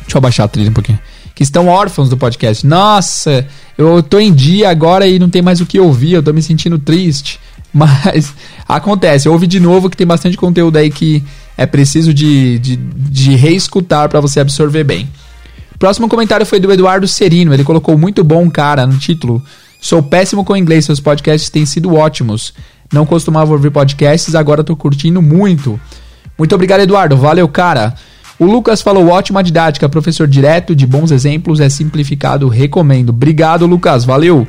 Deixa 0.01 0.15
eu 0.15 0.19
abaixar 0.19 0.45
a 0.45 0.49
trilha 0.49 0.69
um 0.69 0.73
pouquinho. 0.73 0.99
Que 1.33 1.43
estão 1.43 1.67
órfãos 1.67 2.09
do 2.09 2.17
podcast. 2.17 2.65
Nossa, 2.65 3.45
eu 3.77 4.01
tô 4.03 4.19
em 4.19 4.33
dia 4.33 4.69
agora 4.69 5.07
e 5.07 5.19
não 5.19 5.29
tem 5.29 5.41
mais 5.41 5.59
o 5.59 5.65
que 5.65 5.79
ouvir, 5.79 6.13
eu 6.13 6.23
tô 6.23 6.31
me 6.31 6.41
sentindo 6.41 6.77
triste. 6.79 7.39
Mas 7.75 8.33
acontece, 8.65 9.27
ouve 9.27 9.45
de 9.45 9.59
novo 9.59 9.89
que 9.89 9.97
tem 9.97 10.07
bastante 10.07 10.38
conteúdo 10.38 10.77
aí 10.77 10.89
que 10.89 11.21
é 11.57 11.65
preciso 11.65 12.13
de, 12.13 12.57
de, 12.57 12.77
de 12.77 13.35
reescutar 13.35 14.07
para 14.07 14.21
você 14.21 14.39
absorver 14.39 14.85
bem. 14.85 15.09
Próximo 15.77 16.07
comentário 16.07 16.45
foi 16.45 16.57
do 16.57 16.71
Eduardo 16.71 17.05
Serino. 17.05 17.53
Ele 17.53 17.65
colocou 17.65 17.97
muito 17.97 18.23
bom, 18.23 18.49
cara, 18.49 18.88
no 18.88 18.97
título. 18.97 19.43
Sou 19.81 20.01
péssimo 20.01 20.45
com 20.45 20.55
inglês, 20.55 20.85
seus 20.85 21.01
podcasts 21.01 21.49
têm 21.49 21.65
sido 21.65 21.93
ótimos. 21.93 22.53
Não 22.93 23.05
costumava 23.05 23.51
ouvir 23.51 23.71
podcasts, 23.71 24.35
agora 24.35 24.63
tô 24.63 24.73
curtindo 24.77 25.21
muito. 25.21 25.77
Muito 26.38 26.55
obrigado, 26.55 26.79
Eduardo. 26.79 27.17
Valeu, 27.17 27.47
cara. 27.49 27.93
O 28.39 28.45
Lucas 28.45 28.81
falou 28.81 29.09
ótima 29.09 29.43
didática, 29.43 29.89
professor 29.89 30.29
direto, 30.29 30.73
de 30.73 30.88
bons 30.88 31.11
exemplos, 31.11 31.59
é 31.59 31.67
simplificado, 31.67 32.47
recomendo. 32.47 33.09
Obrigado, 33.09 33.65
Lucas. 33.65 34.05
Valeu. 34.05 34.47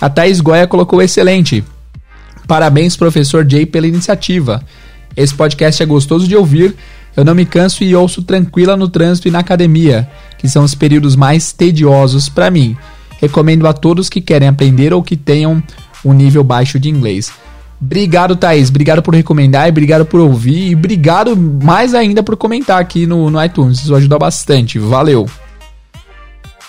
A 0.00 0.08
Thaís 0.08 0.40
colocou 0.68 1.02
excelente. 1.02 1.64
Parabéns, 2.48 2.96
professor 2.96 3.46
Jay, 3.48 3.66
pela 3.66 3.86
iniciativa. 3.86 4.62
Esse 5.14 5.34
podcast 5.34 5.82
é 5.82 5.86
gostoso 5.86 6.26
de 6.26 6.34
ouvir. 6.34 6.74
Eu 7.14 7.22
não 7.22 7.34
me 7.34 7.44
canso 7.44 7.84
e 7.84 7.94
ouço 7.94 8.22
tranquila 8.22 8.74
no 8.74 8.88
trânsito 8.88 9.28
e 9.28 9.30
na 9.30 9.40
academia, 9.40 10.08
que 10.38 10.48
são 10.48 10.64
os 10.64 10.74
períodos 10.74 11.14
mais 11.14 11.52
tediosos 11.52 12.30
para 12.30 12.50
mim. 12.50 12.74
Recomendo 13.20 13.66
a 13.66 13.74
todos 13.74 14.08
que 14.08 14.22
querem 14.22 14.48
aprender 14.48 14.94
ou 14.94 15.02
que 15.02 15.14
tenham 15.14 15.62
um 16.02 16.14
nível 16.14 16.42
baixo 16.42 16.80
de 16.80 16.88
inglês. 16.88 17.30
Obrigado, 17.80 18.34
Thaís. 18.34 18.70
Obrigado 18.70 19.02
por 19.02 19.14
recomendar 19.14 19.66
e 19.66 19.70
obrigado 19.70 20.06
por 20.06 20.18
ouvir. 20.18 20.70
E 20.70 20.74
obrigado 20.74 21.36
mais 21.36 21.92
ainda 21.92 22.22
por 22.22 22.34
comentar 22.34 22.80
aqui 22.80 23.06
no, 23.06 23.30
no 23.30 23.44
iTunes. 23.44 23.80
Isso 23.80 23.94
ajuda 23.94 24.18
bastante. 24.18 24.78
Valeu. 24.78 25.28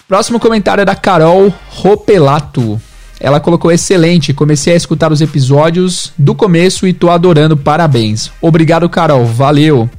Próximo 0.10 0.42
comentário 0.42 0.82
é 0.82 0.86
da 0.86 0.96
Carol 0.96 1.54
Ropelato. 1.70 2.82
Ela 3.20 3.40
colocou 3.40 3.72
excelente, 3.72 4.34
comecei 4.34 4.74
a 4.74 4.78
escutar 4.78 5.12
os 5.12 5.20
episódios 5.20 6.14
do 6.18 6.34
começo 6.34 6.88
e 6.88 6.94
tô 6.94 7.10
adorando, 7.10 7.58
parabéns. 7.58 8.32
Obrigado, 8.42 8.88
Carol, 8.88 9.26
valeu. 9.26 9.90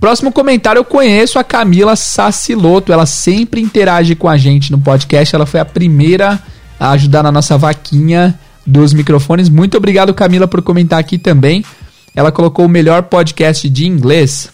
Próximo 0.00 0.32
comentário, 0.32 0.80
eu 0.80 0.84
conheço 0.84 1.38
a 1.38 1.44
Camila 1.44 1.96
Saciloto, 1.96 2.92
ela 2.92 3.06
sempre 3.06 3.60
interage 3.60 4.14
com 4.14 4.28
a 4.28 4.36
gente 4.36 4.72
no 4.72 4.78
podcast, 4.78 5.34
ela 5.34 5.46
foi 5.46 5.60
a 5.60 5.64
primeira 5.64 6.42
a 6.78 6.90
ajudar 6.90 7.22
na 7.22 7.30
nossa 7.30 7.56
vaquinha 7.56 8.38
dos 8.66 8.92
microfones. 8.92 9.48
Muito 9.48 9.76
obrigado, 9.76 10.14
Camila, 10.14 10.48
por 10.48 10.62
comentar 10.62 10.98
aqui 10.98 11.18
também. 11.18 11.64
Ela 12.14 12.32
colocou 12.32 12.64
o 12.64 12.68
melhor 12.68 13.02
podcast 13.04 13.68
de 13.68 13.86
inglês. 13.86 14.48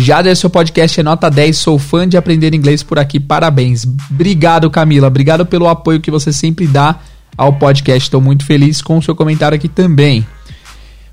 Jader, 0.00 0.36
seu 0.36 0.48
podcast 0.48 1.00
é 1.00 1.02
nota 1.02 1.28
10. 1.28 1.58
Sou 1.58 1.76
fã 1.76 2.08
de 2.08 2.16
aprender 2.16 2.54
inglês 2.54 2.84
por 2.84 3.00
aqui. 3.00 3.18
Parabéns. 3.18 3.84
Obrigado, 4.08 4.70
Camila. 4.70 5.08
Obrigado 5.08 5.44
pelo 5.44 5.66
apoio 5.66 6.00
que 6.00 6.08
você 6.08 6.32
sempre 6.32 6.68
dá 6.68 7.00
ao 7.36 7.54
podcast. 7.54 8.04
Estou 8.04 8.20
muito 8.20 8.46
feliz 8.46 8.80
com 8.80 8.98
o 8.98 9.02
seu 9.02 9.16
comentário 9.16 9.56
aqui 9.56 9.66
também. 9.66 10.24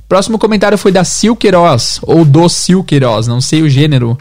Próximo 0.07 0.37
comentário 0.37 0.77
foi 0.77 0.91
da 0.91 1.03
Sil 1.03 1.33
Queiroz, 1.35 1.99
ou 2.03 2.23
do 2.23 2.47
Sil 2.47 2.85
Queiroz, 2.85 3.25
não 3.25 3.41
sei 3.41 3.63
o 3.63 3.69
gênero. 3.69 4.15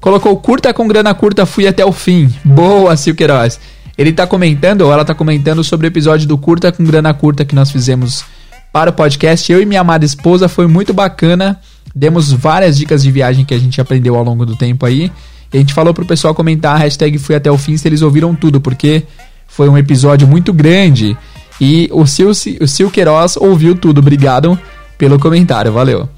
Colocou 0.00 0.36
curta 0.38 0.74
com 0.74 0.88
grana 0.88 1.14
curta, 1.14 1.46
fui 1.46 1.68
até 1.68 1.84
o 1.84 1.92
fim. 1.92 2.28
Boa, 2.44 2.96
Sil 2.98 3.14
Queiroz. 3.14 3.60
Ele 3.96 4.10
está 4.10 4.26
comentando, 4.26 4.80
ou 4.82 4.92
ela 4.92 5.02
está 5.02 5.14
comentando 5.14 5.62
sobre 5.62 5.86
o 5.86 5.90
episódio 5.90 6.26
do 6.26 6.36
curta 6.36 6.72
com 6.72 6.82
grana 6.82 7.14
curta 7.14 7.44
que 7.44 7.54
nós 7.54 7.70
fizemos 7.70 8.24
para 8.72 8.90
o 8.90 8.92
podcast. 8.92 9.52
Eu 9.52 9.62
e 9.62 9.66
minha 9.66 9.80
amada 9.80 10.04
esposa 10.04 10.48
foi 10.48 10.66
muito 10.66 10.92
bacana 10.92 11.60
Demos 11.94 12.32
várias 12.32 12.76
dicas 12.76 13.02
de 13.02 13.10
viagem 13.10 13.44
que 13.44 13.54
a 13.54 13.58
gente 13.58 13.80
aprendeu 13.80 14.16
ao 14.16 14.24
longo 14.24 14.44
do 14.44 14.56
tempo 14.56 14.86
aí. 14.86 15.10
E 15.52 15.56
a 15.56 15.60
gente 15.60 15.72
falou 15.72 15.94
pro 15.94 16.04
pessoal 16.04 16.34
comentar 16.34 16.76
a 16.76 16.78
hashtag 16.78 17.18
fui 17.18 17.34
até 17.34 17.50
o 17.50 17.56
fim 17.56 17.76
se 17.76 17.88
eles 17.88 18.02
ouviram 18.02 18.34
tudo, 18.34 18.60
porque 18.60 19.04
foi 19.46 19.68
um 19.68 19.78
episódio 19.78 20.28
muito 20.28 20.52
grande. 20.52 21.16
E 21.60 21.88
o 21.92 22.06
Sil, 22.06 22.30
o 22.30 22.68
Sil 22.68 22.90
Queiroz 22.90 23.36
ouviu 23.36 23.74
tudo. 23.74 23.98
Obrigado 23.98 24.58
pelo 24.96 25.18
comentário, 25.18 25.72
valeu. 25.72 26.08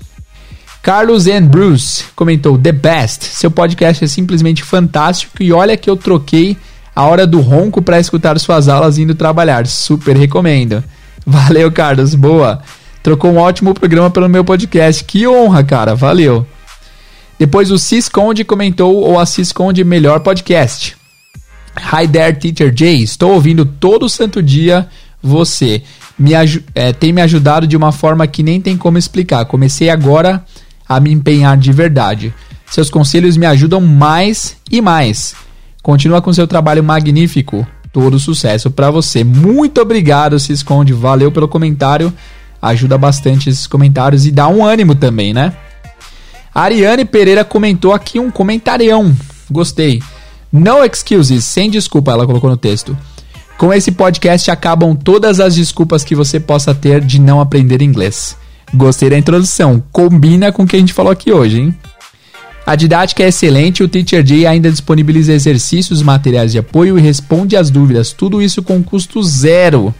Carlos 0.82 1.26
and 1.26 1.46
Bruce 1.46 2.04
comentou: 2.16 2.58
The 2.58 2.72
best. 2.72 3.24
Seu 3.24 3.50
podcast 3.50 4.04
é 4.04 4.06
simplesmente 4.06 4.62
fantástico 4.62 5.42
e 5.42 5.52
olha 5.52 5.76
que 5.76 5.88
eu 5.88 5.96
troquei 5.96 6.56
a 6.94 7.04
hora 7.04 7.26
do 7.26 7.40
ronco 7.40 7.80
para 7.80 8.00
escutar 8.00 8.38
suas 8.38 8.68
aulas 8.68 8.98
indo 8.98 9.14
trabalhar. 9.14 9.66
Super 9.66 10.16
recomendo. 10.16 10.82
Valeu, 11.26 11.70
Carlos. 11.70 12.14
Boa. 12.14 12.62
Trocou 13.02 13.32
um 13.32 13.38
ótimo 13.38 13.74
programa 13.74 14.10
pelo 14.10 14.28
meu 14.28 14.44
podcast. 14.44 15.02
Que 15.04 15.26
honra, 15.26 15.64
cara. 15.64 15.94
Valeu. 15.94 16.46
Depois 17.38 17.70
o 17.70 17.78
Cisconde 17.78 18.44
comentou 18.44 18.96
ou 18.96 19.18
a 19.18 19.24
Cisconde 19.24 19.82
melhor 19.82 20.20
podcast. 20.20 20.96
Hi 21.76 22.06
there, 22.06 22.36
Teacher 22.36 22.72
Jay. 22.76 23.02
Estou 23.02 23.32
ouvindo 23.32 23.64
todo 23.64 24.08
santo 24.08 24.42
dia 24.42 24.88
você. 25.22 25.82
Me 26.18 26.32
é, 26.74 26.92
tem 26.92 27.12
me 27.12 27.22
ajudado 27.22 27.66
de 27.66 27.76
uma 27.76 27.92
forma 27.92 28.26
que 28.26 28.42
nem 28.42 28.60
tem 28.60 28.76
como 28.76 28.98
explicar. 28.98 29.46
Comecei 29.46 29.88
agora 29.88 30.44
a 30.86 31.00
me 31.00 31.10
empenhar 31.10 31.56
de 31.56 31.72
verdade. 31.72 32.34
Seus 32.66 32.90
conselhos 32.90 33.36
me 33.36 33.46
ajudam 33.46 33.80
mais 33.80 34.56
e 34.70 34.82
mais. 34.82 35.34
Continua 35.82 36.20
com 36.20 36.32
seu 36.32 36.46
trabalho 36.46 36.84
magnífico. 36.84 37.66
Todo 37.92 38.18
sucesso 38.18 38.70
para 38.70 38.90
você. 38.90 39.24
Muito 39.24 39.80
obrigado, 39.80 40.38
se 40.38 40.52
esconde. 40.52 40.92
Valeu 40.92 41.32
pelo 41.32 41.48
comentário. 41.48 42.12
Ajuda 42.60 42.98
bastante 42.98 43.48
esses 43.48 43.66
comentários 43.66 44.26
e 44.26 44.30
dá 44.30 44.48
um 44.48 44.64
ânimo 44.64 44.94
também, 44.94 45.32
né? 45.32 45.52
Ariane 46.54 47.04
Pereira 47.04 47.44
comentou 47.44 47.92
aqui 47.92 48.18
um 48.18 48.30
comentarião. 48.30 49.14
Gostei. 49.50 50.02
No 50.52 50.84
excuses, 50.84 51.44
sem 51.44 51.70
desculpa, 51.70 52.12
ela 52.12 52.26
colocou 52.26 52.50
no 52.50 52.56
texto. 52.56 52.96
Com 53.56 53.72
esse 53.72 53.92
podcast 53.92 54.50
acabam 54.50 54.96
todas 54.96 55.38
as 55.38 55.54
desculpas 55.54 56.02
que 56.02 56.14
você 56.14 56.40
possa 56.40 56.74
ter 56.74 57.00
de 57.02 57.20
não 57.20 57.40
aprender 57.40 57.82
inglês. 57.82 58.36
Gostei 58.74 59.10
da 59.10 59.18
introdução, 59.18 59.82
combina 59.92 60.50
com 60.50 60.62
o 60.62 60.66
que 60.66 60.76
a 60.76 60.78
gente 60.78 60.92
falou 60.92 61.12
aqui 61.12 61.32
hoje, 61.32 61.60
hein? 61.60 61.74
A 62.66 62.76
didática 62.76 63.22
é 63.22 63.28
excelente, 63.28 63.82
o 63.82 63.88
Teacher 63.88 64.22
J 64.22 64.46
ainda 64.46 64.70
disponibiliza 64.70 65.32
exercícios, 65.32 66.02
materiais 66.02 66.52
de 66.52 66.58
apoio 66.58 66.98
e 66.98 67.02
responde 67.02 67.56
às 67.56 67.70
dúvidas. 67.70 68.12
Tudo 68.12 68.40
isso 68.40 68.62
com 68.62 68.82
custo 68.82 69.22
zero. 69.22 69.94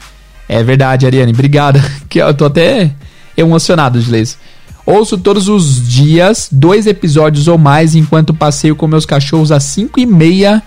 É 0.53 0.65
verdade, 0.65 1.07
Ariane, 1.07 1.33
obrigada. 1.33 1.81
Que 2.11 2.19
eu 2.19 2.35
tô 2.35 2.47
até 2.47 2.91
emocionado 3.37 4.01
de 4.01 4.11
ler 4.11 4.23
isso. 4.23 4.37
Ouço 4.85 5.17
todos 5.17 5.49
os 5.49 5.89
dias 5.89 6.49
dois 6.51 6.89
episódios 6.89 7.47
ou 7.47 7.57
mais 7.57 7.95
enquanto 7.95 8.35
passeio 8.35 8.75
com 8.75 8.89
meus 8.89 9.07
cachorros 9.07 9.53
às 9.53 9.63
5 9.63 10.01
e 10.01 10.07
meia 10.07 10.61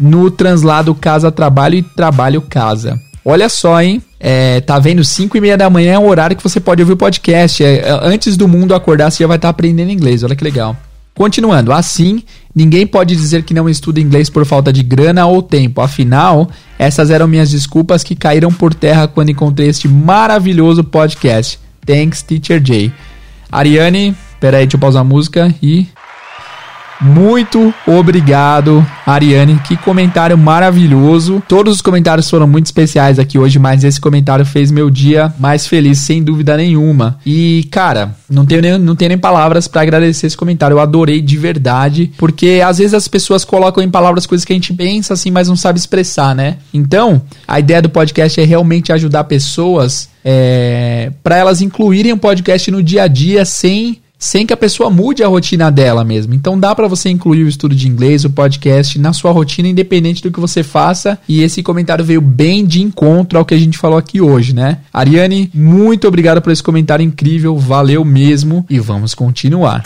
no 0.00 0.30
translado 0.30 0.94
casa-trabalho 0.94 1.74
e 1.74 1.82
trabalho-casa. 1.82 2.98
Olha 3.22 3.50
só, 3.50 3.82
hein? 3.82 4.02
É, 4.18 4.62
tá 4.62 4.78
vendo? 4.78 5.04
5 5.04 5.36
e 5.36 5.40
meia 5.42 5.58
da 5.58 5.68
manhã 5.68 5.92
é 5.92 5.98
o 5.98 6.06
horário 6.06 6.34
que 6.34 6.42
você 6.42 6.58
pode 6.58 6.80
ouvir 6.80 6.94
o 6.94 6.96
podcast. 6.96 7.62
É, 7.62 7.80
é, 7.80 8.00
antes 8.02 8.34
do 8.34 8.48
mundo 8.48 8.74
acordar, 8.74 9.10
você 9.10 9.24
já 9.24 9.28
vai 9.28 9.36
estar 9.36 9.48
tá 9.48 9.50
aprendendo 9.50 9.90
inglês. 9.90 10.24
Olha 10.24 10.34
que 10.34 10.44
legal. 10.44 10.74
Continuando, 11.18 11.72
assim, 11.72 12.22
ninguém 12.54 12.86
pode 12.86 13.16
dizer 13.16 13.42
que 13.42 13.52
não 13.52 13.68
estuda 13.68 13.98
inglês 13.98 14.30
por 14.30 14.46
falta 14.46 14.72
de 14.72 14.84
grana 14.84 15.26
ou 15.26 15.42
tempo. 15.42 15.80
Afinal, 15.80 16.48
essas 16.78 17.10
eram 17.10 17.26
minhas 17.26 17.50
desculpas 17.50 18.04
que 18.04 18.14
caíram 18.14 18.52
por 18.52 18.72
terra 18.72 19.08
quando 19.08 19.30
encontrei 19.30 19.68
este 19.68 19.88
maravilhoso 19.88 20.84
podcast. 20.84 21.58
Thanks, 21.84 22.22
Teacher 22.22 22.62
Jay. 22.64 22.92
Ariane, 23.50 24.14
peraí, 24.38 24.64
deixa 24.64 24.76
eu 24.76 24.80
pausar 24.80 25.00
a 25.00 25.04
música 25.04 25.52
e 25.60 25.88
muito 27.00 27.72
obrigado, 27.86 28.84
Ariane. 29.06 29.58
Que 29.60 29.76
comentário 29.76 30.36
maravilhoso. 30.36 31.42
Todos 31.46 31.76
os 31.76 31.82
comentários 31.82 32.28
foram 32.28 32.46
muito 32.46 32.66
especiais 32.66 33.18
aqui 33.18 33.38
hoje, 33.38 33.58
mas 33.58 33.84
esse 33.84 34.00
comentário 34.00 34.44
fez 34.44 34.70
meu 34.70 34.90
dia 34.90 35.32
mais 35.38 35.66
feliz, 35.66 35.98
sem 35.98 36.22
dúvida 36.22 36.56
nenhuma. 36.56 37.18
E, 37.24 37.68
cara, 37.70 38.14
não 38.28 38.44
tenho 38.44 38.60
nem, 38.60 38.78
não 38.78 38.96
tenho 38.96 39.10
nem 39.10 39.18
palavras 39.18 39.68
para 39.68 39.82
agradecer 39.82 40.26
esse 40.26 40.36
comentário. 40.36 40.74
Eu 40.74 40.80
adorei 40.80 41.20
de 41.20 41.36
verdade, 41.36 42.12
porque 42.18 42.60
às 42.64 42.78
vezes 42.78 42.94
as 42.94 43.06
pessoas 43.06 43.44
colocam 43.44 43.82
em 43.82 43.90
palavras 43.90 44.26
coisas 44.26 44.44
que 44.44 44.52
a 44.52 44.56
gente 44.56 44.72
pensa 44.72 45.14
assim, 45.14 45.30
mas 45.30 45.48
não 45.48 45.56
sabe 45.56 45.78
expressar, 45.78 46.34
né? 46.34 46.56
Então, 46.74 47.22
a 47.46 47.60
ideia 47.60 47.80
do 47.80 47.88
podcast 47.88 48.40
é 48.40 48.44
realmente 48.44 48.92
ajudar 48.92 49.24
pessoas 49.24 50.08
é, 50.24 51.12
para 51.22 51.36
elas 51.36 51.62
incluírem 51.62 52.12
o 52.12 52.18
podcast 52.18 52.70
no 52.70 52.82
dia 52.82 53.04
a 53.04 53.08
dia 53.08 53.44
sem 53.44 53.98
sem 54.18 54.44
que 54.44 54.52
a 54.52 54.56
pessoa 54.56 54.90
mude 54.90 55.22
a 55.22 55.28
rotina 55.28 55.70
dela 55.70 56.02
mesmo. 56.04 56.34
Então 56.34 56.58
dá 56.58 56.74
para 56.74 56.88
você 56.88 57.08
incluir 57.08 57.44
o 57.44 57.48
estudo 57.48 57.74
de 57.74 57.88
inglês, 57.88 58.24
o 58.24 58.30
podcast 58.30 58.98
na 58.98 59.12
sua 59.12 59.30
rotina 59.30 59.68
independente 59.68 60.22
do 60.22 60.30
que 60.30 60.40
você 60.40 60.62
faça. 60.62 61.18
E 61.28 61.42
esse 61.42 61.62
comentário 61.62 62.04
veio 62.04 62.20
bem 62.20 62.66
de 62.66 62.82
encontro 62.82 63.38
ao 63.38 63.44
que 63.44 63.54
a 63.54 63.58
gente 63.58 63.78
falou 63.78 63.98
aqui 63.98 64.20
hoje, 64.20 64.54
né? 64.54 64.78
Ariane, 64.92 65.50
muito 65.54 66.08
obrigado 66.08 66.42
por 66.42 66.50
esse 66.50 66.62
comentário 66.62 67.04
incrível, 67.04 67.56
valeu 67.56 68.04
mesmo 68.04 68.66
e 68.68 68.80
vamos 68.80 69.14
continuar. 69.14 69.82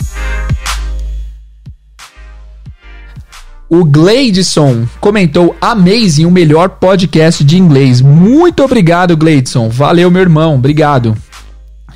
O 3.69 3.83
Gleidson 3.83 4.87
comentou 4.99 5.55
Amazing, 5.59 6.25
o 6.25 6.31
melhor 6.31 6.69
podcast 6.69 7.43
de 7.43 7.57
inglês. 7.57 8.01
Muito 8.01 8.63
obrigado, 8.63 9.17
Gleidson. 9.17 9.67
Valeu, 9.67 10.11
meu 10.11 10.21
irmão. 10.21 10.55
Obrigado. 10.55 11.17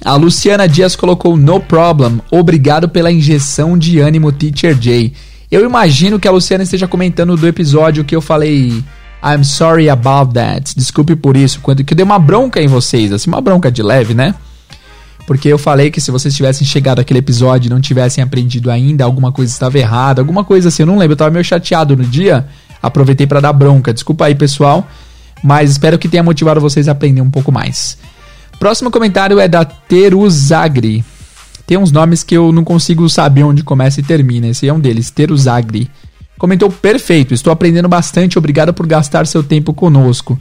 A 0.07 0.15
Luciana 0.15 0.69
Dias 0.69 0.95
colocou 0.95 1.35
no 1.35 1.59
problem. 1.59 2.21
Obrigado 2.31 2.87
pela 2.87 3.11
injeção 3.11 3.77
de 3.77 3.99
ânimo, 3.99 4.31
Teacher 4.31 4.73
J. 4.73 5.11
Eu 5.51 5.65
imagino 5.65 6.17
que 6.17 6.25
a 6.25 6.31
Luciana 6.31 6.63
esteja 6.63 6.87
comentando 6.87 7.35
do 7.35 7.45
episódio 7.45 8.05
que 8.05 8.15
eu 8.15 8.21
falei 8.21 8.81
I'm 9.21 9.43
sorry 9.43 9.89
about 9.89 10.33
that. 10.33 10.73
Desculpe 10.77 11.13
por 11.13 11.35
isso. 11.35 11.59
Quando 11.59 11.83
que 11.83 11.93
eu 11.93 11.95
dei 11.97 12.05
uma 12.05 12.17
bronca 12.17 12.61
em 12.61 12.67
vocês, 12.67 13.11
assim, 13.11 13.29
uma 13.29 13.41
bronca 13.41 13.69
de 13.69 13.83
leve, 13.83 14.13
né? 14.13 14.33
Porque 15.25 15.49
eu 15.49 15.57
falei 15.57 15.91
que 15.91 15.99
se 15.99 16.09
vocês 16.09 16.33
tivessem 16.33 16.65
chegado 16.65 16.99
àquele 16.99 17.19
episódio 17.19 17.67
e 17.67 17.69
não 17.69 17.81
tivessem 17.81 18.23
aprendido 18.23 18.71
ainda, 18.71 19.03
alguma 19.03 19.33
coisa 19.33 19.51
estava 19.51 19.77
errada, 19.77 20.21
alguma 20.21 20.45
coisa 20.45 20.69
assim, 20.69 20.83
eu 20.83 20.87
não 20.87 20.97
lembro, 20.97 21.15
eu 21.15 21.17
tava 21.17 21.31
meio 21.31 21.43
chateado 21.43 21.97
no 21.97 22.05
dia. 22.05 22.47
Aproveitei 22.81 23.27
para 23.27 23.41
dar 23.41 23.51
bronca. 23.51 23.93
Desculpa 23.93 24.27
aí, 24.27 24.35
pessoal, 24.35 24.87
mas 25.43 25.71
espero 25.71 25.99
que 25.99 26.07
tenha 26.07 26.23
motivado 26.23 26.61
vocês 26.61 26.87
a 26.87 26.93
aprender 26.93 27.19
um 27.19 27.29
pouco 27.29 27.51
mais. 27.51 27.97
Próximo 28.59 28.89
comentário 28.89 29.39
é 29.39 29.47
da 29.47 29.63
Teruzagri. 29.63 31.05
Tem 31.65 31.77
uns 31.77 31.91
nomes 31.91 32.23
que 32.23 32.35
eu 32.35 32.51
não 32.51 32.63
consigo 32.63 33.07
saber 33.09 33.43
onde 33.43 33.63
começa 33.63 33.99
e 33.99 34.03
termina. 34.03 34.47
Esse 34.47 34.67
é 34.67 34.73
um 34.73 34.79
deles, 34.79 35.11
Teruzagri. 35.11 35.89
Comentou 36.37 36.69
perfeito, 36.69 37.33
estou 37.33 37.51
aprendendo 37.51 37.89
bastante, 37.89 38.37
obrigado 38.37 38.73
por 38.73 38.85
gastar 38.85 39.25
seu 39.25 39.43
tempo 39.43 39.73
conosco. 39.73 40.39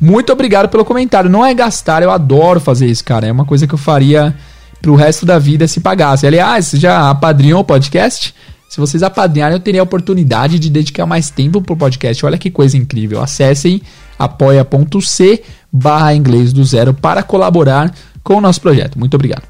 Muito 0.00 0.32
obrigado 0.32 0.68
pelo 0.68 0.84
comentário. 0.84 1.28
Não 1.28 1.44
é 1.44 1.52
gastar, 1.52 2.02
eu 2.02 2.10
adoro 2.10 2.60
fazer 2.60 2.86
isso, 2.86 3.04
cara. 3.04 3.26
É 3.26 3.32
uma 3.32 3.44
coisa 3.44 3.66
que 3.66 3.74
eu 3.74 3.78
faria 3.78 4.34
pro 4.80 4.94
resto 4.94 5.26
da 5.26 5.38
vida 5.38 5.66
se 5.66 5.80
pagasse. 5.80 6.26
Aliás, 6.26 6.70
já 6.74 7.10
apadrinhou 7.10 7.60
o 7.60 7.64
podcast? 7.64 8.34
Se 8.78 8.80
vocês 8.80 9.02
apadrinharem, 9.02 9.56
eu 9.56 9.60
teria 9.60 9.80
a 9.80 9.82
oportunidade 9.82 10.56
de 10.56 10.70
dedicar 10.70 11.04
mais 11.04 11.30
tempo 11.30 11.60
pro 11.60 11.76
podcast. 11.76 12.24
Olha 12.24 12.38
que 12.38 12.48
coisa 12.48 12.76
incrível. 12.76 13.20
Acessem 13.20 13.82
apoia.c 14.16 15.42
barra 15.72 16.14
inglês 16.14 16.52
do 16.52 16.64
zero 16.64 16.94
para 16.94 17.24
colaborar 17.24 17.92
com 18.22 18.36
o 18.36 18.40
nosso 18.40 18.60
projeto. 18.60 18.96
Muito 18.96 19.14
obrigado. 19.14 19.42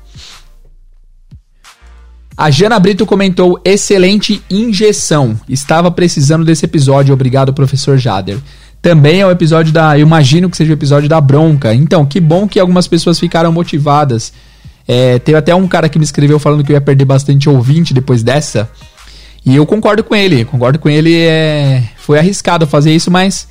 A 2.35 2.51
Jana 2.51 2.81
Brito 2.81 3.05
comentou: 3.05 3.61
excelente 3.63 4.43
injeção. 4.49 5.39
Estava 5.47 5.91
precisando 5.91 6.43
desse 6.43 6.65
episódio. 6.65 7.13
Obrigado, 7.13 7.53
professor 7.53 7.99
Jader. 7.99 8.39
Também 8.81 9.21
é 9.21 9.27
o 9.27 9.31
episódio 9.31 9.75
da. 9.75 9.99
Eu 9.99 10.07
imagino 10.07 10.49
que 10.49 10.57
seja 10.57 10.71
o 10.71 10.75
episódio 10.75 11.07
da 11.07 11.21
bronca. 11.21 11.75
Então, 11.75 12.07
que 12.07 12.19
bom 12.19 12.49
que 12.49 12.59
algumas 12.59 12.89
pessoas 12.89 13.21
ficaram 13.21 13.53
motivadas. 13.53 14.33
É, 14.91 15.19
teve 15.19 15.37
até 15.37 15.55
um 15.55 15.69
cara 15.69 15.87
que 15.87 15.99
me 15.99 16.05
escreveu 16.07 16.39
falando 16.39 16.65
que 16.65 16.73
eu 16.73 16.75
ia 16.75 16.81
perder 16.81 17.05
bastante 17.05 17.47
ouvinte 17.47 17.93
depois 17.93 18.23
dessa. 18.23 18.71
E 19.49 19.57
eu 19.57 19.65
concordo 19.65 20.05
com 20.05 20.15
ele. 20.15 20.45
Concordo 20.45 20.79
com 20.79 20.91
ele. 20.91 21.17
É, 21.17 21.83
foi 21.97 22.19
arriscado 22.19 22.67
fazer 22.67 22.95
isso, 22.95 23.11
mas 23.11 23.49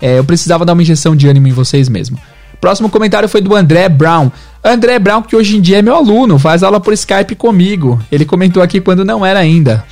é, 0.00 0.20
eu 0.20 0.24
precisava 0.24 0.64
dar 0.64 0.74
uma 0.74 0.82
injeção 0.82 1.16
de 1.16 1.26
ânimo 1.26 1.48
em 1.48 1.52
vocês 1.52 1.88
mesmo. 1.88 2.16
Próximo 2.60 2.88
comentário 2.88 3.28
foi 3.28 3.40
do 3.40 3.52
André 3.52 3.88
Brown. 3.88 4.30
André 4.62 4.96
Brown, 5.00 5.22
que 5.22 5.34
hoje 5.34 5.56
em 5.56 5.60
dia 5.60 5.78
é 5.78 5.82
meu 5.82 5.96
aluno, 5.96 6.38
faz 6.38 6.62
aula 6.62 6.78
por 6.78 6.94
Skype 6.94 7.34
comigo. 7.34 8.00
Ele 8.12 8.24
comentou 8.24 8.62
aqui 8.62 8.80
quando 8.80 9.04
não 9.04 9.26
era 9.26 9.40
ainda. 9.40 9.84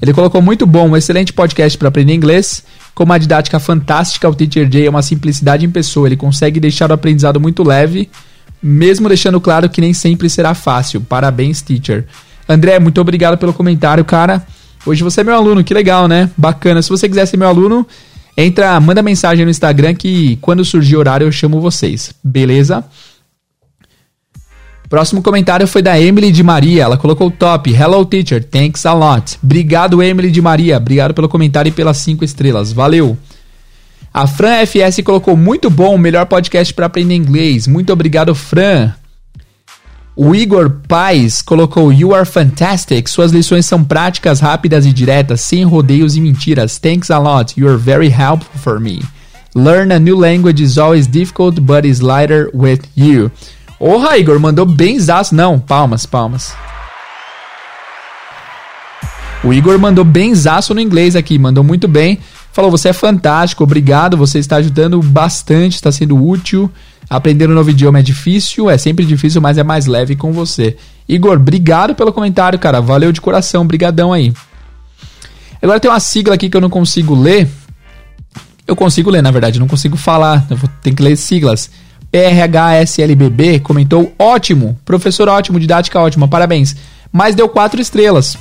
Ele 0.00 0.14
colocou 0.14 0.40
muito 0.40 0.66
bom, 0.66 0.88
um 0.88 0.96
excelente 0.96 1.32
podcast 1.32 1.76
para 1.76 1.88
aprender 1.88 2.14
inglês, 2.14 2.64
com 2.94 3.04
uma 3.04 3.18
didática 3.18 3.60
fantástica. 3.60 4.28
O 4.28 4.34
Teacher 4.34 4.66
Jay 4.72 4.86
é 4.86 4.90
uma 4.90 5.02
simplicidade 5.02 5.66
em 5.66 5.70
pessoa. 5.70 6.08
Ele 6.08 6.16
consegue 6.16 6.58
deixar 6.58 6.90
o 6.90 6.94
aprendizado 6.94 7.38
muito 7.38 7.62
leve, 7.62 8.08
mesmo 8.62 9.08
deixando 9.08 9.38
claro 9.42 9.68
que 9.68 9.82
nem 9.82 9.92
sempre 9.92 10.30
será 10.30 10.54
fácil. 10.54 11.02
Parabéns, 11.02 11.60
teacher. 11.60 12.06
André, 12.48 12.78
muito 12.78 12.98
obrigado 12.98 13.36
pelo 13.36 13.52
comentário, 13.52 14.04
cara. 14.06 14.42
Hoje 14.86 15.02
você 15.02 15.22
é 15.22 15.24
meu 15.24 15.34
aluno, 15.34 15.64
que 15.64 15.72
legal, 15.72 16.06
né? 16.06 16.30
Bacana. 16.36 16.82
Se 16.82 16.90
você 16.90 17.08
quiser 17.08 17.26
ser 17.26 17.36
meu 17.36 17.48
aluno, 17.48 17.86
Entra, 18.36 18.80
manda 18.80 19.00
mensagem 19.00 19.44
no 19.44 19.50
Instagram 19.50 19.94
que 19.94 20.36
quando 20.40 20.64
surgir 20.64 20.96
horário 20.96 21.26
eu 21.26 21.32
chamo 21.32 21.60
vocês, 21.60 22.12
beleza? 22.22 22.84
Próximo 24.88 25.22
comentário 25.22 25.66
foi 25.66 25.80
da 25.80 25.98
Emily 26.00 26.32
de 26.32 26.42
Maria. 26.42 26.82
Ela 26.82 26.96
colocou 26.96 27.30
top. 27.30 27.72
Hello 27.72 28.04
teacher, 28.04 28.42
thanks 28.42 28.84
a 28.84 28.92
lot. 28.92 29.38
Obrigado 29.42 30.02
Emily 30.02 30.30
de 30.30 30.42
Maria. 30.42 30.76
Obrigado 30.76 31.14
pelo 31.14 31.28
comentário 31.28 31.68
e 31.68 31.72
pelas 31.72 31.98
5 31.98 32.24
estrelas. 32.24 32.72
Valeu. 32.72 33.16
A 34.12 34.26
Fran 34.26 34.64
FS 34.66 35.00
colocou 35.02 35.36
muito 35.36 35.70
bom, 35.70 35.96
melhor 35.96 36.26
podcast 36.26 36.72
para 36.74 36.86
aprender 36.86 37.14
inglês. 37.14 37.66
Muito 37.66 37.92
obrigado, 37.92 38.34
Fran. 38.34 38.92
O 40.16 40.32
Igor 40.32 40.70
Paz 40.86 41.42
colocou 41.42 41.92
You 41.92 42.14
are 42.14 42.24
fantastic. 42.24 43.08
Suas 43.08 43.32
lições 43.32 43.66
são 43.66 43.82
práticas, 43.82 44.38
rápidas 44.38 44.86
e 44.86 44.92
diretas, 44.92 45.40
sem 45.40 45.64
rodeios 45.64 46.16
e 46.16 46.20
mentiras. 46.20 46.78
Thanks 46.78 47.10
a 47.10 47.18
lot. 47.18 47.60
You 47.60 47.68
are 47.68 47.76
very 47.76 48.08
helpful 48.08 48.60
for 48.60 48.78
me. 48.78 49.02
Learn 49.56 49.92
a 49.92 49.98
new 49.98 50.16
language 50.16 50.62
is 50.62 50.78
always 50.78 51.08
difficult, 51.08 51.60
but 51.60 51.84
is 51.84 51.98
lighter 51.98 52.48
with 52.54 52.82
you. 52.96 53.28
Porra, 53.76 54.16
Igor, 54.16 54.38
mandou 54.38 54.64
bem 54.64 55.00
zaço. 55.00 55.34
Não, 55.34 55.58
palmas, 55.58 56.06
palmas. 56.06 56.54
O 59.42 59.52
Igor 59.52 59.78
mandou 59.78 60.04
bem 60.04 60.32
zaço 60.34 60.72
no 60.74 60.80
inglês 60.80 61.16
aqui, 61.16 61.38
mandou 61.38 61.64
muito 61.64 61.88
bem. 61.88 62.20
Falou, 62.52 62.70
você 62.70 62.90
é 62.90 62.92
fantástico, 62.92 63.64
obrigado, 63.64 64.16
você 64.16 64.38
está 64.38 64.56
ajudando 64.56 65.02
bastante, 65.02 65.74
está 65.74 65.90
sendo 65.90 66.16
útil. 66.16 66.70
Aprender 67.08 67.48
um 67.48 67.54
novo 67.54 67.70
idioma 67.70 67.98
é 67.98 68.02
difícil, 68.02 68.70
é 68.70 68.78
sempre 68.78 69.04
difícil, 69.04 69.40
mas 69.40 69.58
é 69.58 69.62
mais 69.62 69.86
leve 69.86 70.16
com 70.16 70.32
você. 70.32 70.76
Igor, 71.08 71.36
obrigado 71.36 71.94
pelo 71.94 72.12
comentário, 72.12 72.58
cara. 72.58 72.80
Valeu 72.80 73.12
de 73.12 73.20
coração, 73.20 73.66
brigadão 73.66 74.12
aí. 74.12 74.32
Agora 75.62 75.80
tem 75.80 75.90
uma 75.90 76.00
sigla 76.00 76.34
aqui 76.34 76.48
que 76.48 76.56
eu 76.56 76.60
não 76.60 76.70
consigo 76.70 77.14
ler. 77.14 77.48
Eu 78.66 78.74
consigo 78.74 79.10
ler, 79.10 79.22
na 79.22 79.30
verdade, 79.30 79.60
não 79.60 79.68
consigo 79.68 79.96
falar. 79.96 80.46
Eu 80.50 80.58
tenho 80.82 80.96
que 80.96 81.02
ler 81.02 81.16
siglas. 81.16 81.70
PRHSLBB 82.10 83.60
comentou: 83.60 84.12
ótimo, 84.18 84.78
professor 84.84 85.28
ótimo, 85.28 85.58
didática 85.58 86.00
ótima, 86.00 86.28
parabéns. 86.28 86.76
Mas 87.12 87.34
deu 87.34 87.48
quatro 87.48 87.80
estrelas. 87.80 88.38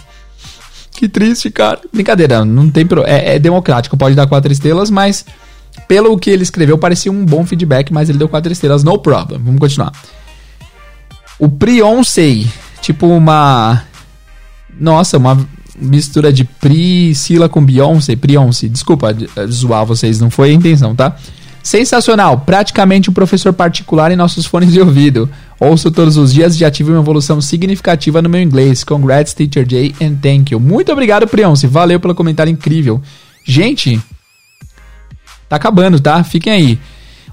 Que 0.91 1.09
triste, 1.09 1.49
cara. 1.49 1.79
Brincadeira, 1.91 2.45
não 2.45 2.69
tem 2.69 2.85
pro... 2.85 3.03
é, 3.03 3.35
é 3.35 3.39
democrático, 3.39 3.97
pode 3.97 4.15
dar 4.15 4.27
quatro 4.27 4.51
estrelas, 4.51 4.89
mas 4.89 5.25
pelo 5.87 6.17
que 6.17 6.29
ele 6.29 6.43
escreveu 6.43 6.77
parecia 6.77 7.11
um 7.11 7.25
bom 7.25 7.45
feedback, 7.45 7.91
mas 7.91 8.09
ele 8.09 8.17
deu 8.17 8.29
quatro 8.29 8.51
estrelas, 8.51 8.83
no 8.83 8.97
problem. 8.97 9.41
Vamos 9.43 9.59
continuar. 9.59 9.91
O 11.39 11.49
Prioncei, 11.49 12.47
tipo 12.81 13.07
uma 13.07 13.83
nossa, 14.79 15.17
uma 15.17 15.47
mistura 15.75 16.31
de 16.31 16.43
Priscila 16.43 17.49
com 17.49 17.63
Beyoncé, 17.63 18.15
Beyoncé. 18.15 18.67
Desculpa 18.67 19.11
eh, 19.11 19.47
zoar 19.47 19.85
vocês, 19.85 20.19
não 20.19 20.29
foi 20.29 20.51
a 20.51 20.53
intenção, 20.53 20.95
tá? 20.95 21.15
Sensacional, 21.61 22.41
praticamente 22.41 23.09
um 23.09 23.13
professor 23.13 23.53
particular 23.53 24.11
em 24.11 24.15
nossos 24.15 24.45
fones 24.47 24.71
de 24.71 24.79
ouvido. 24.79 25.29
Ouço 25.59 25.89
todos 25.89 26.17
os 26.17 26.33
dias 26.33 26.55
e 26.55 26.59
já 26.59 26.69
tive 26.69 26.91
uma 26.91 26.99
evolução 26.99 27.39
significativa 27.39 28.21
no 28.21 28.29
meu 28.29 28.41
inglês. 28.41 28.83
Congrats, 28.83 29.33
Teacher 29.33 29.65
Jay, 29.67 29.95
and 30.01 30.15
thank 30.21 30.53
you. 30.53 30.59
Muito 30.59 30.91
obrigado, 30.91 31.27
Prionce. 31.27 31.65
Valeu 31.65 31.99
pelo 31.99 32.13
comentário 32.13 32.51
incrível. 32.51 33.01
Gente, 33.45 33.99
tá 35.53 35.57
acabando, 35.57 35.99
tá? 35.99 36.23
Fiquem 36.23 36.53
aí. 36.53 36.79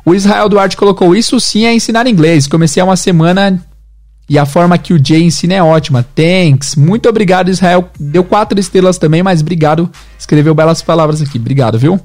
O 0.04 0.14
Israel 0.14 0.48
Duarte 0.48 0.76
colocou: 0.76 1.14
Isso 1.14 1.38
sim 1.40 1.64
é 1.64 1.74
ensinar 1.74 2.06
inglês. 2.06 2.46
Comecei 2.46 2.80
há 2.80 2.84
uma 2.84 2.96
semana 2.96 3.60
e 4.28 4.38
a 4.38 4.46
forma 4.46 4.78
que 4.78 4.94
o 4.94 5.04
Jay 5.04 5.24
ensina 5.24 5.54
é 5.54 5.62
ótima. 5.62 6.06
Thanks. 6.14 6.76
Muito 6.76 7.08
obrigado, 7.08 7.50
Israel. 7.50 7.90
Deu 7.98 8.22
quatro 8.22 8.58
estrelas 8.60 8.96
também, 8.96 9.22
mas 9.22 9.40
obrigado. 9.40 9.90
Escreveu 10.18 10.54
belas 10.54 10.80
palavras 10.80 11.20
aqui. 11.20 11.38
Obrigado, 11.38 11.78
viu? 11.78 12.00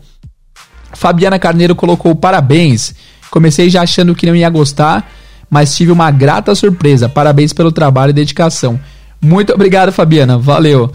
Fabiana 0.94 1.38
Carneiro 1.38 1.76
colocou 1.76 2.16
parabéns. 2.16 2.96
Comecei 3.30 3.70
já 3.70 3.84
achando 3.84 4.16
que 4.16 4.26
não 4.26 4.36
ia 4.36 4.50
gostar, 4.50 5.12
mas 5.50 5.76
tive 5.76 5.92
uma 5.92 6.10
grata 6.10 6.56
surpresa. 6.56 7.08
Parabéns 7.08 7.54
pelo 7.54 7.72
trabalho 7.72 8.10
e 8.10 8.14
dedicação. 8.14 8.80
Muito 9.22 9.54
obrigado, 9.54 9.92
Fabiana. 9.92 10.38
Valeu. 10.38 10.92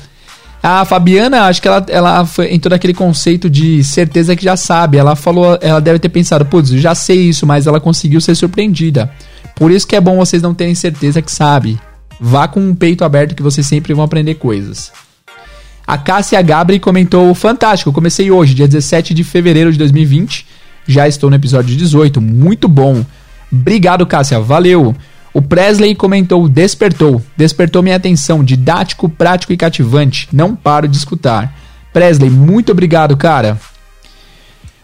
A 0.62 0.84
Fabiana, 0.84 1.44
acho 1.44 1.62
que 1.62 1.68
ela, 1.68 1.84
ela 1.88 2.26
foi, 2.26 2.52
entrou 2.52 2.70
naquele 2.70 2.92
conceito 2.92 3.48
de 3.48 3.82
certeza 3.82 4.36
que 4.36 4.44
já 4.44 4.56
sabe. 4.56 4.98
Ela 4.98 5.16
falou, 5.16 5.58
ela 5.61 5.80
deve 5.80 5.98
ter 5.98 6.11
pensado, 6.11 6.44
putz, 6.44 6.68
já 6.70 6.94
sei 6.94 7.28
isso, 7.28 7.46
mas 7.46 7.66
ela 7.66 7.80
conseguiu 7.80 8.20
ser 8.20 8.34
surpreendida. 8.34 9.11
Por 9.56 9.70
isso 9.70 9.86
que 9.86 9.96
é 9.96 10.00
bom 10.00 10.16
vocês 10.16 10.42
não 10.42 10.54
terem 10.54 10.74
certeza 10.74 11.22
que 11.22 11.32
sabe. 11.32 11.80
Vá 12.20 12.46
com 12.46 12.61
um 12.61 12.74
peito 12.74 13.04
aberto 13.04 13.34
que 13.34 13.42
vocês 13.42 13.66
sempre 13.66 13.94
vão 13.94 14.04
aprender 14.04 14.34
coisas. 14.34 14.92
A 15.86 15.96
Cássia 15.96 16.40
Gabri 16.42 16.78
comentou: 16.78 17.34
Fantástico, 17.34 17.92
comecei 17.92 18.30
hoje, 18.30 18.54
dia 18.54 18.68
17 18.68 19.14
de 19.14 19.24
fevereiro 19.24 19.72
de 19.72 19.78
2020. 19.78 20.46
Já 20.86 21.08
estou 21.08 21.30
no 21.30 21.36
episódio 21.36 21.74
18, 21.74 22.20
muito 22.20 22.68
bom. 22.68 23.04
Obrigado, 23.50 24.06
Cássia, 24.06 24.38
valeu. 24.38 24.94
O 25.33 25.41
Presley 25.41 25.95
comentou: 25.95 26.49
Despertou, 26.49 27.22
despertou 27.37 27.83
minha 27.83 27.97
atenção, 27.97 28.43
didático, 28.43 29.09
prático 29.09 29.53
e 29.53 29.57
cativante. 29.57 30.28
Não 30.33 30.57
paro 30.57 30.89
de 30.89 30.97
escutar. 30.97 31.55
Presley, 31.93 32.31
muito 32.31 32.72
obrigado, 32.72 33.16
cara. 33.16 33.59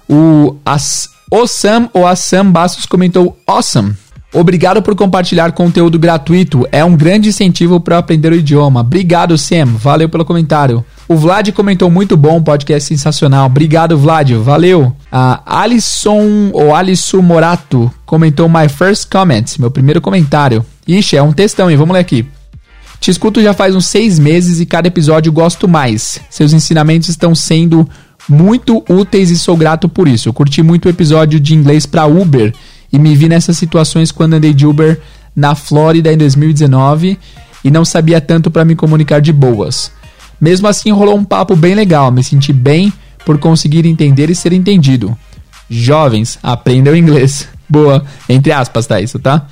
O, 0.09 0.57
As, 0.65 1.11
o 1.31 1.47
Sam 1.47 1.91
ou 1.93 2.07
a 2.07 2.15
Sam 2.15 2.51
Bastos 2.51 2.87
comentou: 2.87 3.39
Awesome. 3.47 3.95
Obrigado 4.33 4.83
por 4.83 4.95
compartilhar 4.95 5.53
conteúdo 5.53 5.99
gratuito. 5.99 6.67
É 6.71 6.85
um 6.85 6.97
grande 6.97 7.31
incentivo 7.31 7.81
para 7.81 7.99
aprender 7.99 8.33
o 8.33 8.37
idioma. 8.37 8.81
Obrigado, 8.81 9.39
Sam. 9.39 9.67
Valeu 9.77 10.09
pelo 10.09 10.25
comentário. 10.25 10.85
O 11.09 11.15
Vlad 11.15 11.53
comentou 11.53 11.89
muito 11.89 12.17
bom, 12.17 12.43
podcast 12.43 12.89
sensacional. 12.89 13.47
Obrigado, 13.47 13.97
Vlad. 13.97 14.33
Valeu. 14.33 14.93
A 15.11 15.61
Alisson 15.63 16.51
ou 16.53 16.75
Alisson 16.75 17.23
Morato 17.23 17.93
comentou 18.05 18.49
my 18.49 18.69
first 18.69 19.09
comment, 19.09 19.45
meu 19.61 19.71
primeiro 19.71 20.01
comentário. 20.01 20.67
Ixi, 20.87 21.17
é 21.17 21.23
um 21.23 21.33
textão, 21.33 21.71
hein? 21.71 21.77
Vamos 21.77 21.95
ler 21.95 22.01
aqui. 22.01 22.27
Te 22.99 23.13
escuto 23.13 23.41
já 23.41 23.55
faz 23.55 23.77
uns 23.77 23.87
seis 23.87 24.19
meses 24.19 24.59
e 24.59 24.67
cada 24.67 24.89
episódio 24.89 25.31
gosto 25.31 25.69
mais. 25.69 26.19
Seus 26.29 26.53
ensinamentos 26.53 27.09
estão 27.09 27.37
sendo 27.37 27.89
muito 28.29 28.85
úteis 28.89 29.31
e 29.31 29.39
sou 29.39 29.57
grato 29.57 29.89
por 29.89 30.09
isso. 30.09 30.29
Eu 30.29 30.33
curti 30.33 30.61
muito 30.61 30.87
o 30.87 30.89
episódio 30.89 31.39
de 31.39 31.55
inglês 31.55 31.87
para 31.87 32.07
Uber 32.07 32.53
e 32.93 32.99
me 32.99 33.15
vi 33.15 33.29
nessas 33.29 33.57
situações 33.57 34.11
quando 34.11 34.35
andei 34.35 34.53
de 34.53 34.67
Uber 34.67 35.01
na 35.37 35.55
Flórida 35.55 36.13
em 36.13 36.17
2019 36.17 37.17
e 37.63 37.71
não 37.71 37.85
sabia 37.85 38.21
tanto 38.21 38.51
para 38.51 38.65
me 38.65 38.75
comunicar 38.75 39.21
de 39.21 39.33
boas. 39.33 39.93
Mesmo 40.41 40.69
assim, 40.69 40.91
rolou 40.91 41.17
um 41.17 41.25
papo 41.25 41.57
bem 41.57 41.75
legal, 41.75 42.11
me 42.11 42.23
senti 42.23 42.53
bem 42.53 42.93
por 43.25 43.39
conseguir 43.39 43.87
entender 43.87 44.31
e 44.31 44.35
ser 44.35 44.53
entendido. 44.53 45.17
Jovens, 45.69 46.39
aprendam 46.43 46.95
inglês. 46.95 47.49
Boa, 47.69 48.05
entre 48.29 48.53
aspas, 48.53 48.87
tá 48.87 49.01
isso, 49.01 49.19
tá? 49.19 49.47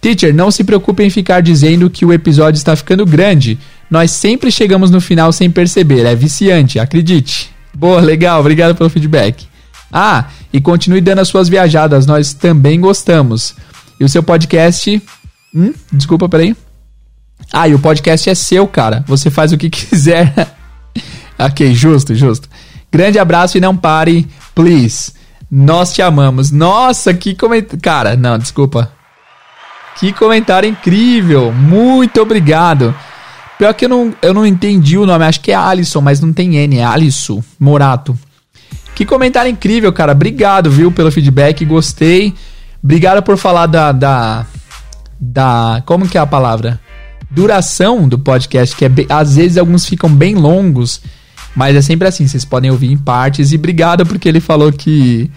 Teacher, 0.00 0.34
não 0.34 0.50
se 0.50 0.64
preocupe 0.64 1.02
em 1.02 1.10
ficar 1.10 1.42
dizendo 1.42 1.90
que 1.90 2.06
o 2.06 2.12
episódio 2.12 2.56
está 2.56 2.74
ficando 2.74 3.04
grande. 3.04 3.58
Nós 3.90 4.10
sempre 4.10 4.50
chegamos 4.50 4.90
no 4.90 5.00
final 5.00 5.30
sem 5.30 5.50
perceber, 5.50 6.06
é 6.06 6.14
viciante, 6.14 6.78
acredite. 6.78 7.50
Boa, 7.74 8.00
legal, 8.00 8.40
obrigado 8.40 8.74
pelo 8.74 8.88
feedback. 8.88 9.46
Ah, 9.92 10.28
e 10.52 10.60
continue 10.60 11.00
dando 11.00 11.18
as 11.18 11.28
suas 11.28 11.48
viajadas, 11.48 12.06
nós 12.06 12.32
também 12.32 12.80
gostamos. 12.80 13.54
E 13.98 14.04
o 14.04 14.08
seu 14.08 14.22
podcast. 14.22 15.02
Hum, 15.54 15.74
desculpa, 15.92 16.28
peraí. 16.28 16.56
Ah, 17.52 17.68
e 17.68 17.74
o 17.74 17.78
podcast 17.78 18.30
é 18.30 18.34
seu, 18.34 18.66
cara. 18.66 19.04
Você 19.06 19.30
faz 19.30 19.52
o 19.52 19.58
que 19.58 19.68
quiser. 19.70 20.32
ok, 21.38 21.74
justo, 21.74 22.14
justo. 22.14 22.48
Grande 22.92 23.18
abraço 23.18 23.58
e 23.58 23.60
não 23.60 23.76
pare, 23.76 24.28
please. 24.54 25.12
Nós 25.50 25.92
te 25.92 26.00
amamos. 26.00 26.50
Nossa, 26.50 27.12
que 27.12 27.34
comentário. 27.34 27.80
Cara, 27.80 28.16
não, 28.16 28.38
desculpa. 28.38 28.92
Que 29.98 30.12
comentário 30.12 30.68
incrível. 30.68 31.52
Muito 31.52 32.20
obrigado. 32.20 32.94
Pior 33.58 33.74
que 33.74 33.84
eu 33.84 33.88
não, 33.88 34.14
eu 34.22 34.32
não 34.32 34.46
entendi 34.46 34.96
o 34.96 35.04
nome. 35.04 35.24
Acho 35.24 35.40
que 35.40 35.52
é 35.52 35.54
Alisson, 35.54 36.00
mas 36.00 36.20
não 36.20 36.32
tem 36.32 36.56
N. 36.56 36.78
É 36.78 36.84
Alisson 36.84 37.42
Morato. 37.58 38.18
Que 38.94 39.04
comentário 39.04 39.50
incrível, 39.50 39.92
cara. 39.92 40.12
Obrigado, 40.12 40.70
viu, 40.70 40.90
pelo 40.92 41.10
feedback. 41.10 41.64
Gostei. 41.64 42.34
Obrigado 42.82 43.22
por 43.22 43.36
falar 43.36 43.66
da. 43.66 43.92
da. 43.92 44.46
da 45.20 45.82
como 45.84 46.08
que 46.08 46.16
é 46.16 46.20
a 46.20 46.26
palavra? 46.26 46.80
Duração 47.30 48.08
do 48.08 48.18
podcast, 48.18 48.74
que 48.74 48.84
é 48.84 48.88
bem, 48.88 49.06
às 49.08 49.36
vezes 49.36 49.56
alguns 49.56 49.86
ficam 49.86 50.10
bem 50.10 50.34
longos, 50.34 51.00
mas 51.54 51.76
é 51.76 51.80
sempre 51.80 52.08
assim, 52.08 52.26
vocês 52.26 52.44
podem 52.44 52.70
ouvir 52.70 52.90
em 52.90 52.98
partes. 52.98 53.52
E 53.52 53.56
obrigado 53.56 54.04
porque 54.04 54.28
ele 54.28 54.40
falou 54.40 54.72
que 54.72 55.30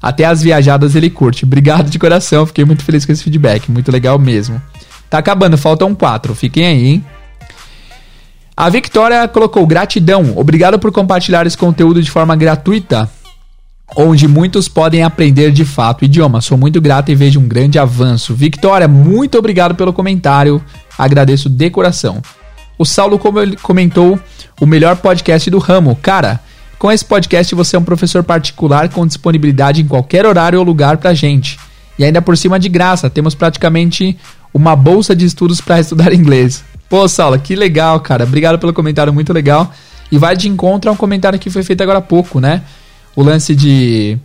até 0.00 0.24
as 0.24 0.42
viajadas 0.42 0.94
ele 0.94 1.10
curte. 1.10 1.44
Obrigado 1.44 1.90
de 1.90 1.98
coração, 1.98 2.46
fiquei 2.46 2.64
muito 2.64 2.84
feliz 2.84 3.04
com 3.04 3.12
esse 3.12 3.24
feedback, 3.24 3.70
muito 3.70 3.90
legal 3.90 4.18
mesmo. 4.18 4.60
Tá 5.08 5.18
acabando, 5.18 5.58
faltam 5.58 5.94
quatro, 5.94 6.34
fiquem 6.34 6.64
aí, 6.64 6.86
hein? 6.86 7.04
A 8.56 8.68
Victoria 8.68 9.26
colocou 9.26 9.66
gratidão, 9.66 10.34
obrigado 10.36 10.78
por 10.78 10.92
compartilhar 10.92 11.46
esse 11.46 11.56
conteúdo 11.56 12.02
de 12.02 12.10
forma 12.10 12.36
gratuita 12.36 13.10
onde 13.96 14.28
muitos 14.28 14.68
podem 14.68 15.02
aprender 15.02 15.50
de 15.50 15.64
fato 15.64 16.02
o 16.02 16.04
idioma. 16.04 16.40
Sou 16.40 16.56
muito 16.56 16.80
grato 16.80 17.10
e 17.10 17.14
vejo 17.14 17.40
um 17.40 17.48
grande 17.48 17.78
avanço. 17.78 18.34
Victoria, 18.34 18.86
muito 18.86 19.38
obrigado 19.38 19.74
pelo 19.74 19.92
comentário. 19.92 20.62
Agradeço 21.02 21.48
de 21.48 21.70
coração. 21.70 22.20
O 22.78 22.84
Saulo 22.84 23.20
comentou 23.62 24.18
o 24.60 24.66
melhor 24.66 24.96
podcast 24.96 25.50
do 25.50 25.58
ramo. 25.58 25.96
Cara, 25.96 26.40
com 26.78 26.90
esse 26.90 27.04
podcast 27.04 27.54
você 27.54 27.76
é 27.76 27.78
um 27.78 27.84
professor 27.84 28.22
particular 28.22 28.88
com 28.88 29.06
disponibilidade 29.06 29.82
em 29.82 29.86
qualquer 29.86 30.24
horário 30.26 30.58
ou 30.58 30.64
lugar 30.64 30.96
pra 30.96 31.14
gente. 31.14 31.58
E 31.98 32.04
ainda 32.04 32.22
por 32.22 32.36
cima 32.36 32.58
de 32.58 32.68
graça, 32.68 33.10
temos 33.10 33.34
praticamente 33.34 34.16
uma 34.52 34.74
bolsa 34.74 35.14
de 35.14 35.24
estudos 35.24 35.60
para 35.60 35.78
estudar 35.80 36.12
inglês. 36.12 36.64
Pô, 36.88 37.06
Saulo, 37.06 37.38
que 37.38 37.54
legal, 37.54 38.00
cara. 38.00 38.24
Obrigado 38.24 38.58
pelo 38.58 38.72
comentário, 38.72 39.12
muito 39.12 39.32
legal. 39.32 39.72
E 40.10 40.18
vai 40.18 40.36
de 40.36 40.48
encontro 40.48 40.90
a 40.90 40.92
um 40.92 40.96
comentário 40.96 41.38
que 41.38 41.50
foi 41.50 41.62
feito 41.62 41.82
agora 41.82 41.98
há 41.98 42.02
pouco, 42.02 42.40
né? 42.40 42.62
o 43.14 43.22
lance 43.22 43.54
de, 43.54 44.18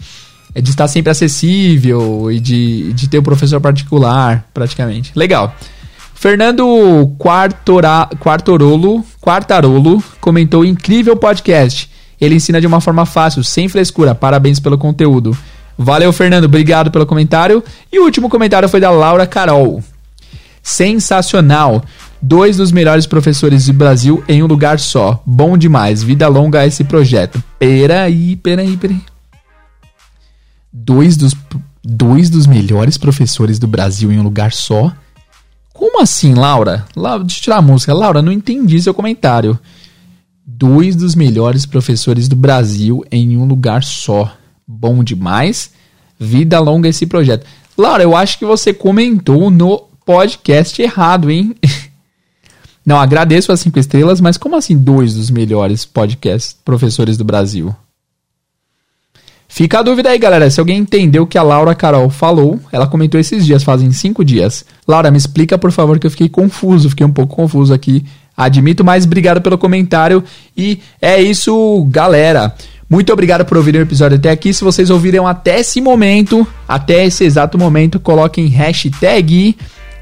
de 0.54 0.70
estar 0.70 0.88
sempre 0.88 1.12
acessível 1.12 2.32
e 2.32 2.40
de, 2.40 2.94
de 2.94 3.08
ter 3.08 3.20
um 3.20 3.24
professor 3.24 3.60
particular, 3.60 4.48
praticamente. 4.54 5.12
Legal. 5.16 5.56
Fernando 6.16 7.14
Quartora, 7.20 8.10
Quartorolo, 8.20 9.06
Quartarolo 9.22 10.04
comentou 10.20 10.66
incrível 10.66 11.16
podcast. 11.16 11.92
Ele 12.20 12.36
ensina 12.36 12.60
de 12.60 12.66
uma 12.66 12.82
forma 12.82 13.06
fácil, 13.06 13.44
sem 13.44 13.68
frescura. 13.68 14.16
Parabéns 14.16 14.60
pelo 14.60 14.78
conteúdo. 14.78 15.38
Valeu, 15.78 16.12
Fernando. 16.14 16.46
Obrigado 16.46 16.90
pelo 16.90 17.06
comentário. 17.06 17.64
E 17.92 18.00
o 18.00 18.06
último 18.06 18.30
comentário 18.30 18.68
foi 18.70 18.80
da 18.80 18.90
Laura 18.90 19.28
Carol. 19.28 19.84
Sensacional. 20.64 21.84
Dois 22.22 22.58
dos 22.58 22.72
melhores 22.72 23.06
professores 23.06 23.66
do 23.68 23.74
Brasil 23.74 24.24
em 24.28 24.42
um 24.42 24.48
lugar 24.48 24.80
só. 24.80 25.22
Bom 25.26 25.58
demais. 25.58 26.02
Vida 26.02 26.28
longa 26.28 26.62
a 26.62 26.66
esse 26.66 26.86
projeto. 26.86 27.44
Peraí, 27.60 28.38
peraí, 28.38 28.78
peraí. 28.78 29.02
Dois 30.72 31.18
dos, 31.18 31.36
dois 31.84 32.30
dos 32.30 32.48
melhores 32.48 32.98
professores 32.98 33.60
do 33.60 33.68
Brasil 33.68 34.12
em 34.12 34.18
um 34.18 34.24
lugar 34.24 34.54
só? 34.54 34.92
Como 35.76 36.02
assim, 36.02 36.34
Laura? 36.34 36.86
Laura 36.96 37.26
deixa 37.26 37.40
eu 37.40 37.44
tirar 37.44 37.58
a 37.58 37.62
música. 37.62 37.94
Laura, 37.94 38.22
não 38.22 38.32
entendi 38.32 38.82
seu 38.82 38.94
comentário. 38.94 39.60
Dois 40.46 40.96
dos 40.96 41.16
melhores 41.16 41.66
professores 41.66 42.30
do 42.30 42.36
Brasil 42.36 43.04
em 43.12 43.36
um 43.36 43.44
lugar 43.44 43.84
só. 43.84 44.34
Bom 44.66 45.04
demais. 45.04 45.72
Vida 46.18 46.62
longa 46.62 46.88
esse 46.88 47.06
projeto. 47.06 47.46
Laura, 47.78 48.02
eu 48.02 48.16
acho 48.16 48.40
que 48.40 48.46
você 48.46 48.74
comentou 48.74 49.52
no 49.52 49.84
podcast 50.06 50.82
errado, 50.82 51.30
hein? 51.30 51.54
Não, 52.86 52.98
agradeço 52.98 53.52
as 53.52 53.60
cinco 53.60 53.78
estrelas, 53.78 54.22
mas 54.22 54.38
como 54.38 54.56
assim 54.56 54.78
dois 54.78 55.16
dos 55.16 55.30
melhores 55.30 55.86
podcasts 55.86 56.56
professores 56.64 57.18
do 57.18 57.26
Brasil? 57.26 57.76
Fica 59.56 59.80
a 59.80 59.82
dúvida 59.82 60.10
aí, 60.10 60.20
galera. 60.20 60.50
Se 60.50 60.60
alguém 60.60 60.80
entendeu 60.80 61.24
o 61.24 61.26
que 61.26 61.38
a 61.38 61.42
Laura 61.42 61.74
Carol 61.74 62.10
falou, 62.10 62.60
ela 62.74 62.86
comentou 62.86 63.18
esses 63.18 63.46
dias, 63.46 63.64
fazem 63.64 63.90
cinco 63.94 64.22
dias. 64.22 64.66
Laura, 64.86 65.10
me 65.10 65.18
explica, 65.18 65.58
por 65.58 65.72
favor, 65.72 65.98
que 65.98 66.06
eu 66.06 66.12
fiquei 66.12 66.28
confuso, 66.28 66.90
fiquei 66.90 67.06
um 67.06 67.12
pouco 67.12 67.38
confuso 67.38 67.74
aqui. 67.74 68.04
Admito, 68.36 68.84
mas 68.84 69.06
obrigado 69.06 69.42
pelo 69.42 69.58
comentário. 69.58 70.22
E 70.58 70.82
é 71.02 71.22
isso, 71.22 71.88
galera. 71.90 72.54
Muito 72.90 73.14
obrigado 73.14 73.46
por 73.46 73.56
ouvirem 73.56 73.80
o 73.80 73.84
episódio 73.84 74.18
até 74.18 74.30
aqui. 74.30 74.54
Se 74.54 74.62
vocês 74.62 74.90
ouviram 74.90 75.26
até 75.26 75.62
esse 75.62 75.80
momento, 75.80 76.46
até 76.68 77.06
esse 77.06 77.24
exato 77.24 77.58
momento, 77.58 77.98
coloquem 77.98 78.48
hashtag. 78.48 79.56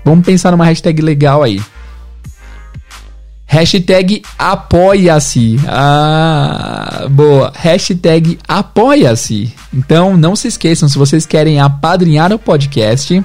Vamos 0.03 0.25
pensar 0.25 0.49
numa 0.49 0.65
hashtag 0.65 0.99
legal 0.99 1.43
aí. 1.43 1.61
Hashtag 3.53 4.23
apoia-se. 4.35 5.59
Ah, 5.67 7.05
boa. 7.07 7.53
Hashtag 7.55 8.39
apoia-se. 8.47 9.53
Então, 9.71 10.17
não 10.17 10.35
se 10.35 10.47
esqueçam, 10.47 10.89
se 10.89 10.97
vocês 10.97 11.23
querem 11.27 11.59
apadrinhar 11.59 12.33
o 12.33 12.39
podcast, 12.39 13.23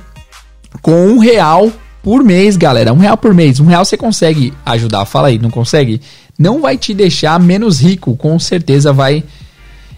com 0.83 1.07
um 1.07 1.19
real 1.19 1.73
por 2.03 2.23
mês, 2.23 2.59
galera. 2.59 2.93
Um 2.93 2.99
real 2.99 3.17
por 3.17 3.33
mês. 3.33 3.59
Um 3.59 3.65
real 3.65 3.87
você 3.87 3.97
consegue 3.97 4.53
ajudar. 4.67 5.07
Fala 5.07 5.29
aí, 5.29 5.39
não 5.39 5.49
consegue? 5.49 5.99
Não 6.39 6.61
vai 6.61 6.77
te 6.77 6.93
deixar 6.93 7.41
menos 7.41 7.81
rico. 7.81 8.15
Com 8.15 8.39
certeza 8.39 8.93
vai... 8.93 9.25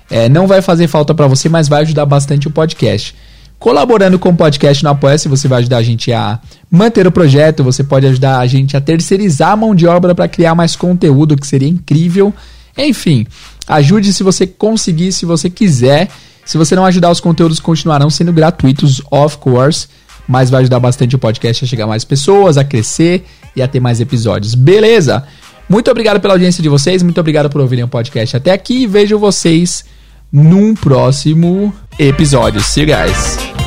É, 0.09 0.29
não 0.29 0.47
vai 0.47 0.63
fazer 0.63 0.87
falta 0.87 1.13
para 1.13 1.27
você, 1.27 1.49
mas 1.49 1.67
vai 1.67 1.83
ajudar 1.83 2.07
bastante 2.07 2.47
o 2.47 2.53
podcast. 2.53 3.17
Colaborando 3.61 4.19
com 4.19 4.31
o 4.31 4.35
podcast 4.35 4.83
no 4.83 4.89
Apoia-se, 4.89 5.29
você 5.29 5.47
vai 5.47 5.59
ajudar 5.59 5.77
a 5.77 5.83
gente 5.83 6.11
a 6.11 6.41
manter 6.71 7.07
o 7.07 7.13
projeto, 7.13 7.63
você 7.63 7.85
pode 7.85 8.07
ajudar 8.07 8.39
a 8.39 8.47
gente 8.47 8.75
a 8.75 8.81
terceirizar 8.81 9.51
a 9.51 9.57
mão 9.57 9.75
de 9.75 9.87
obra 9.87 10.15
para 10.15 10.27
criar 10.27 10.55
mais 10.55 10.75
conteúdo, 10.75 11.37
que 11.37 11.47
seria 11.47 11.69
incrível. 11.69 12.33
Enfim, 12.75 13.27
ajude 13.69 14.15
se 14.15 14.23
você 14.23 14.47
conseguir, 14.47 15.13
se 15.13 15.27
você 15.27 15.51
quiser. 15.51 16.09
Se 16.43 16.57
você 16.57 16.75
não 16.75 16.87
ajudar, 16.87 17.11
os 17.11 17.21
conteúdos 17.21 17.61
continuarão 17.61 18.09
sendo 18.09 18.33
gratuitos, 18.33 19.03
of 19.11 19.37
course, 19.37 19.89
mas 20.27 20.49
vai 20.49 20.63
ajudar 20.63 20.81
bastante 20.81 21.15
o 21.15 21.19
podcast 21.19 21.63
a 21.63 21.69
chegar 21.69 21.85
a 21.85 21.89
mais 21.89 22.03
pessoas, 22.03 22.57
a 22.57 22.65
crescer 22.65 23.27
e 23.55 23.61
a 23.61 23.69
ter 23.69 23.79
mais 23.79 24.01
episódios. 24.01 24.55
Beleza? 24.55 25.23
Muito 25.69 25.91
obrigado 25.91 26.19
pela 26.19 26.33
audiência 26.33 26.63
de 26.63 26.69
vocês, 26.71 27.03
muito 27.03 27.21
obrigado 27.21 27.51
por 27.51 27.61
ouvirem 27.61 27.85
o 27.85 27.89
podcast 27.89 28.39
até 28.39 28.53
aqui 28.53 28.85
e 28.85 28.87
vejo 28.87 29.19
vocês 29.19 29.85
num 30.33 30.75
próximo 30.75 31.75
episódio. 32.09 32.61
See 32.61 32.81
you 32.81 32.87
guys! 32.87 33.60